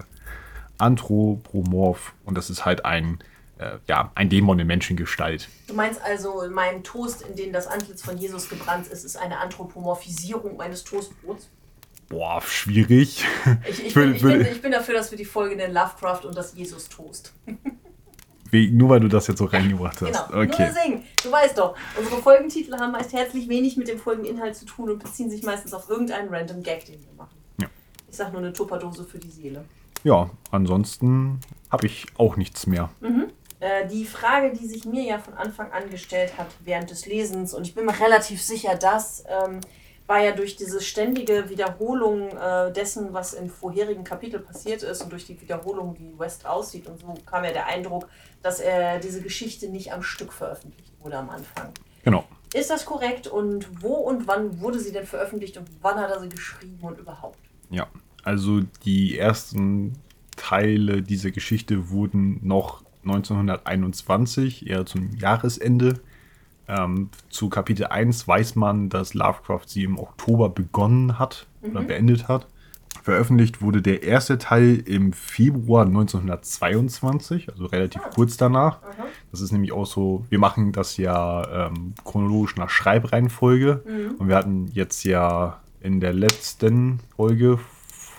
[0.78, 3.18] anthropomorph und das ist halt ein,
[3.58, 5.48] äh, ja, ein Dämon in Menschengestalt.
[5.66, 9.38] Du meinst also, mein Toast, in den das Antlitz von Jesus gebrannt ist, ist eine
[9.38, 11.48] Anthropomorphisierung meines Toastbrots?
[12.08, 13.24] Boah, schwierig.
[13.68, 16.36] Ich, ich, bin, ich, bin, ich bin dafür, dass wir die Folge nennen Lovecraft und
[16.36, 17.32] das Jesus-Toast.
[18.52, 20.28] Nur weil du das jetzt so reingebracht hast.
[20.28, 20.70] Genau, nur okay.
[20.72, 21.04] deswegen.
[21.22, 25.02] Du weißt doch, unsere Folgentitel haben meist herzlich wenig mit dem Folgeninhalt zu tun und
[25.02, 27.36] beziehen sich meistens auf irgendeinen random Gag, den wir machen.
[27.60, 27.66] Ja.
[28.08, 29.64] Ich sag nur eine Tupperdose für die Seele.
[30.06, 32.90] Ja, ansonsten habe ich auch nichts mehr.
[33.58, 37.52] Äh, die Frage, die sich mir ja von Anfang an gestellt hat während des Lesens,
[37.52, 39.60] und ich bin mir relativ sicher, dass ähm,
[40.06, 45.10] war ja durch diese ständige Wiederholung äh, dessen, was im vorherigen Kapitel passiert ist und
[45.10, 48.08] durch die Wiederholung, wie West aussieht und so, kam ja der Eindruck,
[48.42, 51.72] dass er diese Geschichte nicht am Stück veröffentlicht wurde am Anfang.
[52.04, 52.22] Genau.
[52.54, 56.20] Ist das korrekt und wo und wann wurde sie denn veröffentlicht und wann hat er
[56.20, 57.40] sie geschrieben und überhaupt?
[57.70, 57.88] Ja,
[58.26, 59.92] also die ersten
[60.34, 66.00] Teile dieser Geschichte wurden noch 1921, eher zum Jahresende.
[66.66, 72.26] Ähm, zu Kapitel 1 weiß man, dass Lovecraft sie im Oktober begonnen hat oder beendet
[72.26, 72.48] hat.
[73.04, 78.80] Veröffentlicht wurde der erste Teil im Februar 1922, also relativ kurz danach.
[79.30, 83.84] Das ist nämlich auch so, wir machen das ja ähm, chronologisch nach Schreibreihenfolge.
[84.18, 87.60] Und wir hatten jetzt ja in der letzten Folge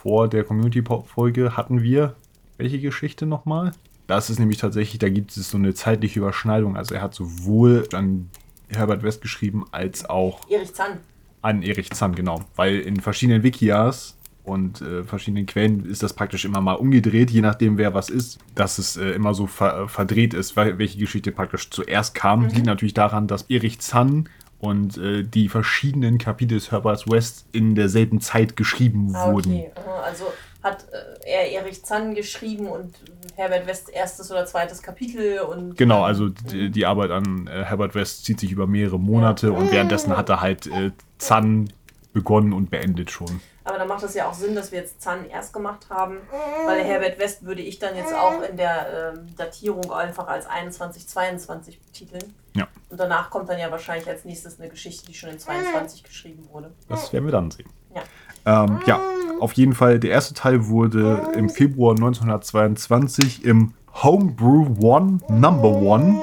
[0.08, 2.16] vor der Community-Folge hatten wir
[2.56, 3.74] welche Geschichte nochmal?
[4.08, 6.78] Das ist nämlich tatsächlich, da gibt es so eine zeitliche Überschneidung.
[6.78, 8.30] Also er hat sowohl an
[8.70, 11.00] Herbert West geschrieben als auch Erich Zann.
[11.42, 12.40] an Erich Zann, genau.
[12.56, 14.16] Weil in verschiedenen Wikias
[14.46, 18.40] und äh, verschiedenen Quellen ist das praktisch immer mal umgedreht, je nachdem wer was ist,
[18.56, 22.48] dass es äh, immer so ver verdreht ist, welche Geschichte praktisch zuerst kam.
[22.48, 24.30] Liegt natürlich daran, dass Erich Zann
[24.60, 29.52] und äh, die verschiedenen Kapitel des Herbert West in derselben Zeit geschrieben Ah, wurden.
[29.54, 29.72] okay.
[29.76, 30.26] Aha, Also
[30.64, 30.86] hat
[31.26, 32.94] äh, er Erich Zann geschrieben und
[33.36, 35.78] Herbert West erstes oder zweites Kapitel und.
[35.78, 39.72] Genau, also die, die Arbeit an äh, Herbert West zieht sich über mehrere Monate und
[39.72, 41.70] währenddessen hat er halt äh, Zann
[42.14, 43.40] begonnen und beendet schon.
[43.68, 46.20] Aber dann macht es ja auch Sinn, dass wir jetzt Zann erst gemacht haben,
[46.66, 51.06] weil Herbert West würde ich dann jetzt auch in der ähm, Datierung einfach als 21,
[51.06, 52.34] 22 betiteln.
[52.56, 56.02] Ja, Und danach kommt dann ja wahrscheinlich als nächstes eine Geschichte, die schon in 22
[56.04, 56.72] geschrieben wurde.
[56.88, 57.70] das werden wir dann sehen.
[57.94, 58.64] Ja.
[58.64, 59.02] Ähm, ja,
[59.42, 66.22] auf jeden Fall, der erste Teil wurde im Februar 1922 im Homebrew One Number One.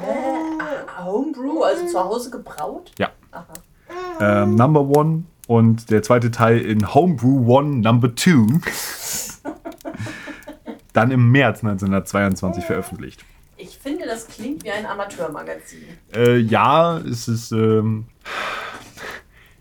[0.00, 2.92] Ah, Homebrew, also zu Hause gebraut?
[2.98, 3.44] Ja, Aha.
[4.20, 8.46] ähm, Number One und der zweite Teil in Homebrew One Number Two.
[10.92, 13.24] Dann im März 1922 veröffentlicht.
[13.56, 15.84] Ich finde, das klingt wie ein Amateurmagazin.
[16.14, 18.06] Äh, ja, es ist ähm,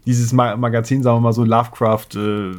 [0.05, 2.53] dieses Ma Magazin, sagen wir mal so, Lovecraft äh, äh,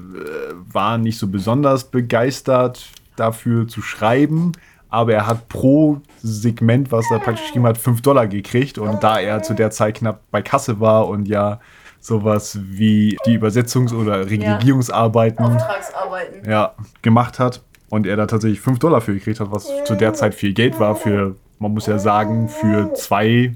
[0.73, 4.53] war nicht so besonders begeistert dafür zu schreiben,
[4.89, 9.19] aber er hat pro Segment, was er praktisch geschrieben hat, 5 Dollar gekriegt und da
[9.19, 11.61] er zu der Zeit knapp bei Kasse war und ja
[12.03, 16.51] sowas wie die Übersetzungs- oder Redigierungsarbeiten Auftragsarbeiten.
[16.51, 20.13] ja, gemacht hat und er da tatsächlich 5 Dollar für gekriegt hat, was zu der
[20.13, 23.55] Zeit viel Geld war für, man muss ja sagen, für zwei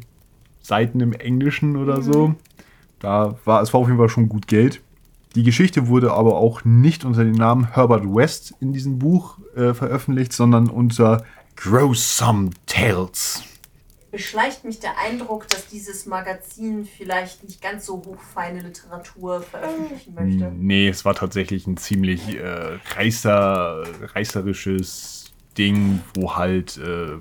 [0.62, 2.34] Seiten im Englischen oder so.
[3.00, 4.80] Da war es war auf jeden Fall schon gut Geld.
[5.34, 9.74] Die Geschichte wurde aber auch nicht unter dem Namen Herbert West in diesem Buch äh,
[9.74, 11.24] veröffentlicht, sondern unter
[11.56, 13.42] Gruesome Tales.
[14.16, 20.50] Beschleicht mich der Eindruck, dass dieses Magazin vielleicht nicht ganz so hochfeine Literatur veröffentlichen möchte?
[20.56, 23.84] Nee, es war tatsächlich ein ziemlich äh, reißer,
[24.14, 27.18] reißerisches Ding, wo halt äh,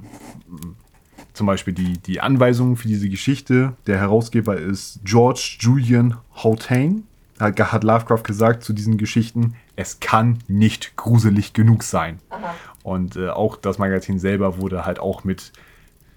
[1.33, 7.03] zum Beispiel die, die Anweisungen für diese Geschichte, der Herausgeber ist George Julian Houghton
[7.39, 12.19] hat, hat Lovecraft gesagt zu diesen Geschichten, es kann nicht gruselig genug sein.
[12.29, 12.55] Aha.
[12.83, 15.51] Und äh, auch das Magazin selber wurde halt auch mit,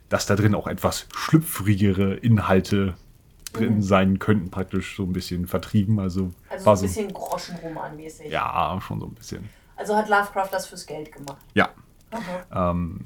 [0.08, 2.94] dass da drin auch etwas schlüpfrigere Inhalte
[3.52, 5.98] drin sein könnten, praktisch so ein bisschen vertrieben.
[6.00, 8.28] Also, Also war so ein bisschen Groschenroman-mäßig.
[8.28, 9.48] ja, schon so ein bisschen.
[9.76, 11.38] Also hat Lovecraft das fürs Geld gemacht.
[11.54, 11.70] Ja,
[12.10, 12.70] Aha.
[12.70, 13.00] ähm,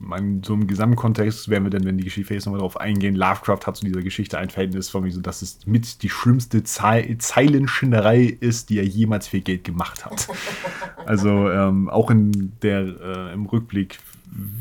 [0.00, 3.66] mein, so im Gesamtkontext werden wir dann, wenn die Geschichte jetzt nochmal drauf eingehen, Lovecraft
[3.66, 7.16] hat zu dieser Geschichte ein Verhältnis von mir, so dass es mit die schlimmste Zei
[7.18, 10.28] Zeilenschinderei ist, die er jemals für Geld gemacht hat.
[11.06, 13.98] Also ähm, auch in der, äh, im Rückblick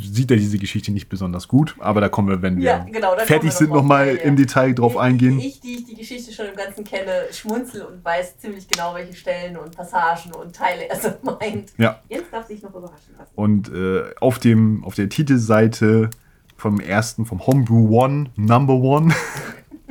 [0.01, 2.99] sieht er diese Geschichte nicht besonders gut, aber da kommen wir, wenn wir Ja, genau,
[2.99, 5.39] da kommen fertig wir sind, nochmal im Detail drauf eingehen.
[5.39, 9.13] Ich, die ich die Geschichte schon im Ganzen kenne, schmunzel und weiß ziemlich genau, welche
[9.13, 11.73] Stellen und Passagen und Teile er so meint.
[11.77, 12.01] Ja.
[12.09, 13.31] Jetzt darf sich noch überraschen lassen.
[13.35, 16.09] Und äh, auf, dem, auf der Titelseite
[16.55, 19.13] vom ersten, vom Homebrew One, Number One,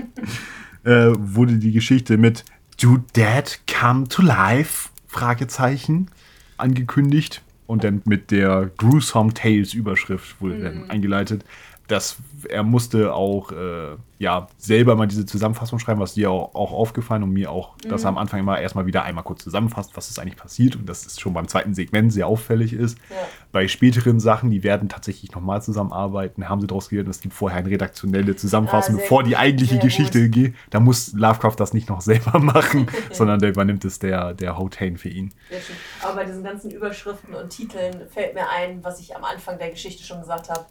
[0.85, 2.45] äh, wurde die Geschichte mit
[2.81, 4.91] Do Dad Come to Life?
[5.07, 6.11] Fragezeichen
[6.59, 7.43] angekündigt.
[7.67, 11.45] Und dann mit der Gruesome Tales Überschrift wurde dann eingeleitet.
[11.89, 12.17] Dass
[12.49, 17.23] er musste auch äh, ja, selber mal diese Zusammenfassung schreiben, was dir auch, auch aufgefallen
[17.23, 20.19] und mir auch, dass er am Anfang immer erstmal wieder einmal kurz zusammenfasst, was ist
[20.19, 22.99] eigentlich passiert und dass es schon beim zweiten Segment sehr auffällig ist.
[23.11, 23.17] Ja.
[23.53, 27.59] Bei späteren Sachen, die werden tatsächlich nochmal zusammenarbeiten, haben sie daraus gelernt, es gibt vorher
[27.59, 30.55] eine redaktionelle Zusammenfassung, Ah, bevor die eigentliche Geschichte geht.
[30.71, 34.97] Da muss Lovecraft das nicht noch selber machen, sondern der übernimmt es der, der Houghton
[34.97, 35.33] für ihn.
[35.51, 35.77] Sehr schön.
[36.03, 39.71] Aber bei diesen ganzen Überschriften und Titeln fällt mir ein, was ich am Anfang der
[39.71, 40.65] Geschichte schon gesagt habe.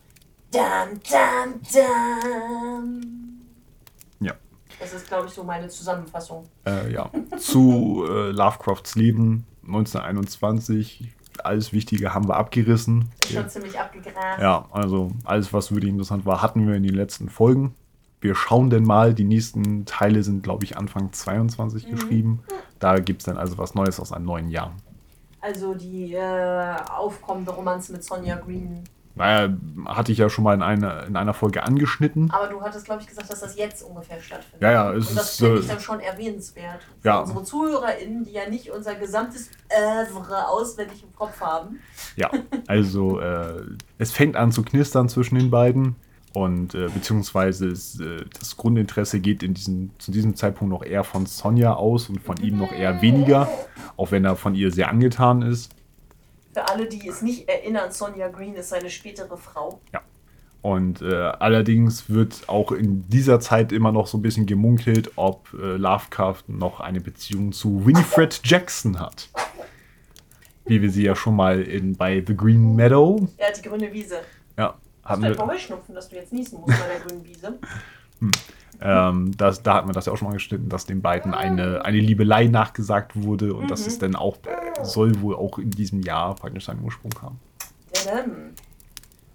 [0.55, 3.01] Dam, dam, dam.
[4.21, 4.33] Ja.
[4.79, 6.47] Das ist, glaube ich, so meine Zusammenfassung.
[6.65, 7.11] Äh, ja.
[7.37, 11.11] Zu äh, Lovecrafts Leben 1921.
[11.43, 13.11] Alles Wichtige haben wir abgerissen.
[13.25, 14.41] Ist schon ziemlich abgegrast.
[14.41, 17.75] Ja, also alles, was wirklich interessant war, hatten wir in den letzten Folgen.
[18.21, 19.13] Wir schauen denn mal.
[19.13, 22.43] Die nächsten Teile sind, glaube ich, Anfang 22 geschrieben.
[22.79, 24.71] Da gibt es dann also was Neues aus einem neuen Jahr.
[25.41, 28.85] Also die äh, aufkommende Romanze mit Sonja Green.
[29.15, 29.53] Naja,
[29.85, 32.29] hatte ich ja schon mal in einer, in einer Folge angeschnitten.
[32.31, 34.61] Aber du hattest, glaube ich, gesagt, dass das jetzt ungefähr stattfindet.
[34.61, 36.81] Ja, ja, es Und das ist, finde äh, ich dann schon erwähnenswert.
[37.01, 37.19] Für ja.
[37.19, 41.79] unsere ZuhörerInnen, die ja nicht unser gesamtes Övre auswendig im Kopf haben.
[42.17, 42.29] Ja,
[42.67, 43.61] also äh,
[43.97, 45.95] es fängt an zu knistern zwischen den beiden.
[46.33, 51.05] Und äh, beziehungsweise ist, äh, das Grundinteresse geht in diesem, zu diesem Zeitpunkt noch eher
[51.05, 53.49] von Sonja aus und von ihm noch eher weniger,
[53.95, 55.71] auch wenn er von ihr sehr angetan ist.
[56.55, 59.81] Für alle, die es nicht erinnern, Sonja Green ist seine spätere Frau.
[60.61, 65.53] Und äh, allerdings wird auch in dieser Zeit immer noch so ein bisschen gemunkelt, ob
[65.53, 69.27] äh, Lovecraft noch eine Beziehung zu Winifred Jackson hat.
[70.63, 73.91] Wie wir sie ja schon mal in, bei The Green Meadow Er hat die grüne
[73.91, 74.21] Wiese.
[74.57, 77.59] ja, Hast du ein wir, Heuschnupfen, dass du jetzt niesen musst bei der grünen Wiese?
[78.81, 81.83] Ähm, das, da hatten wir das ja auch schon mal geschnitten, dass den beiden eine,
[81.85, 84.37] eine Liebelei nachgesagt wurde und dass es dann auch
[84.83, 87.39] soll wohl auch in diesem Jahr praktisch seinen Ursprung haben.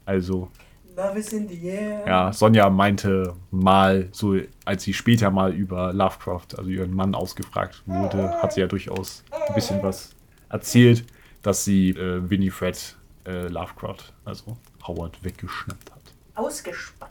[0.05, 0.49] Also
[0.97, 2.05] Love is in the air.
[2.07, 7.83] Ja, Sonja meinte mal, so als sie später mal über Lovecraft, also ihren Mann, ausgefragt
[7.87, 10.15] wurde, hat sie ja durchaus ein bisschen was
[10.49, 11.05] erzählt,
[11.43, 14.57] dass sie äh, Winifred äh, Lovecraft, also
[14.87, 16.03] Howard, weggeschnappt hat.
[16.35, 17.10] Ausgespannt.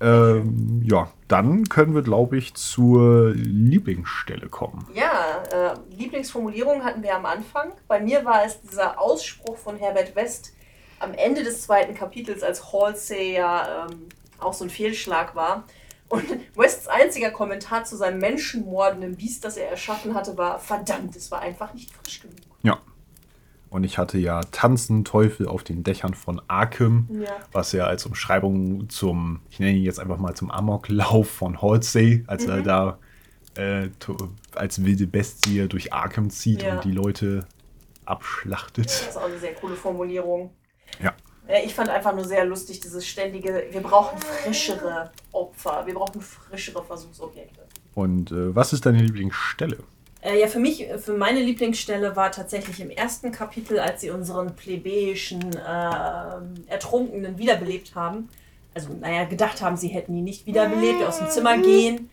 [0.00, 4.86] Ähm, ja dann können wir, glaube ich, zur Lieblingsstelle kommen.
[4.94, 7.72] Ja, äh, Lieblingsformulierung hatten wir am Anfang.
[7.88, 10.52] Bei mir war es dieser Ausspruch von Herbert West
[11.00, 14.08] am Ende des zweiten Kapitels, als Halsey ja ähm,
[14.38, 15.64] auch so ein Fehlschlag war.
[16.08, 21.32] Und Wests einziger Kommentar zu seinem menschenmordenden Biest, das er erschaffen hatte, war: Verdammt, es
[21.32, 22.36] war einfach nicht frisch genug.
[22.62, 22.78] Ja.
[23.74, 27.32] Und ich hatte ja Tanzen Teufel auf den Dächern von Arkham, Ja.
[27.50, 32.22] was ja als Umschreibung zum, ich nenne ihn jetzt einfach mal zum Amoklauf von Halsey,
[32.28, 32.98] als er da
[33.56, 33.88] äh,
[34.54, 36.76] als wilde Bestie durch Arkham zieht Ja.
[36.76, 37.46] und die Leute
[38.04, 38.84] abschlachtet.
[38.86, 40.50] Das ist auch eine sehr coole Formulierung.
[41.02, 41.12] Ja.
[41.48, 46.20] Ja, ich fand einfach nur sehr lustig, dieses ständige: Wir brauchen frischere Opfer, wir brauchen
[46.20, 47.60] frischere Versuchsobjekte.
[47.94, 49.78] Und äh, was ist deine Lieblingsstelle?
[50.24, 54.56] Äh, ja, für mich, für meine Lieblingsstelle war tatsächlich im ersten Kapitel, als sie unseren
[54.56, 58.30] plebejischen äh, Ertrunkenen wiederbelebt haben.
[58.74, 62.10] Also, naja, gedacht haben, sie hätten ihn nicht wiederbelebt, aus dem Zimmer gehen.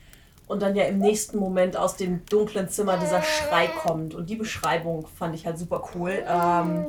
[0.47, 4.13] und dann ja im nächsten Moment aus dem dunklen Zimmer dieser Schrei kommt.
[4.13, 6.21] Und die Beschreibung fand ich halt super cool.
[6.27, 6.87] Ähm,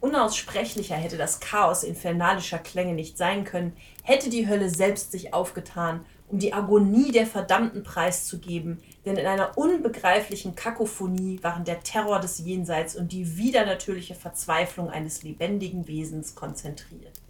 [0.00, 6.00] unaussprechlicher hätte das Chaos infernalischer Klänge nicht sein können, hätte die Hölle selbst sich aufgetan,
[6.28, 12.38] um die Agonie der Verdammten preiszugeben, denn in einer unbegreiflichen Kakophonie waren der Terror des
[12.38, 17.20] Jenseits und die widernatürliche Verzweiflung eines lebendigen Wesens konzentriert.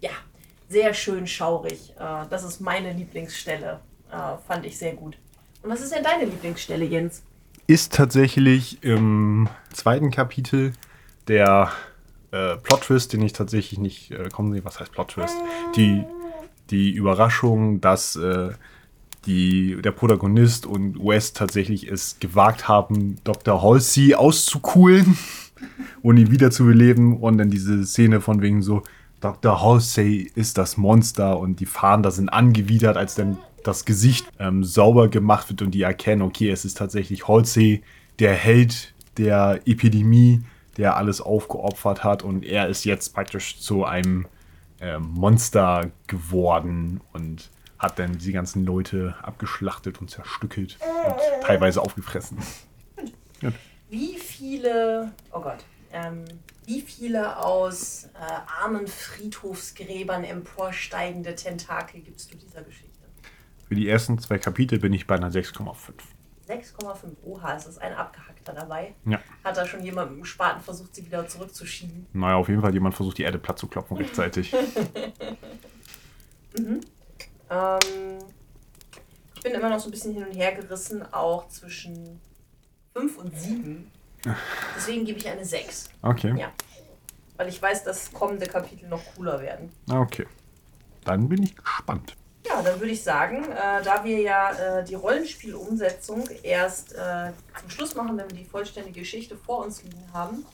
[0.00, 0.10] Ja,
[0.68, 1.94] sehr schön schaurig.
[1.98, 5.16] Äh, das ist meine Lieblingsstelle äh, fand ich sehr gut.
[5.62, 7.22] Und was ist denn deine Lieblingsstelle, Jens?
[7.66, 10.72] Ist tatsächlich im zweiten Kapitel
[11.28, 11.70] der
[12.32, 14.64] äh, Plot-Twist, den ich tatsächlich nicht äh, kommen sehe.
[14.64, 15.36] Was heißt Plot-Twist?
[15.76, 16.04] Die,
[16.70, 18.50] die Überraschung, dass äh,
[19.26, 23.62] die, der Protagonist und West tatsächlich es gewagt haben, Dr.
[23.62, 25.18] Halsey auszukuhlen
[26.02, 27.18] und ihn wiederzubeleben.
[27.18, 28.82] Und dann diese Szene von wegen so,
[29.20, 29.62] Dr.
[29.62, 35.08] Halsey ist das Monster und die Fahnder sind angewidert, als dann das Gesicht ähm, sauber
[35.08, 37.82] gemacht wird und die erkennen, okay, es ist tatsächlich Halsey,
[38.18, 40.42] der Held der Epidemie,
[40.78, 44.26] der alles aufgeopfert hat und er ist jetzt praktisch zu einem
[44.80, 47.50] äh, Monster geworden und
[47.80, 52.38] hat dann die ganzen Leute abgeschlachtet und zerstückelt und teilweise aufgefressen.
[53.88, 56.24] Wie viele, oh Gott, ähm,
[56.66, 63.00] wie viele aus äh, armen Friedhofsgräbern emporsteigende Tentakel gibst du dieser Geschichte?
[63.66, 65.74] Für die ersten zwei Kapitel bin ich bei einer 6,5.
[66.48, 67.16] 6,5.
[67.24, 68.94] Oha, ist das ein abgehackter dabei?
[69.06, 69.20] Ja.
[69.42, 72.06] Hat da schon jemand mit dem Spaten versucht, sie wieder zurückzuschieben?
[72.12, 74.52] Naja, auf jeden Fall jemand versucht, die Erde platt zu klopfen rechtzeitig.
[76.58, 76.80] mhm.
[77.50, 78.18] Ähm,
[79.34, 82.20] ich bin immer noch so ein bisschen hin und her gerissen, auch zwischen
[82.94, 83.90] 5 und 7.
[84.76, 85.88] Deswegen gebe ich eine 6.
[86.02, 86.34] Okay.
[86.38, 86.52] Ja.
[87.36, 89.72] Weil ich weiß, dass kommende Kapitel noch cooler werden.
[89.90, 90.26] Okay.
[91.04, 92.16] Dann bin ich gespannt.
[92.46, 97.70] Ja, dann würde ich sagen, äh, da wir ja äh, die Rollenspielumsetzung erst äh, zum
[97.70, 100.44] Schluss machen, wenn wir die vollständige Geschichte vor uns liegen haben,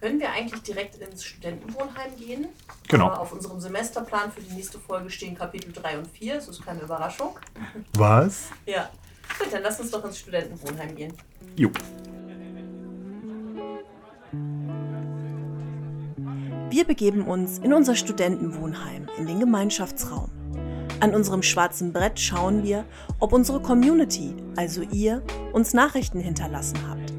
[0.00, 2.48] können wir eigentlich direkt ins Studentenwohnheim gehen.
[2.88, 3.08] Genau.
[3.08, 6.34] auf unserem Semesterplan für die nächste Folge stehen Kapitel 3 und 4.
[6.36, 7.38] Das ist keine Überraschung.
[7.94, 8.48] Was?
[8.66, 8.90] Ja.
[9.38, 11.12] Gut, dann lass uns doch ins Studentenwohnheim gehen.
[11.56, 11.70] Jo.
[16.70, 20.30] Wir begeben uns in unser Studentenwohnheim, in den Gemeinschaftsraum.
[21.00, 22.84] An unserem schwarzen Brett schauen wir,
[23.18, 25.22] ob unsere Community, also ihr,
[25.52, 27.09] uns Nachrichten hinterlassen habt.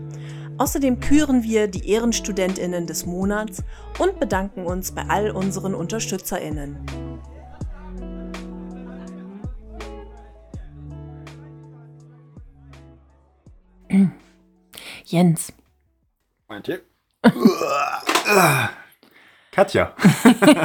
[0.62, 3.64] Außerdem küren wir die Ehrenstudentinnen des Monats
[3.98, 6.78] und bedanken uns bei all unseren Unterstützerinnen.
[15.06, 15.52] Jens.
[16.48, 16.82] Meint ihr?
[19.52, 19.96] Katja.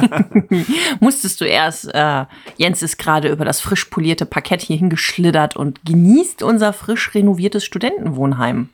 [0.99, 2.25] Musstest du erst, äh,
[2.57, 7.65] Jens ist gerade über das frisch polierte Parkett hier hingeschlittert und genießt unser frisch renoviertes
[7.65, 8.69] Studentenwohnheim.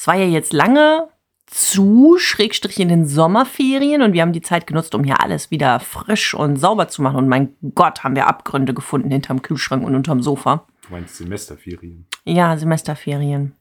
[0.00, 1.08] Es war ja jetzt lange
[1.44, 5.78] zu, Schrägstrich in den Sommerferien und wir haben die Zeit genutzt, um hier alles wieder
[5.78, 7.18] frisch und sauber zu machen.
[7.18, 10.64] Und mein Gott, haben wir Abgründe gefunden hinterm Kühlschrank und unterm Sofa.
[10.86, 12.06] Du meinst Semesterferien?
[12.24, 13.52] Ja, Semesterferien.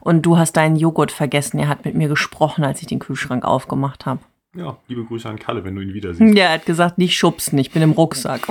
[0.00, 1.58] Und du hast deinen Joghurt vergessen.
[1.58, 4.20] Er hat mit mir gesprochen, als ich den Kühlschrank aufgemacht habe.
[4.54, 6.36] Ja, liebe Grüße an Kalle, wenn du ihn wieder siehst.
[6.36, 8.46] Ja, er hat gesagt, nicht schubsen, ich bin im Rucksack.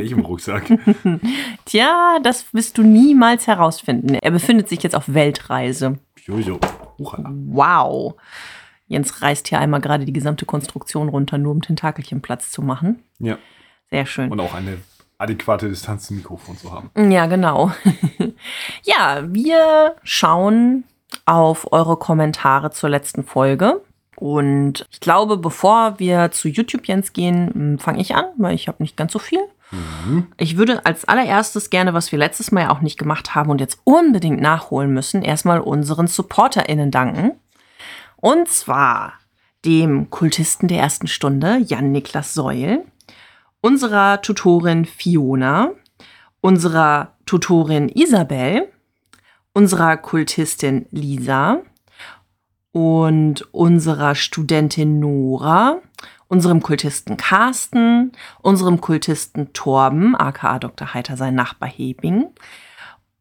[0.00, 0.64] Welchem Rucksack?
[1.64, 4.14] Tja, das wirst du niemals herausfinden.
[4.14, 5.98] Er befindet sich jetzt auf Weltreise.
[6.24, 6.58] Jojo.
[6.98, 7.32] Uchala.
[7.32, 8.14] Wow.
[8.86, 13.02] Jens reißt hier einmal gerade die gesamte Konstruktion runter, nur um Tentakelchen Platz zu machen.
[13.18, 13.38] Ja.
[13.90, 14.30] Sehr schön.
[14.30, 14.78] Und auch eine
[15.18, 16.90] adäquate Distanz zum Mikrofon zu haben.
[17.10, 17.72] Ja, genau.
[18.82, 20.84] ja, wir schauen
[21.26, 23.82] auf eure Kommentare zur letzten Folge.
[24.16, 28.82] Und ich glaube, bevor wir zu YouTube Jens gehen, fange ich an, weil ich habe
[28.82, 29.40] nicht ganz so viel.
[29.70, 30.28] Mhm.
[30.36, 33.60] Ich würde als allererstes gerne, was wir letztes Mal ja auch nicht gemacht haben und
[33.60, 37.32] jetzt unbedingt nachholen müssen, erstmal unseren SupporterInnen danken.
[38.16, 39.14] Und zwar
[39.64, 42.84] dem Kultisten der ersten Stunde, Jan-Niklas Seul,
[43.60, 45.70] unserer Tutorin Fiona,
[46.40, 48.68] unserer Tutorin Isabel,
[49.52, 51.62] unserer Kultistin Lisa,
[52.72, 55.80] und unserer Studentin Nora,
[56.28, 60.94] unserem Kultisten Carsten, unserem Kultisten Torben, aka Dr.
[60.94, 62.26] Heiter, sein Nachbar Hebing.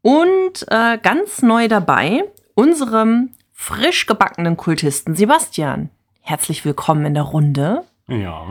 [0.01, 2.23] Und äh, ganz neu dabei,
[2.53, 5.89] unserem frisch gebackenen Kultisten Sebastian.
[6.21, 7.84] Herzlich willkommen in der Runde.
[8.07, 8.47] Ja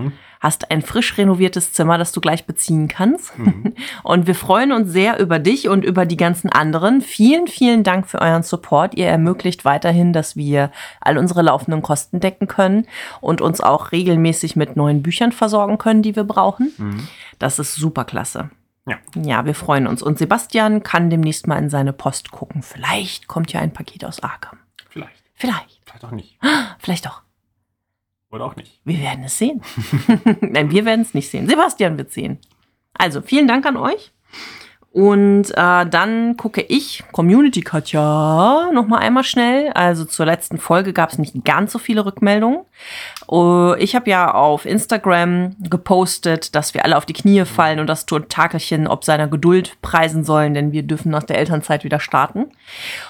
[0.46, 3.36] hast ein frisch renoviertes Zimmer, das du gleich beziehen kannst.
[3.38, 3.74] Mhm.
[4.04, 7.00] Und wir freuen uns sehr über dich und über die ganzen anderen.
[7.00, 8.94] Vielen, vielen Dank für euren Support.
[8.94, 10.70] Ihr ermöglicht weiterhin, dass wir
[11.00, 12.86] all unsere laufenden Kosten decken können
[13.20, 16.72] und uns auch regelmäßig mit neuen Büchern versorgen können, die wir brauchen.
[16.78, 17.08] Mhm.
[17.38, 18.50] Das ist super klasse.
[18.86, 18.98] Ja.
[19.20, 20.00] Ja, wir freuen uns.
[20.00, 22.62] Und Sebastian kann demnächst mal in seine Post gucken.
[22.62, 24.58] Vielleicht kommt ja ein Paket aus Arkham.
[24.88, 25.24] Vielleicht.
[25.34, 25.80] Vielleicht.
[25.84, 26.38] Vielleicht auch nicht.
[26.78, 27.25] Vielleicht doch.
[28.36, 28.80] Oder auch nicht.
[28.84, 29.62] Wir werden es sehen.
[30.40, 31.48] Nein, wir werden es nicht sehen.
[31.48, 32.38] Sebastian wird sehen.
[32.92, 34.12] Also, vielen Dank an euch.
[34.92, 39.70] Und äh, dann gucke ich Community Katja noch mal einmal schnell.
[39.74, 42.60] Also zur letzten Folge gab es nicht ganz so viele Rückmeldungen.
[43.28, 47.88] Uh, ich habe ja auf Instagram gepostet, dass wir alle auf die Knie fallen und
[47.88, 52.46] das Tentakelchen ob seiner Geduld preisen sollen, denn wir dürfen nach der Elternzeit wieder starten.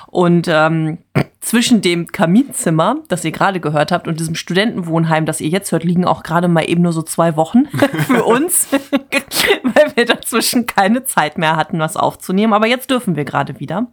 [0.06, 0.98] Und ähm,
[1.40, 5.84] zwischen dem Kaminzimmer, das ihr gerade gehört habt, und diesem Studentenwohnheim, das ihr jetzt hört,
[5.84, 7.66] liegen auch gerade mal eben nur so zwei Wochen
[8.06, 12.54] für uns, weil wir dazwischen keine Zeit mehr hatten, was aufzunehmen.
[12.54, 13.88] Aber jetzt dürfen wir gerade wieder.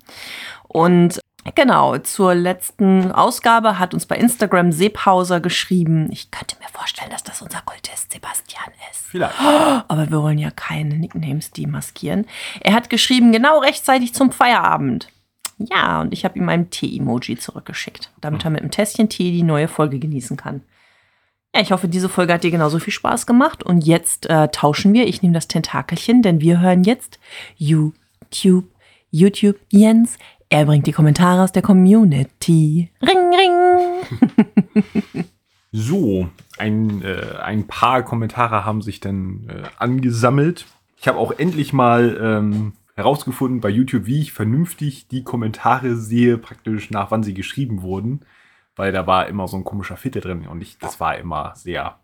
[0.69, 1.19] Und
[1.55, 7.23] genau, zur letzten Ausgabe hat uns bei Instagram Seephauser geschrieben, ich könnte mir vorstellen, dass
[7.23, 9.05] das unser Kultist Sebastian ist.
[9.07, 9.39] Vielleicht.
[9.39, 12.25] Aber wir wollen ja keine Nicknames demaskieren.
[12.61, 15.09] Er hat geschrieben, genau rechtzeitig zum Feierabend.
[15.59, 19.43] Ja, und ich habe ihm ein Tee-Emoji zurückgeschickt, damit er mit einem Tässchen Tee die
[19.43, 20.61] neue Folge genießen kann.
[21.55, 23.63] Ja, ich hoffe, diese Folge hat dir genauso viel Spaß gemacht.
[23.63, 25.07] Und jetzt äh, tauschen wir.
[25.07, 27.19] Ich nehme das Tentakelchen, denn wir hören jetzt
[27.55, 28.65] YouTube,
[29.11, 30.17] YouTube Jens.
[30.53, 32.91] Er bringt die Kommentare aus der Community.
[33.01, 35.25] Ring, ring.
[35.71, 40.67] So, ein, äh, ein paar Kommentare haben sich dann äh, angesammelt.
[40.95, 46.37] Ich habe auch endlich mal ähm, herausgefunden bei YouTube, wie ich vernünftig die Kommentare sehe,
[46.37, 48.19] praktisch nach wann sie geschrieben wurden.
[48.75, 51.97] Weil da war immer so ein komischer Fitte drin und ich, das war immer sehr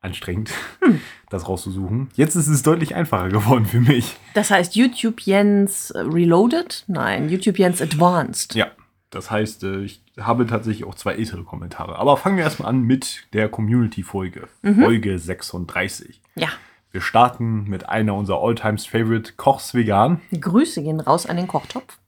[0.00, 0.50] anstrengend,
[1.30, 2.08] das rauszusuchen.
[2.14, 4.16] Jetzt ist es deutlich einfacher geworden für mich.
[4.34, 6.84] Das heißt YouTube Jens Reloaded?
[6.86, 8.54] Nein, YouTube Jens Advanced.
[8.54, 8.68] Ja,
[9.10, 11.96] das heißt, äh, ich habe tatsächlich auch zwei ältere Kommentare.
[11.96, 14.48] Aber fangen wir erstmal an mit der Community-Folge.
[14.62, 16.20] Folge 36.
[16.34, 16.48] Ja.
[16.90, 20.20] Wir starten mit einer unserer Alltimes Favorite Kochs vegan.
[20.38, 21.98] Grüße gehen raus an den Kochtopf.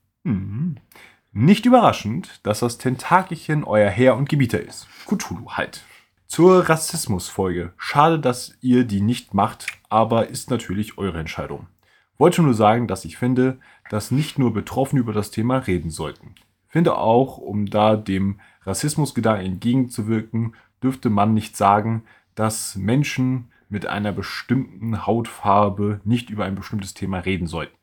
[1.31, 4.87] Nicht überraschend, dass das Tentakelchen euer Herr und Gebieter ist.
[5.07, 5.83] Cthulhu halt.
[6.31, 7.73] Zur Rassismus-Folge.
[7.75, 11.67] Schade, dass ihr die nicht macht, aber ist natürlich eure Entscheidung.
[12.17, 13.59] Wollte nur sagen, dass ich finde,
[13.89, 16.35] dass nicht nur Betroffene über das Thema reden sollten.
[16.69, 24.13] Finde auch, um da dem Rassismusgedanken entgegenzuwirken, dürfte man nicht sagen, dass Menschen mit einer
[24.13, 27.75] bestimmten Hautfarbe nicht über ein bestimmtes Thema reden sollten.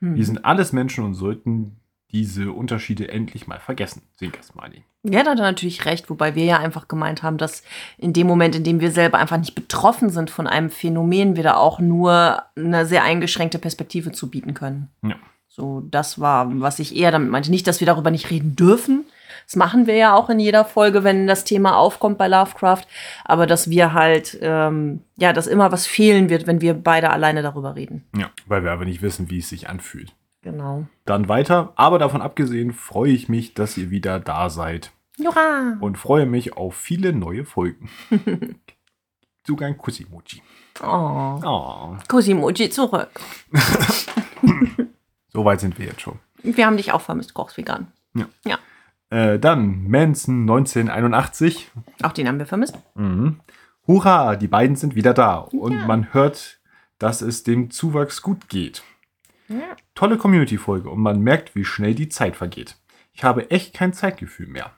[0.00, 1.77] Wir sind alles Menschen und sollten
[2.12, 4.02] diese Unterschiede endlich mal vergessen.
[4.18, 4.84] Smiley.
[5.04, 7.62] Ja, da hat er natürlich recht, wobei wir ja einfach gemeint haben, dass
[7.98, 11.42] in dem Moment, in dem wir selber einfach nicht betroffen sind von einem Phänomen, wir
[11.42, 14.88] da auch nur eine sehr eingeschränkte Perspektive zu bieten können.
[15.02, 15.16] Ja.
[15.46, 17.50] So, das war, was ich eher damit meinte.
[17.50, 19.06] Nicht, dass wir darüber nicht reden dürfen.
[19.46, 22.82] Das machen wir ja auch in jeder Folge, wenn das Thema aufkommt bei Lovecraft.
[23.24, 27.42] Aber dass wir halt, ähm, ja, dass immer was fehlen wird, wenn wir beide alleine
[27.42, 28.04] darüber reden.
[28.16, 28.30] ja.
[28.46, 30.14] Weil wir aber nicht wissen, wie es sich anfühlt.
[30.42, 30.86] Genau.
[31.04, 31.72] Dann weiter.
[31.76, 34.92] Aber davon abgesehen freue ich mich, dass ihr wieder da seid.
[35.16, 35.76] Jura!
[35.80, 37.90] Und freue mich auf viele neue Folgen.
[39.46, 40.42] Sogar ein Kussi-Mochi.
[40.82, 41.40] Oh.
[41.44, 43.10] Oh, Cosimoji zurück.
[45.28, 46.18] so weit sind wir jetzt schon.
[46.42, 47.88] Wir haben dich auch vermisst, Kochs vegan.
[49.10, 51.70] Äh, dann Manson 1981.
[52.02, 52.78] Auch den haben wir vermisst.
[52.94, 53.40] Mhm.
[53.86, 55.38] Hurra, die beiden sind wieder da.
[55.38, 56.60] Und man hört,
[56.98, 58.82] dass es dem Zuwachs gut geht.
[59.94, 62.76] Tolle Community-Folge und man merkt, wie schnell die Zeit vergeht.
[63.12, 64.72] Ich habe echt kein Zeitgefühl mehr.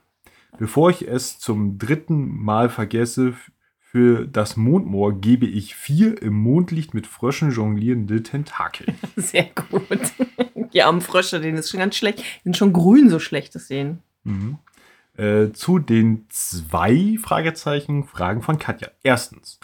[0.59, 3.35] Bevor ich es zum dritten Mal vergesse,
[3.79, 8.87] für das Mondmoor gebe ich vier im Mondlicht mit Fröschen jonglierende Tentakel.
[9.17, 9.83] Sehr gut.
[10.73, 12.21] Die armen Frösche, denen ist schon ganz schlecht.
[12.21, 13.99] Die sind schon grün, so schlecht das sehen.
[15.17, 18.89] Äh, zu den zwei Fragezeichen Fragen von Katja.
[19.03, 19.59] Erstens,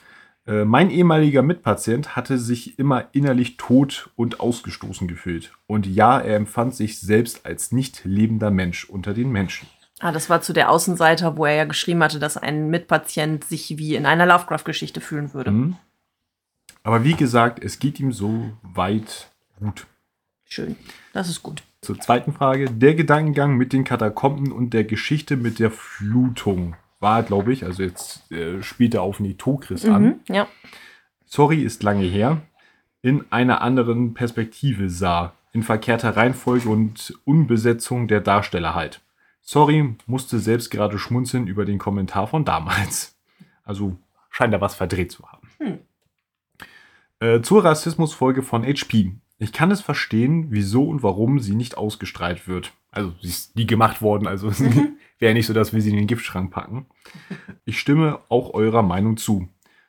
[0.47, 5.53] äh, mein ehemaliger Mitpatient hatte sich immer innerlich tot und ausgestoßen gefühlt.
[5.67, 9.69] Und ja, er empfand sich selbst als nicht lebender Mensch unter den Menschen.
[9.99, 13.79] Ah, das war zu der Außenseiter, wo er ja geschrieben hatte, dass ein Mitpatient sich
[13.79, 15.51] wie in einer Lovecraft-Geschichte fühlen würde.
[15.51, 15.77] Mhm.
[16.83, 19.87] Aber wie gesagt, es geht ihm so weit gut.
[20.45, 20.77] Schön.
[21.13, 21.63] Das ist gut.
[21.81, 22.71] Zur zweiten Frage.
[22.71, 27.83] Der Gedankengang mit den Katakomben und der Geschichte mit der Flutung war, glaube ich, also
[27.83, 30.03] jetzt äh, spielt er auf Nitokris an.
[30.03, 30.49] Mhm, ja.
[31.25, 32.43] Sorry ist lange her,
[33.03, 39.01] in einer anderen Perspektive sah, in verkehrter Reihenfolge und Unbesetzung der Darsteller halt.
[39.43, 43.17] Sorry, musste selbst gerade schmunzeln über den Kommentar von damals.
[43.65, 43.97] Also
[44.31, 45.49] scheint da was verdreht zu haben.
[47.21, 49.15] Äh, zur Rassismusfolge von HP.
[49.39, 52.73] Ich kann es verstehen, wieso und warum sie nicht ausgestrahlt wird.
[52.97, 54.51] Also sie ist nie gemacht worden, also
[55.19, 56.87] wäre nicht so, dass wir sie in den Giftschrank packen.
[57.67, 59.49] Ich stimme auch eurer Meinung zu.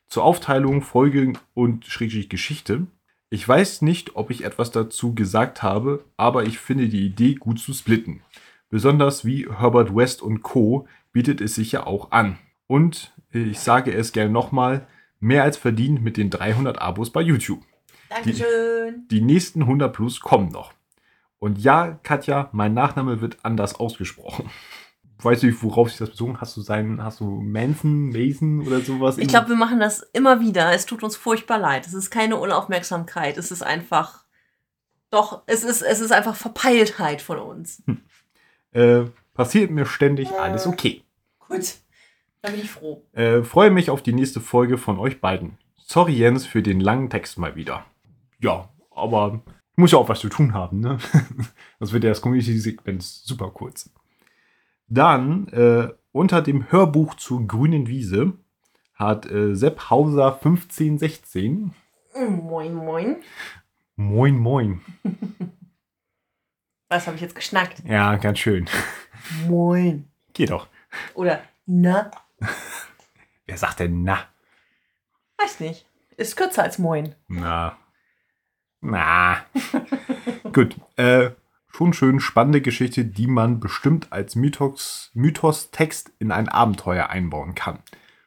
[0.09, 2.85] Zur Aufteilung Folge und Schrägstrich Geschichte.
[3.29, 7.59] Ich weiß nicht, ob ich etwas dazu gesagt habe, aber ich finde die Idee gut
[7.59, 8.23] zu splitten.
[8.69, 10.85] Besonders wie Herbert West und Co.
[11.13, 12.37] bietet es sich ja auch an.
[12.67, 14.85] Und ich sage es gerne nochmal,
[15.21, 17.61] mehr als verdient mit den 300 Abos bei YouTube.
[18.09, 19.07] Dankeschön.
[19.09, 20.73] Die nächsten 100 plus kommen noch.
[21.39, 24.49] Und ja, Katja, mein Nachname wird anders ausgesprochen.
[25.19, 26.39] Weißt du, worauf sich das bezogen?
[26.39, 29.17] Hast du seinen, hast du Manson, Mason oder sowas?
[29.17, 30.71] Ich glaube, wir machen das immer wieder.
[30.73, 31.87] Es tut uns furchtbar leid.
[31.87, 33.37] Es ist keine Unaufmerksamkeit.
[33.37, 34.25] Es ist einfach.
[35.09, 37.81] Doch, es ist, es ist einfach Verpeiltheit von uns.
[38.73, 41.03] äh, passiert mir ständig alles okay.
[41.47, 41.75] Gut.
[42.41, 43.03] Da bin ich froh.
[43.13, 45.57] Äh, freue mich auf die nächste Folge von euch beiden.
[45.77, 47.85] Sorry, Jens, für den langen Text mal wieder.
[48.39, 49.41] Ja, aber
[49.77, 50.97] muss ja auch was zu tun haben, ne?
[51.79, 53.89] Sonst wird ja das Community-Segment super kurz.
[54.87, 58.33] Dann, äh, unter dem Hörbuch zur grünen Wiese
[58.95, 61.73] hat äh, Sepp Hauser 1516.
[62.15, 63.17] Moin, moin.
[63.95, 64.81] Moin, moin.
[66.89, 67.83] Was habe ich jetzt geschnackt?
[67.85, 68.67] Ja, ganz schön.
[69.47, 70.09] Moin.
[70.33, 70.67] Geht doch.
[71.13, 72.09] Oder na?
[73.45, 74.19] Wer sagt denn na?
[75.37, 75.85] Weiß nicht.
[76.15, 77.13] Ist kürzer als moin.
[77.27, 77.77] Na.
[78.87, 79.45] Na.
[80.53, 80.77] Gut.
[80.95, 81.31] Äh,
[81.67, 87.79] schon schön spannende Geschichte, die man bestimmt als Mythos, Mythos-Text in ein Abenteuer einbauen kann.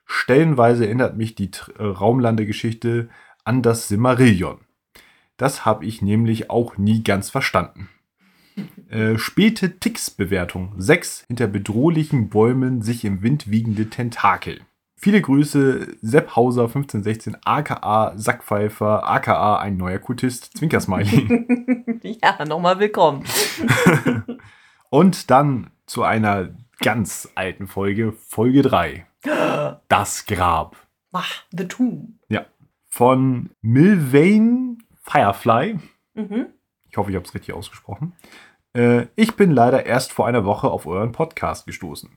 [0.05, 3.09] Stellenweise erinnert mich die äh, Raumlandegeschichte
[3.45, 4.59] an das Simmerillion.
[5.37, 7.89] Das habe ich nämlich auch nie ganz verstanden.
[8.91, 10.75] Äh, späte Tix-Bewertung.
[10.77, 14.63] 6 hinter bedrohlichen Bäumen sich im Wind wiegende Tentakel.
[15.03, 21.97] Viele Grüße, Sepp Hauser 1516, aka Sackpfeifer, aka ein neuer Kultist, Zwinkersmiley.
[22.23, 23.25] ja, nochmal willkommen.
[24.91, 26.51] Und dann zu einer
[26.81, 29.07] ganz alten Folge, Folge 3.
[29.89, 30.77] Das Grab.
[31.13, 32.19] Ach, The Tomb.
[32.29, 32.45] Ja.
[32.91, 35.79] Von Milvane Firefly.
[36.13, 36.49] Mhm.
[36.91, 38.13] Ich hoffe, ich habe es richtig ausgesprochen.
[38.75, 42.11] Äh, ich bin leider erst vor einer Woche auf euren Podcast gestoßen.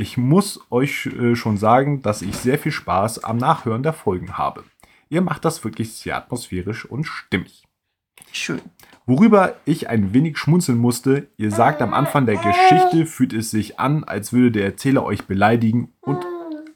[0.00, 4.38] Ich muss euch äh, schon sagen, dass ich sehr viel Spaß am Nachhören der Folgen
[4.38, 4.62] habe.
[5.08, 7.64] Ihr macht das wirklich sehr atmosphärisch und stimmig.
[8.30, 8.60] Schön.
[9.06, 13.80] Worüber ich ein wenig schmunzeln musste, ihr sagt am Anfang der Geschichte, fühlt es sich
[13.80, 16.24] an, als würde der Erzähler euch beleidigen und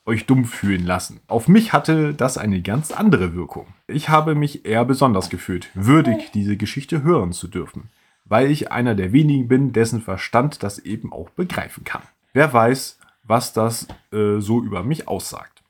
[0.05, 1.21] euch dumm fühlen lassen.
[1.29, 3.69] Auf mich hatte das eine ganz andere Wirkung.
[3.87, 7.91] Ich habe mich eher besonders gefühlt, würdig diese Geschichte hören zu dürfen,
[8.25, 12.03] weil ich einer der wenigen bin, dessen Verstand das eben auch begreifen kann.
[12.33, 15.63] Wer weiß, was das äh, so über mich aussagt.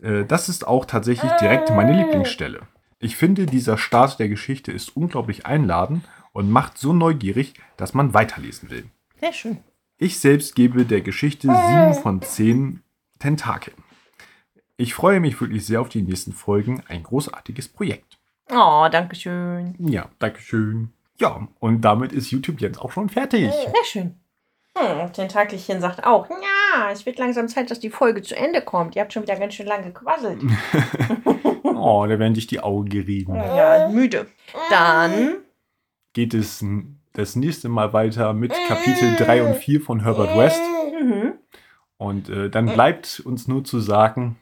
[0.00, 2.62] Äh, das ist auch tatsächlich direkt meine Lieblingsstelle.
[2.98, 8.14] Ich finde, dieser Start der Geschichte ist unglaublich einladend und macht so neugierig, dass man
[8.14, 8.84] weiterlesen will.
[9.20, 9.58] Sehr schön.
[9.98, 12.82] Ich selbst gebe der Geschichte 7 von 10
[13.18, 13.76] Tentakeln.
[14.76, 16.82] Ich freue mich wirklich sehr auf die nächsten Folgen.
[16.88, 18.18] Ein großartiges Projekt.
[18.50, 19.74] Oh, danke schön.
[19.78, 20.92] Ja, Dankeschön.
[21.18, 23.52] Ja, und damit ist YouTube jetzt auch schon fertig.
[23.52, 24.21] Sehr schön.
[24.76, 28.96] Hm, Tentakelchen sagt auch, ja, es wird langsam Zeit, dass die Folge zu Ende kommt.
[28.96, 30.42] Ihr habt schon wieder ganz schön lange gequasselt.
[31.64, 33.34] Oh, da werden dich die Augen gerieben.
[33.34, 34.28] ja, müde.
[34.70, 35.38] Dann
[36.12, 36.64] Geht es
[37.14, 40.60] das nächste Mal weiter mit Kapitel 3 und 4 von Herbert West.
[41.00, 41.32] mhm.
[41.96, 44.36] Und äh, dann bleibt uns nur zu sagen,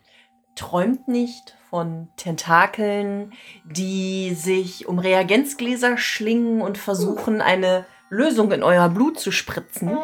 [0.57, 3.33] träumt nicht von Tentakeln,
[3.65, 9.97] die sich um Reagenzgläser schlingen und versuchen, eine Lösung in euer Blut zu spritzen.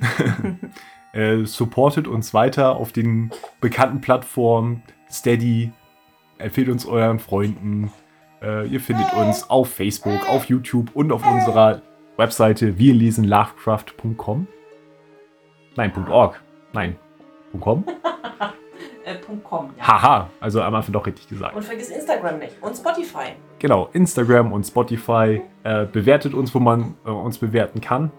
[1.12, 3.30] äh, supportet uns weiter auf den
[3.60, 5.72] bekannten Plattformen Steady,
[6.38, 7.92] empfehlt uns euren Freunden.
[8.40, 11.82] Äh, ihr findet uns auf Facebook, auf YouTube und auf unserer
[12.16, 14.46] Webseite wirlesenlovecraft.com.
[15.76, 16.40] Nein, .org.
[16.72, 16.96] Nein,
[17.60, 17.84] .com.
[19.08, 19.86] Äh, .com, ja.
[19.86, 21.56] Haha, also am Anfang doch richtig gesagt.
[21.56, 22.62] Und vergiss Instagram nicht.
[22.62, 23.32] Und Spotify.
[23.58, 25.40] Genau, Instagram und Spotify.
[25.62, 28.10] Äh, bewertet uns, wo man äh, uns bewerten kann.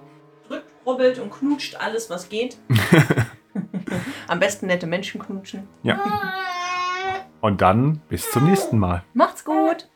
[0.47, 2.57] Drückt, rubbelt und knutscht alles, was geht.
[4.27, 5.67] Am besten nette Menschen knutschen.
[5.83, 5.99] Ja.
[7.41, 9.03] Und dann bis zum nächsten Mal.
[9.13, 9.87] Macht's gut!